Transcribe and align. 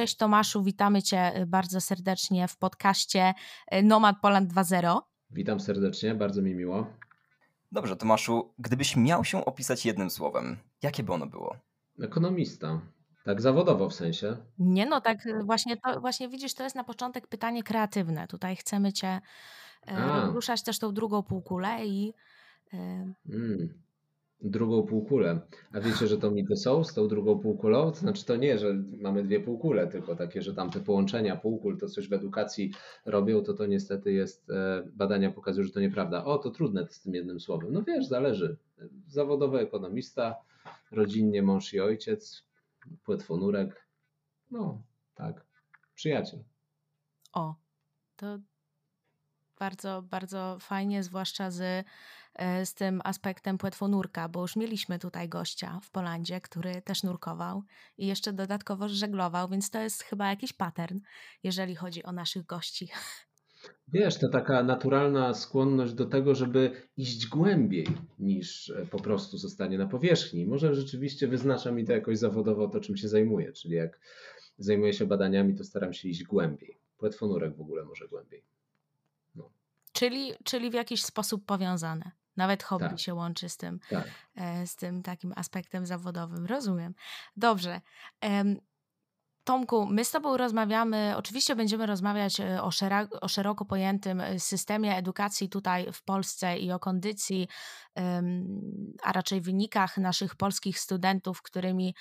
Cześć 0.00 0.16
Tomaszu, 0.16 0.62
witamy 0.62 1.02
Cię 1.02 1.32
bardzo 1.46 1.80
serdecznie 1.80 2.48
w 2.48 2.56
podcaście 2.56 3.34
Nomad 3.82 4.16
Poland 4.22 4.52
2.0. 4.52 4.98
Witam 5.30 5.60
serdecznie, 5.60 6.14
bardzo 6.14 6.42
mi 6.42 6.54
miło. 6.54 6.86
Dobrze, 7.72 7.96
Tomaszu, 7.96 8.54
gdybyś 8.58 8.96
miał 8.96 9.24
się 9.24 9.44
opisać 9.44 9.86
jednym 9.86 10.10
słowem, 10.10 10.56
jakie 10.82 11.02
by 11.02 11.12
ono 11.12 11.26
było? 11.26 11.56
Ekonomista. 12.02 12.80
Tak 13.24 13.40
zawodowo 13.40 13.88
w 13.88 13.94
sensie. 13.94 14.36
Nie 14.58 14.86
no, 14.86 15.00
tak 15.00 15.18
właśnie, 15.44 15.76
to, 15.76 16.00
właśnie 16.00 16.28
widzisz, 16.28 16.54
to 16.54 16.64
jest 16.64 16.76
na 16.76 16.84
początek 16.84 17.26
pytanie 17.26 17.62
kreatywne. 17.62 18.26
Tutaj 18.26 18.56
chcemy 18.56 18.92
Cię 18.92 19.20
A. 19.86 20.26
ruszać 20.26 20.62
też 20.62 20.78
tą 20.78 20.94
drugą 20.94 21.22
półkulę 21.22 21.86
i... 21.86 22.12
Mm 23.28 23.89
drugą 24.42 24.82
półkulę. 24.82 25.40
A 25.72 25.80
wiecie, 25.80 26.06
że 26.06 26.18
to 26.18 26.30
mity 26.30 26.56
są 26.56 26.84
z 26.84 26.94
tą 26.94 27.08
drugą 27.08 27.38
półkulą? 27.38 27.94
Znaczy 27.94 28.24
to 28.24 28.36
nie, 28.36 28.58
że 28.58 28.74
mamy 29.00 29.22
dwie 29.22 29.40
półkule, 29.40 29.86
tylko 29.86 30.16
takie, 30.16 30.42
że 30.42 30.54
tam 30.54 30.70
te 30.70 30.80
połączenia 30.80 31.36
półkul 31.36 31.78
to 31.78 31.88
coś 31.88 32.08
w 32.08 32.12
edukacji 32.12 32.72
robią, 33.04 33.42
to 33.42 33.54
to 33.54 33.66
niestety 33.66 34.12
jest, 34.12 34.50
e, 34.50 34.82
badania 34.92 35.30
pokazują, 35.30 35.66
że 35.66 35.72
to 35.72 35.80
nieprawda. 35.80 36.24
O, 36.24 36.38
to 36.38 36.50
trudne 36.50 36.86
z 36.88 37.00
tym 37.00 37.14
jednym 37.14 37.40
słowem. 37.40 37.72
No 37.72 37.82
wiesz, 37.82 38.06
zależy. 38.06 38.56
Zawodowy 39.08 39.58
ekonomista, 39.58 40.36
rodzinnie 40.90 41.42
mąż 41.42 41.74
i 41.74 41.80
ojciec, 41.80 42.44
płetwonurek, 43.04 43.86
no 44.50 44.82
tak, 45.14 45.44
przyjaciel. 45.94 46.40
O, 47.32 47.54
to 48.16 48.38
bardzo, 49.58 50.02
bardzo 50.10 50.56
fajnie, 50.60 51.02
zwłaszcza 51.02 51.50
z 51.50 51.86
z 52.64 52.74
tym 52.74 53.00
aspektem 53.04 53.58
płetwonurka, 53.58 54.28
bo 54.28 54.40
już 54.40 54.56
mieliśmy 54.56 54.98
tutaj 54.98 55.28
gościa 55.28 55.80
w 55.82 55.90
Polandzie, 55.90 56.40
który 56.40 56.82
też 56.82 57.02
nurkował 57.02 57.62
i 57.98 58.06
jeszcze 58.06 58.32
dodatkowo 58.32 58.88
żeglował, 58.88 59.48
więc 59.48 59.70
to 59.70 59.80
jest 59.80 60.02
chyba 60.02 60.28
jakiś 60.28 60.52
pattern, 60.52 60.98
jeżeli 61.42 61.74
chodzi 61.74 62.02
o 62.02 62.12
naszych 62.12 62.46
gości. 62.46 62.88
Wiesz, 63.88 64.18
to 64.18 64.28
taka 64.28 64.62
naturalna 64.62 65.34
skłonność 65.34 65.92
do 65.94 66.06
tego, 66.06 66.34
żeby 66.34 66.72
iść 66.96 67.26
głębiej 67.26 67.86
niż 68.18 68.70
e, 68.70 68.86
po 68.86 68.98
prostu 69.00 69.38
zostanie 69.38 69.78
na 69.78 69.86
powierzchni. 69.86 70.46
Może 70.46 70.74
rzeczywiście 70.74 71.28
wyznacza 71.28 71.72
mi 71.72 71.84
to 71.84 71.92
jakoś 71.92 72.18
zawodowo 72.18 72.68
to, 72.68 72.80
czym 72.80 72.96
się 72.96 73.08
zajmuję, 73.08 73.52
czyli 73.52 73.74
jak 73.74 74.00
zajmuję 74.58 74.92
się 74.92 75.06
badaniami, 75.06 75.54
to 75.54 75.64
staram 75.64 75.92
się 75.92 76.08
iść 76.08 76.24
głębiej. 76.24 76.80
Płetwonurek 76.96 77.56
w 77.56 77.60
ogóle 77.60 77.84
może 77.84 78.08
głębiej. 78.08 78.44
No. 79.34 79.52
Czyli, 79.92 80.32
czyli 80.44 80.70
w 80.70 80.74
jakiś 80.74 81.04
sposób 81.04 81.46
powiązane. 81.46 82.19
Nawet 82.40 82.62
hobby 82.62 82.88
tak. 82.88 83.00
się 83.00 83.14
łączy 83.14 83.48
z 83.48 83.56
tym, 83.56 83.80
tak. 83.90 84.04
E, 84.36 84.66
z 84.66 84.76
tym 84.76 85.02
takim 85.02 85.32
aspektem 85.36 85.86
zawodowym. 85.86 86.46
Rozumiem. 86.46 86.94
Dobrze. 87.36 87.80
Tomku, 89.44 89.86
my 89.86 90.04
z 90.04 90.10
Tobą 90.10 90.36
rozmawiamy, 90.36 91.14
oczywiście 91.16 91.56
będziemy 91.56 91.86
rozmawiać 91.86 92.40
e, 92.40 92.62
o, 92.62 92.70
o, 93.20 93.28
szeroko 93.28 93.64
pojętym 93.64 94.20
e, 94.20 94.40
systemie 94.40 94.96
edukacji 94.96 95.48
tutaj 95.48 95.92
w 95.92 96.02
Polsce 96.02 96.58
i 96.58 96.72
o 96.72 96.78
kondycji, 96.78 97.48
a 99.02 99.12
raczej 99.12 99.40
wynikach 99.40 99.96
naszych 99.96 100.36
polskich 100.36 100.78
studentów, 100.78 101.42
którymi 101.42 101.94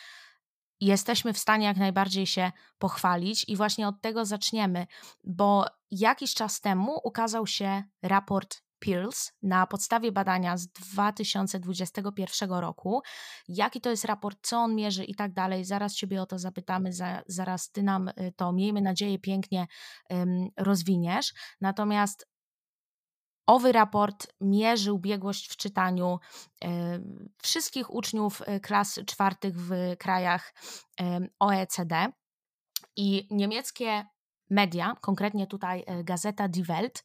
jesteśmy 0.82 1.34
w 1.34 1.38
stanie 1.38 1.66
jak 1.66 1.78
najbardziej 1.78 2.28
się 2.28 2.52
pochwalić 2.78 3.46
i 3.48 3.56
właśnie 3.56 3.88
od 3.88 4.02
tego 4.02 4.26
zaczniemy, 4.26 4.88
bo 5.24 5.66
jakiś 5.92 6.34
czas 6.34 6.62
temu 6.62 7.00
ukazał 7.04 7.48
się 7.48 7.84
raport 8.02 8.62
Pearls 8.80 9.32
na 9.42 9.68
podstawie 9.68 10.12
badania 10.12 10.58
z 10.58 10.68
2021 10.68 12.52
roku. 12.52 13.02
Jaki 13.48 13.82
to 13.82 13.90
jest 13.90 14.06
raport, 14.06 14.40
co 14.42 14.58
on 14.58 14.76
mierzy 14.76 15.04
i 15.04 15.16
tak 15.16 15.34
dalej. 15.34 15.66
Zaraz 15.66 15.96
Ciebie 15.96 16.22
o 16.22 16.26
to 16.26 16.40
zapytamy, 16.40 16.94
za, 16.94 17.22
zaraz 17.28 17.72
Ty 17.72 17.84
nam 17.84 18.08
y, 18.08 18.34
to, 18.36 18.54
miejmy 18.54 18.82
nadzieję, 18.82 19.20
pięknie 19.20 19.68
um, 20.10 20.48
rozwiniesz. 20.58 21.34
Natomiast 21.62 22.30
Owy 23.50 23.72
raport 23.72 24.28
mierzył 24.42 25.00
biegłość 25.00 25.48
w 25.48 25.58
czytaniu 25.58 26.20
wszystkich 27.44 27.94
uczniów 27.94 28.42
y, 28.42 28.60
klas 28.60 29.00
czwartych 29.06 29.56
w 29.56 29.72
krajach 30.00 30.54
OECD. 31.40 32.08
I 32.96 33.28
niemieckie 33.32 34.06
media, 34.50 34.96
konkretnie 35.02 35.48
tutaj 35.48 35.86
gazeta 36.04 36.48
Die 36.48 36.64
Welt, 36.64 37.04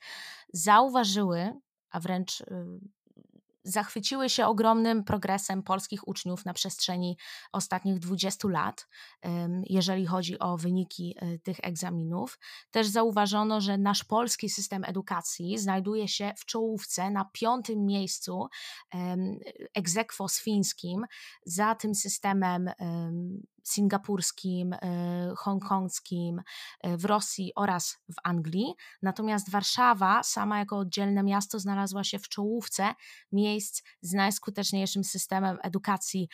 zauważyły, 0.53 1.61
a 1.95 2.01
wręcz 2.01 2.41
y, 2.41 2.45
zachwyciły 3.65 4.31
się 4.31 4.47
ogromnym 4.47 5.05
progresem 5.05 5.63
polskich 5.63 6.09
uczniów 6.09 6.45
na 6.45 6.55
przestrzeni 6.55 7.19
ostatnich 7.53 7.99
20 7.99 8.49
lat, 8.49 8.89
jeżeli 9.65 10.07
chodzi 10.07 10.39
o 10.39 10.57
wyniki 10.57 11.17
e, 11.19 11.39
tych 11.39 11.57
egzaminów. 11.63 12.39
Też 12.71 12.87
zauważono, 12.87 13.61
że 13.61 13.79
nasz 13.79 14.05
polski 14.05 14.51
system 14.51 14.85
edukacji 14.85 15.59
znajduje 15.59 16.09
się 16.09 16.33
w 16.37 16.45
czołówce 16.45 17.11
na 17.11 17.25
piątym 17.33 17.87
miejscu 17.87 18.47
egzekwo 19.75 20.29
z 20.29 20.41
fińskim 20.41 21.07
za 21.47 21.75
tym 21.75 21.95
systemem 21.95 22.71
singapurskim, 23.65 24.73
e, 24.73 24.79
hongkongskim, 25.37 26.43
e, 26.81 26.97
w 26.97 27.05
Rosji 27.05 27.53
oraz 27.57 27.99
w 28.09 28.15
Anglii. 28.25 28.75
Natomiast 29.03 29.51
Warszawa, 29.51 30.23
sama 30.23 30.59
jako 30.59 30.79
oddzielne 30.79 31.23
miasto, 31.23 31.59
znalazła 31.59 32.05
się 32.05 32.19
w 32.19 32.29
czołówce 32.29 32.95
miejsc 33.33 33.83
z 34.01 34.13
najskuteczniejszym 34.13 35.05
systemem 35.05 35.59
edukacji, 35.63 36.29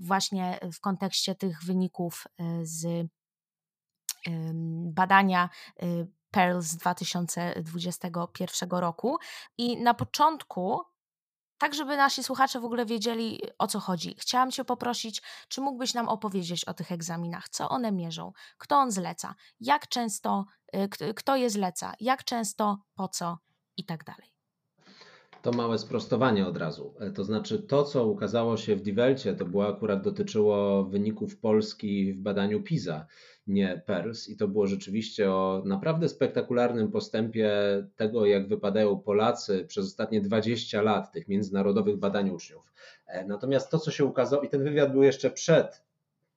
właśnie 0.00 0.58
w 0.72 0.80
kontekście 0.80 1.34
tych 1.34 1.64
wyników 1.64 2.24
e, 2.38 2.60
z 2.62 3.06
badania 4.94 5.48
Pearl 6.30 6.60
z 6.60 6.76
2021 6.76 8.70
roku. 8.70 9.16
I 9.58 9.82
na 9.82 9.94
początku 9.94 10.91
tak 11.62 11.74
żeby 11.74 11.96
nasi 11.96 12.24
słuchacze 12.24 12.60
w 12.60 12.64
ogóle 12.64 12.86
wiedzieli 12.86 13.40
o 13.58 13.66
co 13.66 13.80
chodzi. 13.80 14.16
Chciałam 14.18 14.50
Cię 14.50 14.64
poprosić, 14.64 15.22
czy 15.48 15.60
mógłbyś 15.60 15.94
nam 15.94 16.08
opowiedzieć 16.08 16.64
o 16.64 16.74
tych 16.74 16.92
egzaminach, 16.92 17.48
co 17.48 17.68
one 17.68 17.92
mierzą, 17.92 18.32
kto 18.58 18.76
on 18.76 18.90
zleca, 18.90 19.34
jak 19.60 19.88
często, 19.88 20.44
y, 21.02 21.14
kto 21.14 21.36
je 21.36 21.50
zleca, 21.50 21.94
jak 22.00 22.24
często, 22.24 22.78
po 22.94 23.08
co? 23.08 23.38
I 23.76 23.84
tak 23.84 24.04
dalej. 24.04 24.32
To 25.42 25.52
małe 25.52 25.78
sprostowanie 25.78 26.46
od 26.46 26.56
razu. 26.56 26.94
E, 27.00 27.10
to 27.10 27.24
znaczy, 27.24 27.58
to 27.58 27.84
co 27.84 28.06
ukazało 28.06 28.56
się 28.56 28.76
w 28.76 28.82
Divelcie, 28.82 29.34
to 29.34 29.44
było 29.44 29.68
akurat 29.68 30.02
dotyczyło 30.02 30.84
wyników 30.84 31.38
Polski 31.38 32.12
w 32.12 32.18
badaniu 32.22 32.62
PISA, 32.62 33.06
nie 33.46 33.82
PERS, 33.86 34.28
i 34.28 34.36
to 34.36 34.48
było 34.48 34.66
rzeczywiście 34.66 35.32
o 35.32 35.62
naprawdę 35.66 36.08
spektakularnym 36.08 36.90
postępie 36.90 37.50
tego, 37.96 38.26
jak 38.26 38.48
wypadają 38.48 38.98
Polacy 38.98 39.64
przez 39.68 39.86
ostatnie 39.86 40.20
20 40.20 40.82
lat 40.82 41.12
tych 41.12 41.28
międzynarodowych 41.28 41.96
badań 41.96 42.30
uczniów. 42.30 42.72
E, 43.06 43.26
natomiast 43.26 43.70
to, 43.70 43.78
co 43.78 43.90
się 43.90 44.04
ukazało, 44.04 44.42
i 44.42 44.48
ten 44.48 44.64
wywiad 44.64 44.92
był 44.92 45.02
jeszcze 45.02 45.30
przed 45.30 45.82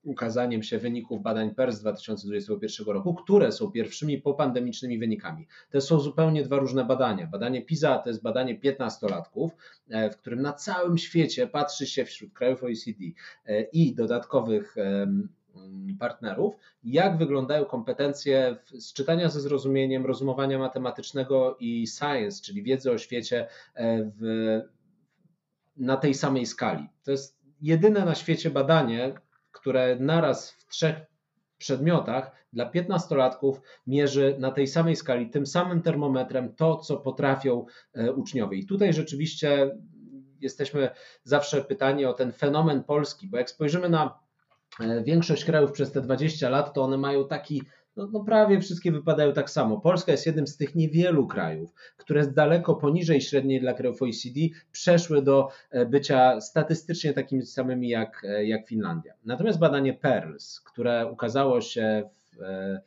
ukazaniem 0.06 0.64
się 0.64 0.80
wyników 0.80 1.22
badań 1.22 1.56
PERS 1.56 1.80
2021 1.80 2.94
roku, 2.94 3.14
które 3.14 3.52
są 3.52 3.72
pierwszymi 3.72 4.22
popandemicznymi 4.22 5.00
wynikami. 5.00 5.48
To 5.70 5.82
są 5.82 6.00
zupełnie 6.00 6.44
dwa 6.44 6.58
różne 6.58 6.86
badania. 6.86 7.28
Badanie 7.28 7.62
PISA 7.62 7.98
to 7.98 8.10
jest 8.10 8.22
badanie 8.22 8.60
15-latków, 8.60 9.50
e, 9.90 10.10
w 10.10 10.18
którym 10.18 10.42
na 10.42 10.54
całym 10.54 10.98
świecie 10.98 11.48
patrzy 11.48 11.88
się 11.88 12.06
wśród 12.06 12.34
krajów 12.34 12.64
OECD 12.64 13.00
e, 13.46 13.62
i 13.62 13.96
dodatkowych 13.96 14.76
partnerów, 16.00 16.56
jak 16.84 17.18
wyglądają 17.18 17.66
kompetencje 17.66 18.57
z 18.80 18.94
czytania 18.94 19.30
ze 19.30 19.42
zrozumieniem, 19.42 20.06
rozumowania 20.06 20.60
matematycznego 20.60 21.57
i 21.60 21.88
science, 21.88 22.42
czyli 22.44 22.63
wiedzy 22.63 22.92
o 22.92 22.98
świecie 22.98 23.48
e, 23.74 24.12
w, 24.19 24.62
na 25.78 25.98
tej 25.98 26.13
samej 26.13 26.46
skali. 26.46 26.90
To 27.04 27.12
jest 27.12 27.40
jedyne 27.62 28.06
na 28.06 28.16
świecie 28.16 28.50
badanie, 28.50 29.13
które 29.52 29.98
naraz 30.00 30.52
w 30.52 30.68
trzech 30.68 30.96
przedmiotach 31.58 32.31
dla 32.54 32.72
15-latków 32.72 33.54
mierzy 33.88 34.36
na 34.40 34.51
tej 34.51 34.68
samej 34.68 34.96
skali, 34.96 35.30
tym 35.30 35.46
samym 35.46 35.81
termometrem 35.81 36.56
to, 36.56 36.78
co 36.78 36.98
potrafią 36.98 37.66
e, 37.94 38.12
uczniowie. 38.12 38.58
I 38.58 38.66
tutaj 38.66 38.94
rzeczywiście 38.94 39.78
jesteśmy 40.42 40.90
zawsze 41.24 41.62
pytani 41.62 42.06
o 42.06 42.13
ten 42.13 42.31
fenomen 42.31 42.84
polski, 42.84 43.28
bo 43.28 43.38
jak 43.38 43.50
spojrzymy 43.50 43.90
na 43.90 44.25
większość 45.04 45.45
krajów 45.45 45.72
przez 45.72 45.92
te 45.92 46.01
20 46.01 46.50
lat, 46.50 46.74
to 46.74 46.81
one 46.81 46.98
mają 46.98 47.27
taki 47.27 47.62
no, 47.95 48.07
no, 48.12 48.24
prawie 48.24 48.62
wszystkie 48.62 48.92
wypadają 48.92 49.33
tak 49.33 49.50
samo. 49.50 49.80
Polska 49.80 50.12
jest 50.12 50.25
jednym 50.25 50.48
z 50.48 50.57
tych 50.57 50.75
niewielu 50.75 51.27
krajów, 51.27 51.74
które 51.98 52.27
daleko 52.27 52.75
poniżej 52.75 53.22
średniej 53.22 53.62
dla 53.62 53.74
krajów 53.74 54.01
OECD 54.01 54.39
przeszły 54.72 55.22
do 55.22 55.50
e, 55.72 55.86
bycia 55.86 56.42
statystycznie 56.42 57.13
takimi 57.13 57.45
samymi 57.45 57.89
jak, 57.89 58.25
e, 58.30 58.45
jak 58.45 58.68
Finlandia. 58.68 59.13
Natomiast 59.25 59.60
badanie 59.60 59.94
PERLS, 59.94 60.62
które 60.62 61.12
ukazało 61.12 61.62
się 61.62 62.10
w 62.33 62.42
e, 62.42 62.81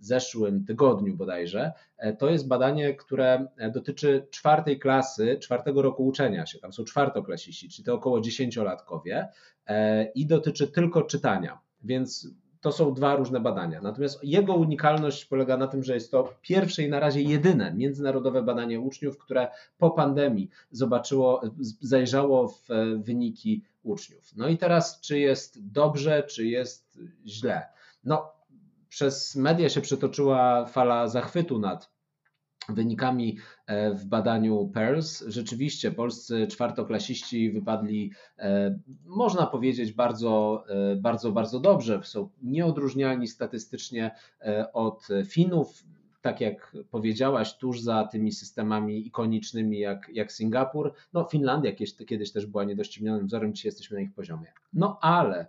zeszłym 0.00 0.64
tygodniu 0.64 1.16
bodajże, 1.16 1.72
to 2.18 2.30
jest 2.30 2.48
badanie, 2.48 2.94
które 2.94 3.46
dotyczy 3.72 4.26
czwartej 4.30 4.78
klasy, 4.78 5.38
czwartego 5.40 5.82
roku 5.82 6.06
uczenia 6.06 6.46
się. 6.46 6.58
Tam 6.58 6.72
są 6.72 6.84
czwartoklasiści, 6.84 7.68
czyli 7.68 7.86
to 7.86 7.94
około 7.94 8.20
dziesięciolatkowie 8.20 9.28
i 10.14 10.26
dotyczy 10.26 10.68
tylko 10.68 11.02
czytania. 11.02 11.58
Więc 11.84 12.28
to 12.60 12.72
są 12.72 12.94
dwa 12.94 13.16
różne 13.16 13.40
badania. 13.40 13.80
Natomiast 13.82 14.24
jego 14.24 14.54
unikalność 14.54 15.24
polega 15.24 15.56
na 15.56 15.66
tym, 15.66 15.84
że 15.84 15.94
jest 15.94 16.10
to 16.10 16.34
pierwsze 16.42 16.82
i 16.82 16.88
na 16.88 17.00
razie 17.00 17.22
jedyne 17.22 17.74
międzynarodowe 17.74 18.42
badanie 18.42 18.80
uczniów, 18.80 19.18
które 19.18 19.48
po 19.78 19.90
pandemii 19.90 20.50
zobaczyło, 20.70 21.42
zajrzało 21.80 22.48
w 22.48 22.68
wyniki 22.96 23.64
uczniów. 23.82 24.36
No 24.36 24.48
i 24.48 24.58
teraz, 24.58 25.00
czy 25.00 25.18
jest 25.18 25.72
dobrze, 25.72 26.22
czy 26.22 26.46
jest 26.46 26.98
źle? 27.26 27.66
No, 28.04 28.32
przez 28.88 29.36
media 29.36 29.68
się 29.68 29.80
przetoczyła 29.80 30.66
fala 30.66 31.08
zachwytu 31.08 31.58
nad 31.58 31.98
wynikami 32.68 33.38
e, 33.66 33.94
w 33.94 34.04
badaniu 34.04 34.70
PERS. 34.74 35.24
Rzeczywiście 35.26 35.90
polscy 35.90 36.46
czwartoklasiści 36.46 37.50
wypadli, 37.50 38.12
e, 38.38 38.78
można 39.04 39.46
powiedzieć, 39.46 39.92
bardzo, 39.92 40.64
e, 40.68 40.96
bardzo, 40.96 41.32
bardzo 41.32 41.60
dobrze. 41.60 42.00
Są 42.04 42.28
nieodróżnialni 42.42 43.28
statystycznie 43.28 44.10
od 44.72 45.08
Finów. 45.26 45.84
Tak 46.20 46.40
jak 46.40 46.76
powiedziałaś, 46.90 47.56
tuż 47.56 47.80
za 47.80 48.04
tymi 48.04 48.32
systemami 48.32 49.06
ikonicznymi 49.06 49.78
jak, 49.78 50.10
jak 50.12 50.32
Singapur. 50.32 50.92
No, 51.12 51.24
Finlandia 51.24 51.72
kiedyś, 51.72 51.96
kiedyś 51.96 52.32
też 52.32 52.46
była 52.46 52.64
niedoścignionym 52.64 53.26
wzorem, 53.26 53.54
dzisiaj 53.54 53.68
jesteśmy 53.68 53.96
na 53.96 54.02
ich 54.02 54.14
poziomie. 54.14 54.52
No 54.72 54.98
ale 55.00 55.46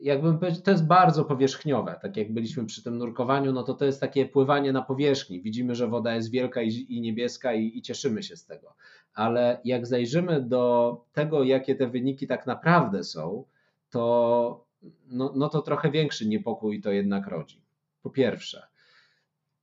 jakbym 0.00 0.38
powiedział, 0.38 0.62
to 0.62 0.70
jest 0.70 0.86
bardzo 0.86 1.24
powierzchniowe. 1.24 1.98
Tak 2.02 2.16
jak 2.16 2.32
byliśmy 2.32 2.66
przy 2.66 2.82
tym 2.82 2.98
nurkowaniu, 2.98 3.52
no 3.52 3.62
to 3.62 3.74
to 3.74 3.84
jest 3.84 4.00
takie 4.00 4.26
pływanie 4.26 4.72
na 4.72 4.82
powierzchni. 4.82 5.42
Widzimy, 5.42 5.74
że 5.74 5.88
woda 5.88 6.14
jest 6.14 6.30
wielka 6.30 6.62
i, 6.62 6.68
i 6.88 7.00
niebieska 7.00 7.54
i, 7.54 7.78
i, 7.78 7.82
cieszymy 7.82 8.22
się 8.22 8.36
z 8.36 8.46
tego. 8.46 8.74
Ale 9.14 9.60
jak 9.64 9.86
zajrzymy 9.86 10.42
do 10.42 11.04
tego, 11.12 11.44
jakie 11.44 11.74
te 11.74 11.86
wyniki 11.86 12.26
tak 12.26 12.46
naprawdę 12.46 13.04
są, 13.04 13.44
to, 13.90 14.64
no, 15.06 15.32
no 15.36 15.48
to 15.48 15.62
trochę 15.62 15.90
większy 15.90 16.28
niepokój 16.28 16.80
to 16.80 16.92
jednak 16.92 17.26
rodzi. 17.26 17.62
Po 18.02 18.10
pierwsze, 18.10 18.62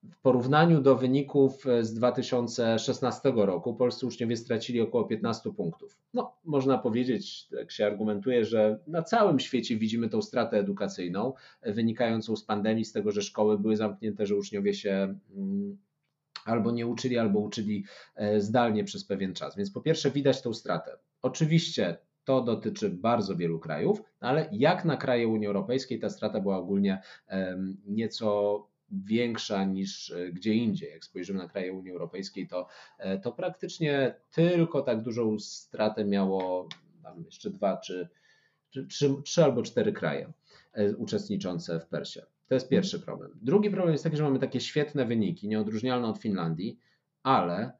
w 0.03 0.17
porównaniu 0.21 0.81
do 0.81 0.95
wyników 0.95 1.65
z 1.81 1.93
2016 1.93 3.31
roku 3.35 3.75
polscy 3.75 4.05
uczniowie 4.07 4.37
stracili 4.37 4.81
około 4.81 5.03
15 5.03 5.53
punktów. 5.53 5.97
No, 6.13 6.33
można 6.45 6.77
powiedzieć, 6.77 7.47
jak 7.51 7.71
się 7.71 7.85
argumentuje, 7.85 8.45
że 8.45 8.79
na 8.87 9.03
całym 9.03 9.39
świecie 9.39 9.77
widzimy 9.77 10.09
tą 10.09 10.21
stratę 10.21 10.57
edukacyjną 10.57 11.33
wynikającą 11.63 12.35
z 12.35 12.43
pandemii, 12.43 12.85
z 12.85 12.91
tego, 12.91 13.11
że 13.11 13.21
szkoły 13.21 13.59
były 13.59 13.77
zamknięte, 13.77 14.25
że 14.25 14.35
uczniowie 14.35 14.73
się 14.73 15.15
mm, 15.35 15.77
albo 16.45 16.71
nie 16.71 16.87
uczyli, 16.87 17.17
albo 17.17 17.39
uczyli 17.39 17.85
e, 18.15 18.41
zdalnie 18.41 18.83
przez 18.83 19.05
pewien 19.05 19.33
czas. 19.33 19.55
Więc 19.55 19.71
po 19.71 19.81
pierwsze 19.81 20.11
widać 20.11 20.41
tą 20.41 20.53
stratę. 20.53 20.97
Oczywiście 21.21 21.97
to 22.23 22.41
dotyczy 22.41 22.89
bardzo 22.89 23.35
wielu 23.35 23.59
krajów, 23.59 24.01
ale 24.19 24.49
jak 24.51 24.85
na 24.85 24.97
kraje 24.97 25.27
Unii 25.27 25.47
Europejskiej 25.47 25.99
ta 25.99 26.09
strata 26.09 26.39
była 26.39 26.57
ogólnie 26.57 27.01
nieco 27.85 28.70
większa 28.91 29.63
niż 29.63 30.11
e, 30.11 30.31
gdzie 30.31 30.53
indziej. 30.53 30.91
Jak 30.91 31.05
spojrzymy 31.05 31.39
na 31.39 31.49
kraje 31.49 31.73
Unii 31.73 31.91
Europejskiej, 31.91 32.47
to, 32.47 32.67
e, 32.97 33.19
to 33.19 33.31
praktycznie 33.31 34.15
tylko 34.31 34.81
tak 34.81 35.01
dużą 35.01 35.39
stratę 35.39 36.05
miało 36.05 36.67
tam 37.03 37.23
jeszcze 37.25 37.49
dwa 37.49 37.77
czy, 37.77 38.09
czy 38.69 38.87
trzy, 38.87 39.15
trzy 39.23 39.43
albo 39.43 39.61
cztery 39.61 39.93
kraje 39.93 40.33
e, 40.73 40.95
uczestniczące 40.95 41.79
w 41.79 41.85
Persie. 41.85 42.25
To 42.47 42.53
jest 42.53 42.69
pierwszy 42.69 42.99
problem. 42.99 43.31
Drugi 43.41 43.69
problem 43.69 43.91
jest 43.91 44.03
taki, 44.03 44.17
że 44.17 44.23
mamy 44.23 44.39
takie 44.39 44.59
świetne 44.59 45.05
wyniki, 45.05 45.47
nieodróżnialne 45.47 46.07
od 46.07 46.17
Finlandii, 46.17 46.79
ale 47.23 47.71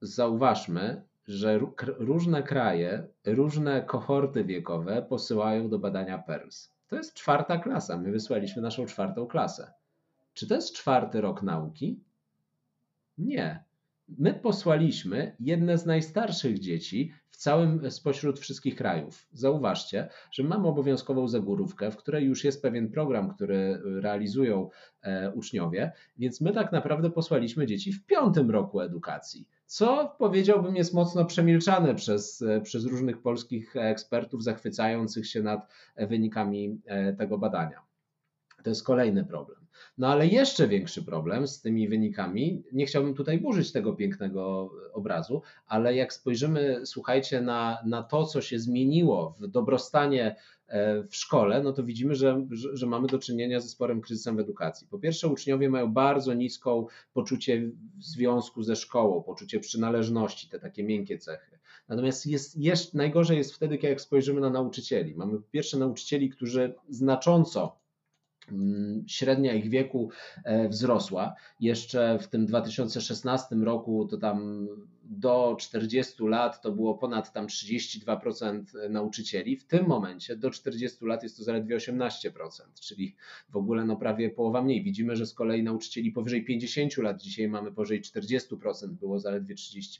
zauważmy, 0.00 1.02
że 1.26 1.60
różne 1.98 2.42
kraje, 2.42 3.06
różne 3.24 3.82
kohorty 3.82 4.44
wiekowe 4.44 5.06
posyłają 5.08 5.68
do 5.68 5.78
badania 5.78 6.18
PERS. 6.18 6.70
To 6.88 6.96
jest 6.96 7.14
czwarta 7.14 7.58
klasa. 7.58 7.98
My 7.98 8.12
wysłaliśmy 8.12 8.62
naszą 8.62 8.86
czwartą 8.86 9.26
klasę. 9.26 9.72
Czy 10.34 10.46
to 10.46 10.54
jest 10.54 10.74
czwarty 10.74 11.20
rok 11.20 11.42
nauki? 11.42 12.00
Nie. 13.18 13.64
My 14.08 14.34
posłaliśmy 14.34 15.36
jedne 15.40 15.78
z 15.78 15.86
najstarszych 15.86 16.58
dzieci 16.58 17.12
w 17.30 17.36
całym 17.36 17.90
spośród 17.90 18.40
wszystkich 18.40 18.76
krajów. 18.76 19.26
Zauważcie, 19.32 20.08
że 20.30 20.42
mamy 20.42 20.68
obowiązkową 20.68 21.28
zagórówkę, 21.28 21.90
w 21.90 21.96
której 21.96 22.24
już 22.24 22.44
jest 22.44 22.62
pewien 22.62 22.90
program, 22.90 23.34
który 23.34 23.80
realizują 23.84 24.70
e, 25.02 25.32
uczniowie, 25.32 25.92
więc 26.16 26.40
my 26.40 26.52
tak 26.52 26.72
naprawdę 26.72 27.10
posłaliśmy 27.10 27.66
dzieci 27.66 27.92
w 27.92 28.06
piątym 28.06 28.50
roku 28.50 28.80
edukacji, 28.80 29.48
co 29.66 30.16
powiedziałbym 30.18 30.76
jest 30.76 30.94
mocno 30.94 31.24
przemilczane 31.24 31.94
przez, 31.94 32.42
e, 32.42 32.60
przez 32.60 32.84
różnych 32.84 33.22
polskich 33.22 33.76
ekspertów 33.76 34.44
zachwycających 34.44 35.26
się 35.26 35.42
nad 35.42 35.68
wynikami 35.96 36.80
e, 36.84 37.12
tego 37.12 37.38
badania. 37.38 37.80
To 38.62 38.70
jest 38.70 38.84
kolejny 38.84 39.24
problem. 39.24 39.63
No 39.98 40.08
ale 40.08 40.26
jeszcze 40.26 40.68
większy 40.68 41.02
problem 41.02 41.48
z 41.48 41.60
tymi 41.60 41.88
wynikami, 41.88 42.62
nie 42.72 42.86
chciałbym 42.86 43.14
tutaj 43.14 43.38
burzyć 43.38 43.72
tego 43.72 43.92
pięknego 43.92 44.70
obrazu, 44.92 45.42
ale 45.66 45.94
jak 45.94 46.12
spojrzymy, 46.12 46.80
słuchajcie, 46.84 47.40
na, 47.40 47.78
na 47.86 48.02
to, 48.02 48.24
co 48.24 48.40
się 48.40 48.58
zmieniło 48.58 49.36
w 49.40 49.46
dobrostanie 49.46 50.36
e, 50.66 51.02
w 51.02 51.16
szkole, 51.16 51.62
no 51.62 51.72
to 51.72 51.84
widzimy, 51.84 52.14
że, 52.14 52.46
że, 52.50 52.86
mamy 52.86 53.08
do 53.08 53.18
czynienia 53.18 53.60
ze 53.60 53.68
sporym 53.68 54.00
kryzysem 54.00 54.36
w 54.36 54.40
edukacji. 54.40 54.86
Po 54.90 54.98
pierwsze, 54.98 55.28
uczniowie 55.28 55.70
mają 55.70 55.92
bardzo 55.92 56.34
niską 56.34 56.86
poczucie 57.12 57.70
związku 57.98 58.62
ze 58.62 58.76
szkołą, 58.76 59.22
poczucie 59.22 59.60
przynależności, 59.60 60.48
te 60.48 60.60
takie 60.60 60.84
miękkie 60.84 61.18
cechy. 61.18 61.58
Natomiast 61.88 62.26
jest, 62.26 62.56
jest, 62.56 62.94
najgorzej 62.94 63.38
jest 63.38 63.54
wtedy, 63.54 63.78
jak 63.82 64.00
spojrzymy 64.00 64.40
na 64.40 64.50
nauczycieli. 64.50 65.14
Mamy 65.14 65.36
po 65.36 65.50
pierwsze 65.50 65.78
nauczycieli, 65.78 66.30
którzy 66.30 66.74
znacząco 66.88 67.83
średnia 69.06 69.54
ich 69.54 69.70
wieku 69.70 70.10
e, 70.44 70.68
wzrosła. 70.68 71.34
Jeszcze 71.60 72.18
w 72.18 72.28
tym 72.28 72.46
2016 72.46 73.56
roku 73.56 74.06
to 74.10 74.16
tam 74.16 74.68
do 75.04 75.56
40 75.60 76.24
lat 76.24 76.62
to 76.62 76.72
było 76.72 76.94
ponad 76.94 77.32
tam 77.32 77.46
32% 77.46 78.62
nauczycieli. 78.90 79.56
W 79.56 79.64
tym 79.66 79.86
momencie 79.86 80.36
do 80.36 80.50
40 80.50 81.04
lat 81.04 81.22
jest 81.22 81.36
to 81.36 81.44
zaledwie 81.44 81.76
18%, 81.76 82.30
czyli 82.80 83.16
w 83.48 83.56
ogóle 83.56 83.84
no 83.84 83.96
prawie 83.96 84.30
połowa 84.30 84.62
mniej. 84.62 84.82
Widzimy, 84.82 85.16
że 85.16 85.26
z 85.26 85.34
kolei 85.34 85.62
nauczycieli 85.62 86.12
powyżej 86.12 86.44
50 86.44 86.96
lat 86.96 87.22
dzisiaj 87.22 87.48
mamy 87.48 87.72
powyżej 87.72 88.02
40%, 88.02 88.86
było 88.86 89.20
zaledwie 89.20 89.54
35%. 89.54 89.98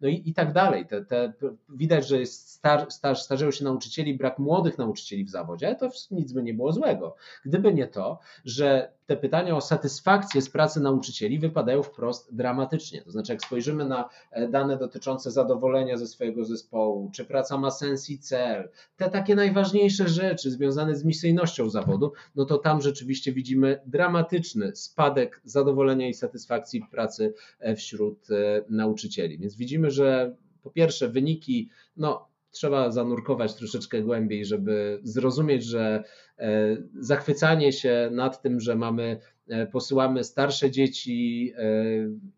No 0.00 0.08
i, 0.08 0.22
i 0.26 0.34
tak 0.34 0.52
dalej. 0.52 0.86
Te, 0.86 1.04
te, 1.04 1.32
widać, 1.68 2.08
że 2.08 2.20
jest 2.20 2.50
star, 2.50 2.92
star, 2.92 3.16
starzeją 3.16 3.50
się 3.50 3.64
nauczycieli, 3.64 4.14
brak 4.14 4.38
młodych 4.38 4.78
nauczycieli 4.78 5.24
w 5.24 5.30
zawodzie, 5.30 5.66
ale 5.66 5.76
to 5.76 5.90
nic 6.10 6.32
by 6.32 6.42
nie 6.42 6.54
było 6.54 6.72
złego. 6.72 7.16
Gdyby 7.44 7.74
nie 7.74 7.86
to, 7.86 8.18
że 8.44 8.97
te 9.08 9.16
pytania 9.16 9.56
o 9.56 9.60
satysfakcję 9.60 10.42
z 10.42 10.50
pracy 10.50 10.80
nauczycieli 10.80 11.38
wypadają 11.38 11.82
wprost 11.82 12.34
dramatycznie. 12.34 13.02
To 13.02 13.10
znaczy, 13.10 13.32
jak 13.32 13.42
spojrzymy 13.42 13.84
na 13.84 14.08
e, 14.30 14.48
dane 14.48 14.76
dotyczące 14.76 15.30
zadowolenia 15.30 15.96
ze 15.96 16.06
swojego 16.06 16.44
zespołu, 16.44 17.10
czy 17.14 17.24
praca 17.24 17.58
ma 17.58 17.70
sens 17.70 18.10
i 18.10 18.18
cel, 18.18 18.68
te 18.96 19.10
takie 19.10 19.34
najważniejsze 19.34 20.08
rzeczy 20.08 20.50
związane 20.50 20.96
z 20.96 21.04
misyjnością 21.04 21.70
zawodu, 21.70 22.12
no 22.36 22.44
to 22.44 22.58
tam 22.58 22.80
rzeczywiście 22.80 23.32
widzimy 23.32 23.80
dramatyczny 23.86 24.76
spadek 24.76 25.40
zadowolenia 25.44 26.08
i 26.08 26.14
satysfakcji 26.14 26.84
pracy 26.90 27.34
e, 27.60 27.76
wśród 27.76 28.30
e, 28.30 28.64
nauczycieli. 28.68 29.38
Więc 29.38 29.56
widzimy, 29.56 29.90
że 29.90 30.34
po 30.62 30.70
pierwsze 30.70 31.08
wyniki, 31.08 31.70
no 31.96 32.27
trzeba 32.50 32.90
zanurkować 32.90 33.54
troszeczkę 33.54 34.02
głębiej, 34.02 34.44
żeby 34.44 35.00
zrozumieć, 35.02 35.64
że 35.64 36.04
e, 36.38 36.76
zachwycanie 37.00 37.72
się 37.72 38.08
nad 38.12 38.42
tym, 38.42 38.60
że 38.60 38.76
mamy, 38.76 39.20
e, 39.48 39.66
posyłamy 39.66 40.24
starsze 40.24 40.70
dzieci 40.70 41.52
e, 41.56 41.62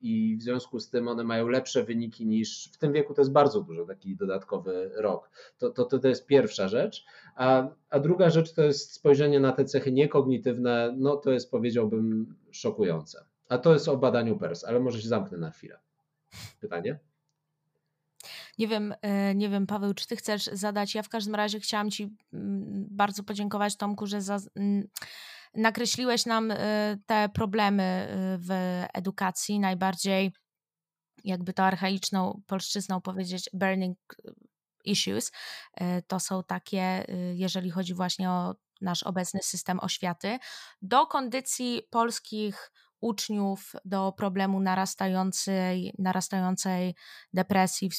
i 0.02 0.36
w 0.36 0.42
związku 0.42 0.80
z 0.80 0.90
tym 0.90 1.08
one 1.08 1.24
mają 1.24 1.48
lepsze 1.48 1.84
wyniki 1.84 2.26
niż 2.26 2.70
w 2.72 2.76
tym 2.76 2.92
wieku, 2.92 3.14
to 3.14 3.20
jest 3.20 3.32
bardzo 3.32 3.60
dużo, 3.60 3.86
taki 3.86 4.16
dodatkowy 4.16 4.90
rok. 4.94 5.30
To, 5.58 5.70
to, 5.70 5.98
to 5.98 6.08
jest 6.08 6.26
pierwsza 6.26 6.68
rzecz. 6.68 7.04
A, 7.34 7.68
a 7.90 8.00
druga 8.00 8.30
rzecz 8.30 8.52
to 8.52 8.62
jest 8.62 8.92
spojrzenie 8.92 9.40
na 9.40 9.52
te 9.52 9.64
cechy 9.64 9.92
niekognitywne, 9.92 10.94
no 10.98 11.16
to 11.16 11.30
jest 11.30 11.50
powiedziałbym 11.50 12.34
szokujące. 12.50 13.24
A 13.48 13.58
to 13.58 13.72
jest 13.72 13.88
o 13.88 13.96
badaniu 13.96 14.38
PERS, 14.38 14.64
ale 14.64 14.80
może 14.80 15.02
się 15.02 15.08
zamknę 15.08 15.38
na 15.38 15.50
chwilę. 15.50 15.78
Pytanie? 16.60 16.98
Nie 18.60 18.68
wiem, 18.68 18.94
e, 19.02 19.34
nie 19.34 19.48
wiem, 19.48 19.66
Paweł, 19.66 19.94
czy 19.94 20.06
ty 20.06 20.16
chcesz 20.16 20.44
zadać? 20.44 20.94
Ja 20.94 21.02
w 21.02 21.08
każdym 21.08 21.34
razie 21.34 21.60
chciałam 21.60 21.90
ci 21.90 22.16
mm, 22.32 22.86
bardzo 22.90 23.22
podziękować, 23.22 23.76
Tomku, 23.76 24.06
że 24.06 24.22
za, 24.22 24.38
nakreśliłeś 25.54 26.26
nam 26.26 26.50
e, 26.50 26.56
te 27.06 27.28
problemy 27.28 27.82
e, 27.82 28.38
w 28.38 28.50
edukacji, 28.94 29.60
najbardziej 29.60 30.32
jakby 31.24 31.52
to 31.52 31.64
archaiczną 31.64 32.42
polszczyzną 32.46 33.00
powiedzieć 33.00 33.50
burning 33.52 33.98
issues. 34.84 35.32
To 36.06 36.20
są 36.20 36.42
takie, 36.44 37.04
jeżeli 37.34 37.70
chodzi 37.70 37.94
właśnie 37.94 38.30
o 38.30 38.54
nasz 38.80 39.02
obecny 39.02 39.40
system 39.42 39.80
oświaty, 39.80 40.38
do 40.82 41.06
kondycji 41.06 41.82
polskich 41.90 42.72
uczniów 43.00 43.72
do 43.84 44.12
problemu 44.12 44.60
narastającej, 44.60 45.94
narastającej 45.98 46.94
depresji, 47.32 47.90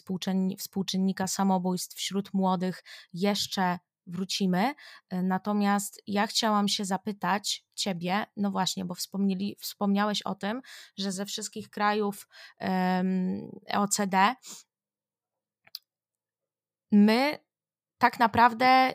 współczynnika 0.57 1.27
samobójstw 1.27 1.95
wśród 1.95 2.33
młodych 2.33 2.83
jeszcze 3.13 3.79
wrócimy. 4.07 4.73
Natomiast 5.11 6.01
ja 6.07 6.27
chciałam 6.27 6.67
się 6.67 6.85
zapytać 6.85 7.65
Ciebie, 7.75 8.25
no 8.37 8.51
właśnie, 8.51 8.85
bo 8.85 8.95
wspomnieli, 8.95 9.55
wspomniałeś 9.59 10.21
o 10.21 10.35
tym, 10.35 10.61
że 10.97 11.11
ze 11.11 11.25
wszystkich 11.25 11.69
krajów 11.69 12.27
um, 12.59 13.51
OECD 13.73 14.35
my 16.91 17.39
tak 17.97 18.19
naprawdę 18.19 18.93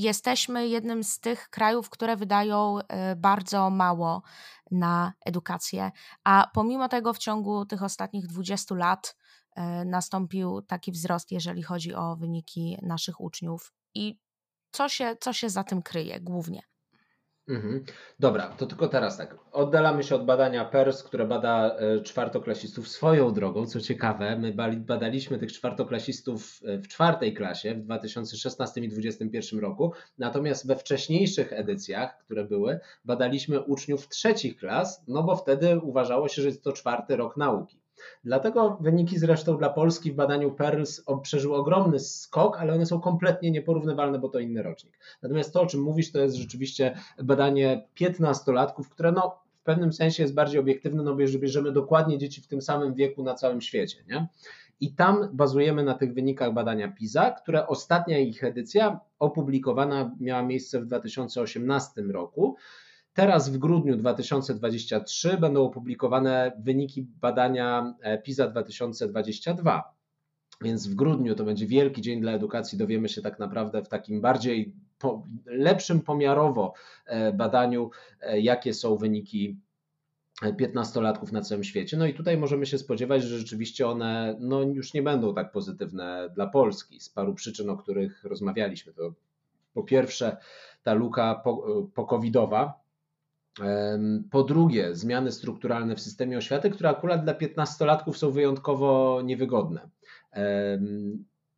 jesteśmy 0.00 0.68
jednym 0.68 1.04
z 1.04 1.20
tych 1.20 1.48
krajów, 1.48 1.90
które 1.90 2.16
wydają 2.16 2.78
e, 2.78 3.16
bardzo 3.16 3.70
mało 3.70 4.22
na 4.70 5.12
edukację, 5.26 5.90
a 6.24 6.50
pomimo 6.54 6.88
tego 6.88 7.12
w 7.12 7.18
ciągu 7.18 7.66
tych 7.66 7.82
ostatnich 7.82 8.26
20 8.26 8.74
lat 8.74 9.16
e, 9.56 9.84
nastąpił 9.84 10.62
taki 10.62 10.92
wzrost, 10.92 11.32
jeżeli 11.32 11.62
chodzi 11.62 11.94
o 11.94 12.16
wyniki 12.16 12.78
naszych 12.82 13.20
uczniów. 13.20 13.72
I 13.94 14.18
co 14.72 14.88
się, 14.88 15.16
co 15.20 15.32
się 15.32 15.50
za 15.50 15.64
tym 15.64 15.82
kryje 15.82 16.20
głównie? 16.20 16.62
Mhm. 17.50 17.84
Dobra, 18.18 18.48
to 18.48 18.66
tylko 18.66 18.88
teraz 18.88 19.16
tak. 19.16 19.36
Oddalamy 19.52 20.02
się 20.02 20.14
od 20.14 20.24
badania 20.24 20.64
PERS, 20.64 21.02
które 21.02 21.26
bada 21.26 21.76
e, 21.76 22.00
czwartoklasistów 22.02 22.88
swoją 22.88 23.32
drogą. 23.32 23.66
Co 23.66 23.80
ciekawe, 23.80 24.38
my 24.38 24.54
badaliśmy 24.76 25.38
tych 25.38 25.52
czwartoklasistów 25.52 26.60
e, 26.64 26.78
w 26.78 26.88
czwartej 26.88 27.34
klasie 27.34 27.74
w 27.74 27.82
2016 27.82 28.80
i 28.80 28.88
2021 28.88 29.60
roku, 29.60 29.92
natomiast 30.18 30.66
we 30.66 30.76
wcześniejszych 30.76 31.52
edycjach, 31.52 32.18
które 32.18 32.44
były, 32.44 32.80
badaliśmy 33.04 33.60
uczniów 33.60 34.08
trzecich 34.08 34.56
klas, 34.56 35.04
no 35.08 35.22
bo 35.22 35.36
wtedy 35.36 35.78
uważało 35.78 36.28
się, 36.28 36.42
że 36.42 36.48
jest 36.48 36.64
to 36.64 36.72
czwarty 36.72 37.16
rok 37.16 37.36
nauki. 37.36 37.79
Dlatego 38.24 38.78
wyniki 38.80 39.18
zresztą 39.18 39.58
dla 39.58 39.70
Polski 39.70 40.12
w 40.12 40.14
badaniu 40.14 40.52
PERLS 40.52 41.04
przeżyły 41.22 41.56
ogromny 41.56 41.98
skok, 41.98 42.58
ale 42.58 42.74
one 42.74 42.86
są 42.86 43.00
kompletnie 43.00 43.50
nieporównywalne, 43.50 44.18
bo 44.18 44.28
to 44.28 44.38
inny 44.38 44.62
rocznik. 44.62 44.98
Natomiast 45.22 45.52
to, 45.52 45.62
o 45.62 45.66
czym 45.66 45.82
mówisz, 45.82 46.12
to 46.12 46.18
jest 46.18 46.36
rzeczywiście 46.36 46.94
badanie 47.22 47.88
15-latków, 48.00 48.88
które 48.90 49.12
no, 49.12 49.40
w 49.60 49.62
pewnym 49.62 49.92
sensie 49.92 50.22
jest 50.22 50.34
bardziej 50.34 50.60
obiektywne, 50.60 51.02
no 51.02 51.14
bo 51.14 51.20
jeżeli 51.20 51.38
bierzemy 51.38 51.72
dokładnie 51.72 52.18
dzieci 52.18 52.40
w 52.40 52.46
tym 52.46 52.62
samym 52.62 52.94
wieku 52.94 53.22
na 53.22 53.34
całym 53.34 53.60
świecie. 53.60 54.04
Nie? 54.08 54.28
I 54.80 54.94
tam 54.94 55.28
bazujemy 55.32 55.84
na 55.84 55.94
tych 55.94 56.14
wynikach 56.14 56.52
badania 56.54 56.92
PISA, 56.92 57.30
które 57.30 57.66
ostatnia 57.66 58.18
ich 58.18 58.44
edycja 58.44 59.00
opublikowana 59.18 60.16
miała 60.20 60.42
miejsce 60.42 60.80
w 60.80 60.86
2018 60.86 62.02
roku. 62.02 62.56
Teraz 63.20 63.48
w 63.48 63.58
grudniu 63.58 63.96
2023 63.96 65.38
będą 65.38 65.64
opublikowane 65.64 66.52
wyniki 66.58 67.06
badania 67.20 67.94
e, 68.00 68.18
PISA 68.18 68.48
2022. 68.48 69.94
Więc 70.60 70.88
w 70.88 70.94
grudniu 70.94 71.34
to 71.34 71.44
będzie 71.44 71.66
wielki 71.66 72.02
dzień 72.02 72.20
dla 72.20 72.32
edukacji. 72.32 72.78
Dowiemy 72.78 73.08
się 73.08 73.22
tak 73.22 73.38
naprawdę 73.38 73.82
w 73.82 73.88
takim 73.88 74.20
bardziej 74.20 74.74
po, 74.98 75.26
lepszym 75.46 76.00
pomiarowo 76.00 76.72
e, 77.06 77.32
badaniu, 77.32 77.90
e, 78.20 78.40
jakie 78.40 78.74
są 78.74 78.96
wyniki 78.96 79.56
15-latków 80.42 81.32
na 81.32 81.40
całym 81.40 81.64
świecie. 81.64 81.96
No 81.96 82.06
i 82.06 82.14
tutaj 82.14 82.36
możemy 82.36 82.66
się 82.66 82.78
spodziewać, 82.78 83.22
że 83.22 83.38
rzeczywiście 83.38 83.88
one 83.88 84.36
no, 84.38 84.62
już 84.62 84.94
nie 84.94 85.02
będą 85.02 85.34
tak 85.34 85.52
pozytywne 85.52 86.30
dla 86.34 86.46
Polski 86.46 87.00
z 87.00 87.08
paru 87.08 87.34
przyczyn, 87.34 87.70
o 87.70 87.76
których 87.76 88.24
rozmawialiśmy. 88.24 88.92
To 88.92 89.12
po 89.74 89.82
pierwsze 89.82 90.36
ta 90.82 90.94
luka 90.94 91.42
po-covidowa, 91.94 92.80
po 94.30 94.42
drugie, 94.42 94.94
zmiany 94.94 95.32
strukturalne 95.32 95.96
w 95.96 96.00
systemie 96.00 96.38
oświaty, 96.38 96.70
które 96.70 96.88
akurat 96.88 97.24
dla 97.24 97.34
15-latków 97.34 98.12
są 98.16 98.30
wyjątkowo 98.30 99.20
niewygodne. 99.24 99.88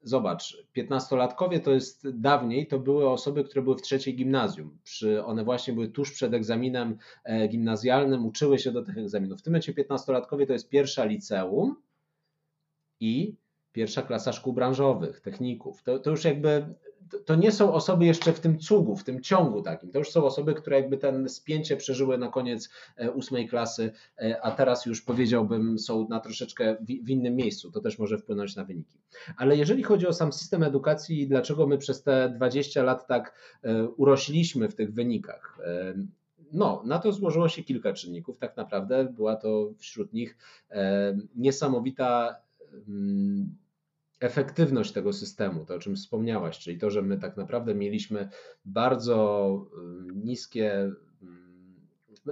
Zobacz, 0.05 0.57
15-latkowie 0.77 1.61
to 1.61 1.71
jest 1.71 2.11
dawniej, 2.11 2.67
to 2.67 2.79
były 2.79 3.11
osoby, 3.11 3.45
które 3.45 3.63
były 3.63 3.77
w 3.77 3.83
trzeciej 3.83 4.17
gimnazjum. 4.17 4.79
Przy, 4.85 5.25
one 5.25 5.45
właśnie 5.45 5.75
były 5.75 5.89
tuż 5.89 6.13
przed 6.13 6.35
egzaminem 6.35 6.99
e, 7.25 7.49
gimnazjalnym, 7.49 8.27
uczyły 8.27 8.59
się 8.59 8.73
do 8.73 8.83
tych 8.83 8.99
egzaminów. 8.99 9.41
W 9.41 9.43
tym 9.43 9.51
momencie 9.51 9.73
15-latkowie 9.73 10.47
to 10.47 10.53
jest 10.53 10.69
pierwsza 10.69 11.05
liceum 11.05 11.77
i 13.01 13.37
pierwsza 13.73 14.03
klasa 14.03 14.33
szkół 14.33 14.53
branżowych, 14.53 15.21
techników. 15.21 15.83
To, 15.83 15.99
to 15.99 16.11
już 16.11 16.25
jakby 16.25 16.75
to 17.25 17.35
nie 17.35 17.53
są 17.53 17.73
osoby 17.73 18.05
jeszcze 18.05 18.33
w 18.33 18.41
tym 18.41 18.59
cugu, 18.59 18.97
w 18.97 19.05
tym 19.05 19.21
ciągu 19.21 19.63
takim. 19.63 19.91
To 19.91 19.99
już 19.99 20.11
są 20.11 20.25
osoby, 20.25 20.55
które 20.55 20.77
jakby 20.77 20.99
ten 20.99 21.29
spięcie 21.29 21.77
przeżyły 21.77 22.19
na 22.19 22.29
koniec 22.29 22.71
e, 22.97 23.11
ósmej 23.11 23.49
klasy, 23.49 23.93
e, 24.19 24.41
a 24.43 24.51
teraz 24.51 24.87
już 24.87 25.03
powiedziałbym 25.03 25.79
są 25.79 26.09
na 26.09 26.21
troszeczkę 26.21 26.77
w 27.05 27.11
innym 27.11 27.37
miejscu. 27.37 27.71
To 27.71 27.81
też 27.81 27.99
może 27.99 28.19
wpłynąć 28.19 28.57
na 28.57 28.65
wyniki. 28.65 28.99
Ale 29.37 29.57
jeżeli 29.57 29.83
chodzi 29.83 30.07
o 30.07 30.13
sam 30.13 30.33
system 30.33 30.63
edukacji 30.63 31.21
i 31.21 31.29
dlaczego 31.29 31.67
my 31.67 31.79
przez 31.79 32.03
te 32.03 32.33
20 32.37 32.83
lat 32.83 33.07
tak 33.07 33.35
e, 33.63 33.89
urośliśmy 33.89 34.69
w 34.69 34.75
tych 34.75 34.93
wynikach, 34.95 35.59
no, 36.53 36.83
na 36.87 36.99
to 36.99 37.13
złożyło 37.13 37.49
się 37.49 37.63
kilka 37.63 37.93
czynników. 37.93 38.39
Tak 38.39 38.57
naprawdę 38.57 39.05
była 39.05 39.37
to 39.37 39.73
wśród 39.79 40.13
nich 40.13 40.37
niesamowita 41.35 42.37
mm, 42.89 43.57
efektywność 44.23 44.93
tego 44.93 45.13
systemu, 45.13 45.65
to 45.65 45.75
o 45.75 45.79
czym 45.79 45.97
wspomniałaś, 45.97 46.59
czyli 46.59 46.79
to, 46.79 46.91
że 46.91 47.03
my 47.03 47.19
tak 47.19 47.37
naprawdę 47.37 47.75
mieliśmy 47.75 48.29
bardzo 48.65 49.67
niskie, 50.15 50.73
mm, 51.23 51.77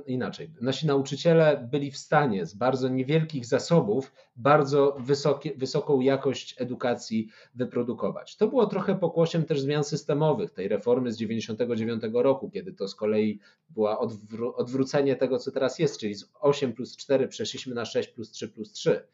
inaczej, 0.07 0.51
nasi 0.61 0.87
nauczyciele 0.87 1.69
byli 1.71 1.91
w 1.91 1.97
stanie 1.97 2.47
z 2.47 2.55
bardzo 2.55 2.89
niewielkich 2.89 3.47
zasobów 3.47 4.13
bardzo 4.37 4.97
wysokie, 5.01 5.53
wysoką 5.57 6.01
jakość 6.01 6.55
edukacji 6.59 7.29
wyprodukować. 7.55 8.37
To 8.37 8.49
było 8.49 8.67
trochę 8.67 8.95
pokłosiem 8.95 9.45
też 9.45 9.61
zmian 9.61 9.85
systemowych, 9.85 10.51
tej 10.51 10.69
reformy 10.69 11.13
z 11.13 11.17
1999 11.17 12.23
roku, 12.25 12.51
kiedy 12.51 12.73
to 12.73 12.89
z 12.89 12.95
kolei 12.95 13.41
była 13.71 13.99
odwró 13.99 14.55
odwrócenie 14.55 15.17
tego, 15.17 15.39
co 15.39 15.51
teraz 15.51 15.79
jest, 15.79 16.01
czyli 16.01 16.15
z 16.15 16.31
8 16.41 16.73
plus 16.73 16.97
4 16.97 17.29
przeszliśmy 17.29 17.75
na 17.75 17.85
6 17.85 18.09
plus 18.09 18.31
3 18.31 18.49
plus 18.49 18.73
3. 18.73 19.07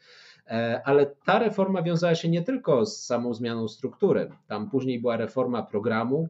E, 0.47 0.83
ale 0.85 1.07
ta 1.07 1.39
reforma 1.39 1.83
wiązała 1.83 2.15
się 2.15 2.29
nie 2.29 2.43
tylko 2.43 2.87
z 2.87 3.05
samą 3.05 3.35
zmianą 3.35 3.69
struktury. 3.69 4.31
Tam 4.47 4.71
później 4.71 5.01
była 5.01 5.17
reforma 5.17 5.63
programu 5.63 6.29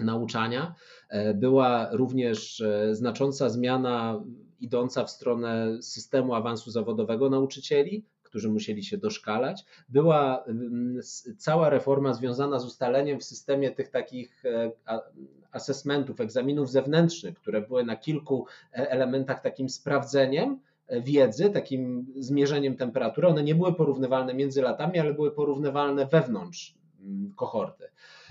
nauczania, 0.00 0.74
e, 1.08 1.34
była 1.34 1.88
również 1.92 2.60
e, 2.60 2.94
znacząca 2.94 3.48
zmiana 3.48 4.22
idąca 4.60 5.04
w 5.04 5.10
stronę 5.10 5.82
systemu 5.82 6.34
awansu 6.34 6.70
zawodowego 6.70 7.30
nauczycieli, 7.30 8.04
którzy 8.22 8.48
musieli 8.48 8.84
się 8.84 8.98
doszkalać. 8.98 9.64
Była 9.88 10.44
mm, 10.44 11.00
cała 11.38 11.70
reforma 11.70 12.14
związana 12.14 12.58
z 12.58 12.64
ustaleniem 12.64 13.20
w 13.20 13.24
systemie 13.24 13.70
tych 13.70 13.88
takich 13.88 14.42
assessmentów, 15.52 16.20
egzaminów 16.20 16.70
zewnętrznych, 16.70 17.34
które 17.34 17.60
były 17.60 17.84
na 17.84 17.96
kilku 17.96 18.46
elementach 18.72 19.42
takim 19.42 19.68
sprawdzeniem, 19.68 20.60
wiedzy, 21.02 21.50
takim 21.50 22.06
zmierzeniem 22.16 22.76
temperatury. 22.76 23.28
One 23.28 23.42
nie 23.42 23.54
były 23.54 23.74
porównywalne 23.74 24.34
między 24.34 24.62
latami, 24.62 24.98
ale 24.98 25.14
były 25.14 25.30
porównywalne 25.30 26.06
wewnątrz 26.06 26.74
mm, 27.00 27.32
kohorty. 27.36 27.84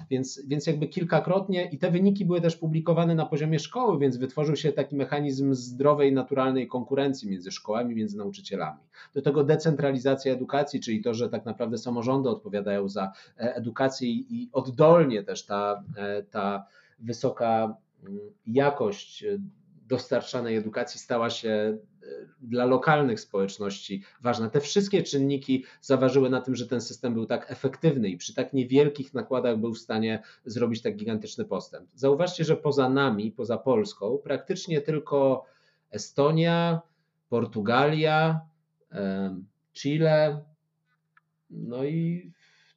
Więc, 0.10 0.42
więc 0.48 0.68
jakby 0.68 0.88
kilkakrotnie 0.88 1.70
i 1.72 1.78
te 1.78 1.92
wyniki 1.92 2.26
były 2.26 2.42
też 2.42 2.56
publikowane 2.56 3.16
na 3.16 3.26
poziomie 3.26 3.60
szkoły, 3.60 4.00
więc 4.00 4.18
wytworzył 4.18 4.56
się 4.56 4.72
taki 4.72 4.96
mechanizm 4.96 5.54
zdrowej, 5.54 6.14
naturalnej 6.14 6.68
konkurencji 6.68 7.30
między 7.30 7.52
szkołami, 7.52 7.96
między 7.96 8.18
nauczycielami. 8.18 8.80
Do 9.14 9.22
tego 9.22 9.44
decentralizacja 9.44 10.34
edukacji, 10.34 10.80
czyli 10.80 11.02
to, 11.02 11.14
że 11.14 11.30
tak 11.30 11.46
naprawdę 11.46 11.78
samorządy 11.78 12.30
odpowiadają 12.30 12.90
za 12.90 13.12
e, 13.38 13.56
edukację 13.56 14.10
i 14.10 14.50
oddolnie 14.54 15.24
też 15.24 15.46
ta, 15.46 15.84
e, 15.98 16.24
ta 16.24 16.66
wysoka 17.00 17.76
mm, 18.04 18.20
jakość 18.48 19.24
e, 19.24 19.40
dostarczanej 19.90 20.56
edukacji 20.56 21.00
stała 21.00 21.30
się 21.30 21.50
e, 21.50 21.78
dla 22.42 22.66
lokalnych 22.66 23.20
społeczności 23.20 24.04
ważna. 24.22 24.50
Te 24.50 24.62
wszystkie 24.62 25.04
czynniki 25.04 25.66
zaważyły 25.82 26.30
na 26.30 26.42
tym, 26.42 26.56
że 26.56 26.68
ten 26.68 26.82
system 26.82 27.14
był 27.14 27.26
tak 27.26 27.52
efektywny 27.52 28.10
i 28.10 28.18
przy 28.18 28.34
tak 28.34 28.54
niewielkich 28.54 29.14
nakładach 29.14 29.58
był 29.58 29.74
w 29.74 29.80
stanie 29.80 30.24
zrobić 30.46 30.82
tak 30.82 30.96
gigantyczny 30.96 31.46
postęp. 31.46 31.90
Zauważcie, 31.96 32.44
że 32.44 32.58
poza 32.58 32.90
nami, 32.90 33.32
poza 33.32 33.58
Polską, 33.58 34.18
praktycznie 34.24 34.82
tylko 34.82 35.46
Estonia, 35.92 36.82
Portugalia, 37.30 38.42
Chile, 39.74 40.44
no 41.50 41.84
i 41.84 42.32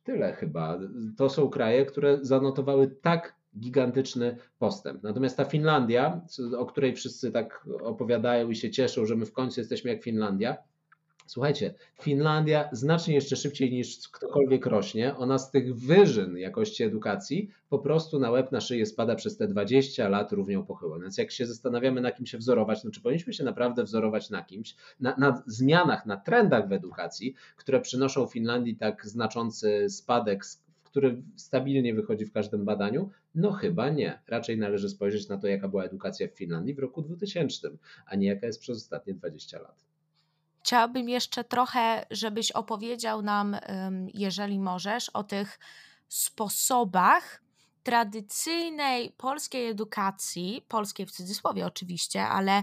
tyle 0.05 0.33
chyba. 0.33 0.79
To 1.17 1.31
są 1.31 1.49
kraje, 1.49 1.87
które 1.87 2.19
zanotowały 2.23 2.97
tak 3.03 3.42
gigantyczny 3.59 4.37
postęp. 4.59 5.03
Natomiast 5.03 5.37
ta 5.37 5.45
Finlandia, 5.45 6.21
o 6.59 6.67
której 6.67 6.95
wszyscy 6.95 7.33
tak 7.33 7.67
opowiadają 7.83 8.51
i 8.51 8.57
się 8.57 8.71
cieszą, 8.71 9.07
że 9.07 9.17
my 9.17 9.27
w 9.27 9.33
końcu 9.33 9.61
jesteśmy 9.61 9.91
jak 9.91 10.03
Finlandia, 10.03 10.57
Słuchajcie, 11.27 11.75
Finlandia 12.01 12.69
znacznie 12.73 13.15
jeszcze 13.15 13.37
szybciej 13.37 13.73
niż 13.73 14.09
ktokolwiek 14.09 14.67
rośnie. 14.67 15.17
Ona 15.17 15.39
z 15.39 15.51
tych 15.51 15.77
wyżyn 15.77 16.39
jakości 16.39 16.85
edukacji 16.85 17.51
po 17.69 17.79
prostu 17.79 18.19
na 18.19 18.31
łeb 18.31 18.53
na 18.53 18.61
szyję 18.61 18.87
spada 18.87 19.15
przez 19.15 19.37
te 19.37 19.49
20 19.49 20.09
lat 20.09 20.33
równią 20.33 20.67
pochyłą. 20.67 21.01
Więc 21.01 21.19
jak 21.19 21.31
się 21.31 21.47
zastanawiamy, 21.47 22.01
na 22.01 22.13
kim 22.13 22.27
się 22.27 22.39
wzorować, 22.39 22.85
no 22.85 22.91
czy 22.91 23.01
powinniśmy 23.01 23.33
się 23.33 23.45
naprawdę 23.45 23.85
wzorować 23.85 24.31
na 24.31 24.43
kimś, 24.43 24.77
na, 25.01 25.17
na 25.19 25.43
zmianach, 25.47 26.07
na 26.07 26.17
trendach 26.17 26.69
w 26.69 26.73
edukacji, 26.73 27.35
które 27.57 27.81
przynoszą 27.81 28.27
Finlandii 28.27 28.77
tak 28.77 29.07
znaczący 29.07 29.91
spadek 29.91 30.45
który 30.93 31.23
stabilnie 31.37 31.95
wychodzi 31.95 32.25
w 32.27 32.33
każdym 32.33 32.65
badaniu? 32.65 33.11
No 33.35 33.53
chyba 33.53 33.89
nie. 33.89 34.23
Raczej 34.29 34.59
należy 34.59 34.89
spojrzeć 34.89 35.29
na 35.29 35.39
to, 35.39 35.47
jaka 35.47 35.69
była 35.69 35.85
edukacja 35.85 36.29
w 36.29 36.31
Finlandii 36.31 36.75
w 36.75 36.79
roku 36.79 37.03
2000, 37.03 37.71
a 38.07 38.17
nie 38.17 38.27
jaka 38.27 38.47
jest 38.47 38.61
przez 38.61 38.77
ostatnie 38.77 39.15
20 39.15 39.59
lat. 39.59 39.85
Chciałabym 40.63 41.09
jeszcze 41.09 41.45
trochę, 41.45 42.07
żebyś 42.11 42.51
opowiedział 42.51 43.23
nam, 43.23 43.57
jeżeli 44.15 44.59
możesz, 44.59 45.09
o 45.09 45.25
tych 45.25 45.59
sposobach 46.09 47.43
tradycyjnej 47.83 49.11
polskiej 49.17 49.67
edukacji, 49.67 50.65
polskiej 50.69 51.07
w 51.07 51.11
cudzysłowie 51.11 51.67
oczywiście, 51.67 52.23
ale 52.23 52.63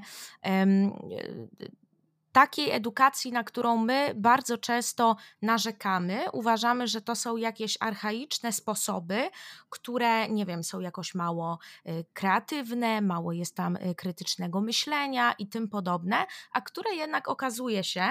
takiej 2.31 2.71
edukacji, 2.71 3.31
na 3.31 3.43
którą 3.43 3.77
my 3.77 4.13
bardzo 4.15 4.57
często 4.57 5.15
narzekamy, 5.41 6.31
uważamy, 6.33 6.87
że 6.87 7.01
to 7.01 7.15
są 7.15 7.37
jakieś 7.37 7.77
archaiczne 7.79 8.53
sposoby, 8.53 9.29
które, 9.69 10.29
nie 10.29 10.45
wiem, 10.45 10.63
są 10.63 10.79
jakoś 10.79 11.15
mało 11.15 11.59
y, 11.87 12.05
kreatywne, 12.13 13.01
mało 13.01 13.33
jest 13.33 13.55
tam 13.55 13.75
y, 13.75 13.95
krytycznego 13.95 14.61
myślenia 14.61 15.33
i 15.33 15.47
tym 15.47 15.67
podobne, 15.69 16.25
a 16.51 16.61
które 16.61 16.95
jednak 16.95 17.27
okazuje 17.27 17.83
się, 17.83 18.03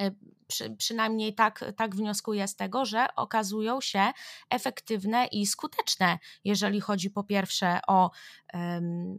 y, 0.00 0.14
przy, 0.46 0.70
przynajmniej 0.70 1.34
tak, 1.34 1.64
tak 1.76 1.96
wnioskuję 1.96 2.48
z 2.48 2.56
tego, 2.56 2.84
że 2.84 3.06
okazują 3.16 3.80
się 3.80 4.12
efektywne 4.50 5.26
i 5.26 5.46
skuteczne, 5.46 6.18
jeżeli 6.44 6.80
chodzi 6.80 7.10
po 7.10 7.24
pierwsze 7.24 7.80
o 7.86 8.10
um, 8.54 9.18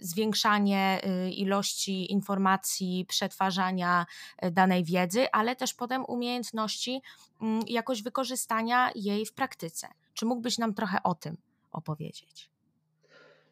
zwiększanie 0.00 1.00
y, 1.26 1.30
ilości 1.30 2.12
informacji, 2.12 3.04
przetwarzania 3.08 4.06
y, 4.44 4.50
danej 4.50 4.84
wiedzy, 4.84 5.30
ale 5.32 5.56
też 5.56 5.74
potem 5.74 6.04
umiejętności 6.04 7.02
mm, 7.42 7.62
jakoś 7.66 8.02
wykorzystania 8.02 8.90
jej 8.94 9.26
w 9.26 9.32
praktyce. 9.32 9.88
Czy 10.14 10.26
mógłbyś 10.26 10.58
nam 10.58 10.74
trochę 10.74 11.02
o 11.02 11.14
tym 11.14 11.36
opowiedzieć? 11.72 12.50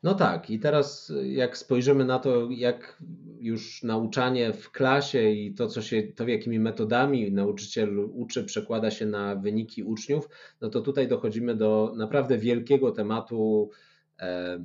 No 0.03 0.15
tak, 0.15 0.51
i 0.51 0.59
teraz 0.59 1.13
jak 1.23 1.59
spojrzymy 1.59 2.05
na 2.05 2.19
to, 2.19 2.49
jak 2.51 3.03
już 3.41 3.83
nauczanie 3.83 4.53
w 4.53 4.71
klasie 4.71 5.31
i 5.31 5.55
to, 5.55 5.67
co 5.67 5.83
się, 5.83 6.03
to 6.03 6.29
jakimi 6.29 6.59
metodami 6.59 7.33
nauczyciel 7.33 7.99
uczy, 7.99 8.45
przekłada 8.45 8.91
się 8.91 9.07
na 9.07 9.37
wyniki 9.37 9.83
uczniów, 9.83 10.29
no 10.61 10.69
to 10.69 10.81
tutaj 10.81 11.09
dochodzimy 11.09 11.57
do 11.57 11.93
naprawdę 11.97 12.39
wielkiego 12.39 12.93
tematu 12.93 13.71
e, 14.19 14.65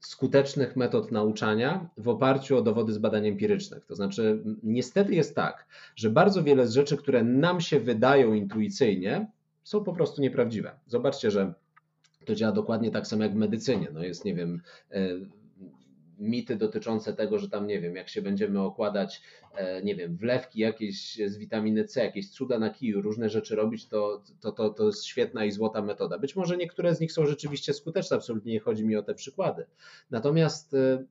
skutecznych 0.00 0.76
metod 0.76 1.12
nauczania 1.12 1.88
w 1.96 2.08
oparciu 2.08 2.56
o 2.56 2.62
dowody 2.62 2.92
z 2.92 2.98
badań 2.98 3.26
empirycznych. 3.26 3.86
To 3.86 3.94
znaczy, 3.94 4.42
niestety 4.62 5.14
jest 5.14 5.34
tak, 5.34 5.66
że 5.96 6.10
bardzo 6.10 6.42
wiele 6.42 6.66
z 6.66 6.72
rzeczy, 6.72 6.96
które 6.96 7.24
nam 7.24 7.60
się 7.60 7.80
wydają 7.80 8.34
intuicyjnie, 8.34 9.26
są 9.64 9.84
po 9.84 9.92
prostu 9.92 10.22
nieprawdziwe. 10.22 10.72
Zobaczcie, 10.86 11.30
że 11.30 11.54
to 12.24 12.34
działa 12.34 12.52
dokładnie 12.52 12.90
tak 12.90 13.06
samo 13.06 13.22
jak 13.22 13.32
w 13.32 13.36
medycynie. 13.36 13.88
No 13.92 14.04
jest, 14.04 14.24
nie 14.24 14.34
wiem, 14.34 14.62
e, 14.90 15.08
mity 16.20 16.56
dotyczące 16.56 17.12
tego, 17.12 17.38
że 17.38 17.50
tam, 17.50 17.66
nie 17.66 17.80
wiem, 17.80 17.96
jak 17.96 18.08
się 18.08 18.22
będziemy 18.22 18.60
okładać, 18.60 19.22
e, 19.54 19.82
nie 19.82 19.96
wiem, 19.96 20.16
wlewki 20.16 20.60
jakieś 20.60 21.14
z 21.14 21.36
witaminy 21.36 21.84
C, 21.84 22.04
jakieś 22.04 22.30
cuda 22.30 22.58
na 22.58 22.70
kiju, 22.70 23.02
różne 23.02 23.30
rzeczy 23.30 23.56
robić, 23.56 23.88
to, 23.88 24.22
to, 24.40 24.52
to, 24.52 24.70
to 24.70 24.86
jest 24.86 25.04
świetna 25.04 25.44
i 25.44 25.50
złota 25.50 25.82
metoda. 25.82 26.18
Być 26.18 26.36
może 26.36 26.56
niektóre 26.56 26.94
z 26.94 27.00
nich 27.00 27.12
są 27.12 27.26
rzeczywiście 27.26 27.74
skuteczne, 27.74 28.16
absolutnie 28.16 28.52
nie 28.52 28.60
chodzi 28.60 28.84
mi 28.84 28.96
o 28.96 29.02
te 29.02 29.14
przykłady. 29.14 29.66
Natomiast 30.10 30.74
e, 30.74 31.04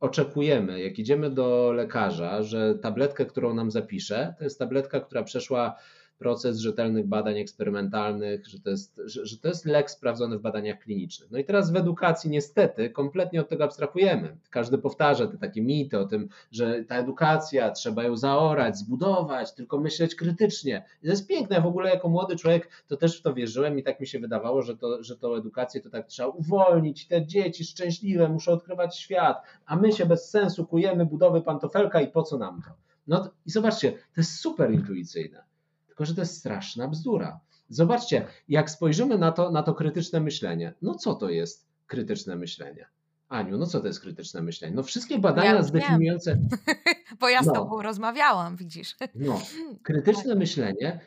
oczekujemy, 0.00 0.80
jak 0.82 0.98
idziemy 0.98 1.30
do 1.30 1.72
lekarza, 1.72 2.42
że 2.42 2.74
tabletkę, 2.74 3.26
którą 3.26 3.54
nam 3.54 3.70
zapisze, 3.70 4.34
to 4.38 4.44
jest 4.44 4.58
tabletka, 4.58 5.00
która 5.00 5.22
przeszła 5.22 5.76
proces 6.22 6.58
rzetelnych 6.58 7.06
badań 7.06 7.38
eksperymentalnych, 7.38 8.46
że 8.48 8.60
to, 8.60 8.70
jest, 8.70 9.00
że, 9.04 9.26
że 9.26 9.38
to 9.38 9.48
jest 9.48 9.64
lek 9.64 9.90
sprawdzony 9.90 10.38
w 10.38 10.42
badaniach 10.42 10.78
klinicznych. 10.78 11.30
No 11.30 11.38
i 11.38 11.44
teraz 11.44 11.72
w 11.72 11.76
edukacji 11.76 12.30
niestety 12.30 12.90
kompletnie 12.90 13.40
od 13.40 13.48
tego 13.48 13.64
abstrahujemy. 13.64 14.36
Każdy 14.50 14.78
powtarza 14.78 15.26
te 15.26 15.38
takie 15.38 15.62
mity 15.62 15.98
o 15.98 16.04
tym, 16.04 16.28
że 16.50 16.84
ta 16.84 16.96
edukacja 16.96 17.70
trzeba 17.70 18.04
ją 18.04 18.16
zaorać, 18.16 18.78
zbudować, 18.78 19.52
tylko 19.52 19.78
myśleć 19.78 20.14
krytycznie. 20.14 20.84
I 21.02 21.06
to 21.06 21.10
jest 21.10 21.28
piękne. 21.28 21.56
Ja 21.56 21.62
w 21.62 21.66
ogóle 21.66 21.90
jako 21.90 22.08
młody 22.08 22.36
człowiek 22.36 22.68
to 22.88 22.96
też 22.96 23.18
w 23.18 23.22
to 23.22 23.34
wierzyłem 23.34 23.78
i 23.78 23.82
tak 23.82 24.00
mi 24.00 24.06
się 24.06 24.20
wydawało, 24.20 24.62
że 24.62 24.76
to, 24.76 25.02
że 25.02 25.16
to 25.16 25.38
edukację 25.38 25.80
to 25.80 25.90
tak 25.90 26.06
trzeba 26.06 26.28
uwolnić. 26.28 27.06
Te 27.06 27.26
dzieci 27.26 27.64
szczęśliwe 27.64 28.28
muszą 28.28 28.52
odkrywać 28.52 28.98
świat, 28.98 29.42
a 29.66 29.76
my 29.76 29.92
się 29.92 30.06
bez 30.06 30.30
sensu 30.30 30.66
kujemy 30.66 31.06
budowy 31.06 31.42
pantofelka 31.42 32.00
i 32.00 32.08
po 32.08 32.22
co 32.22 32.38
nam 32.38 32.62
to? 32.62 32.70
No 33.06 33.30
i 33.46 33.50
zobaczcie, 33.50 33.92
to 33.92 33.98
jest 34.16 34.40
super 34.40 34.72
intuicyjne. 34.72 35.51
Tylko, 35.92 36.04
że 36.04 36.14
to 36.14 36.20
jest 36.20 36.38
straszna 36.38 36.88
bzdura. 36.88 37.40
Zobaczcie, 37.68 38.26
jak 38.48 38.70
spojrzymy 38.70 39.18
na 39.18 39.32
to, 39.32 39.50
na 39.50 39.62
to 39.62 39.74
krytyczne 39.74 40.20
myślenie. 40.20 40.74
No 40.82 40.94
co 40.94 41.14
to 41.14 41.30
jest 41.30 41.66
krytyczne 41.86 42.36
myślenie? 42.36 42.86
Aniu, 43.28 43.58
no 43.58 43.66
co 43.66 43.80
to 43.80 43.86
jest 43.86 44.00
krytyczne 44.00 44.42
myślenie? 44.42 44.74
No 44.74 44.82
wszystkie 44.82 45.18
badania 45.18 45.54
ja 45.54 45.62
zdefiniujące... 45.62 46.38
Bo 47.20 47.28
ja 47.28 47.42
z 47.42 47.46
no. 47.46 47.52
tobą 47.52 47.82
rozmawiałam, 47.82 48.56
widzisz. 48.56 48.96
No, 49.14 49.40
krytyczne 49.82 50.34
myślenie 50.34 51.00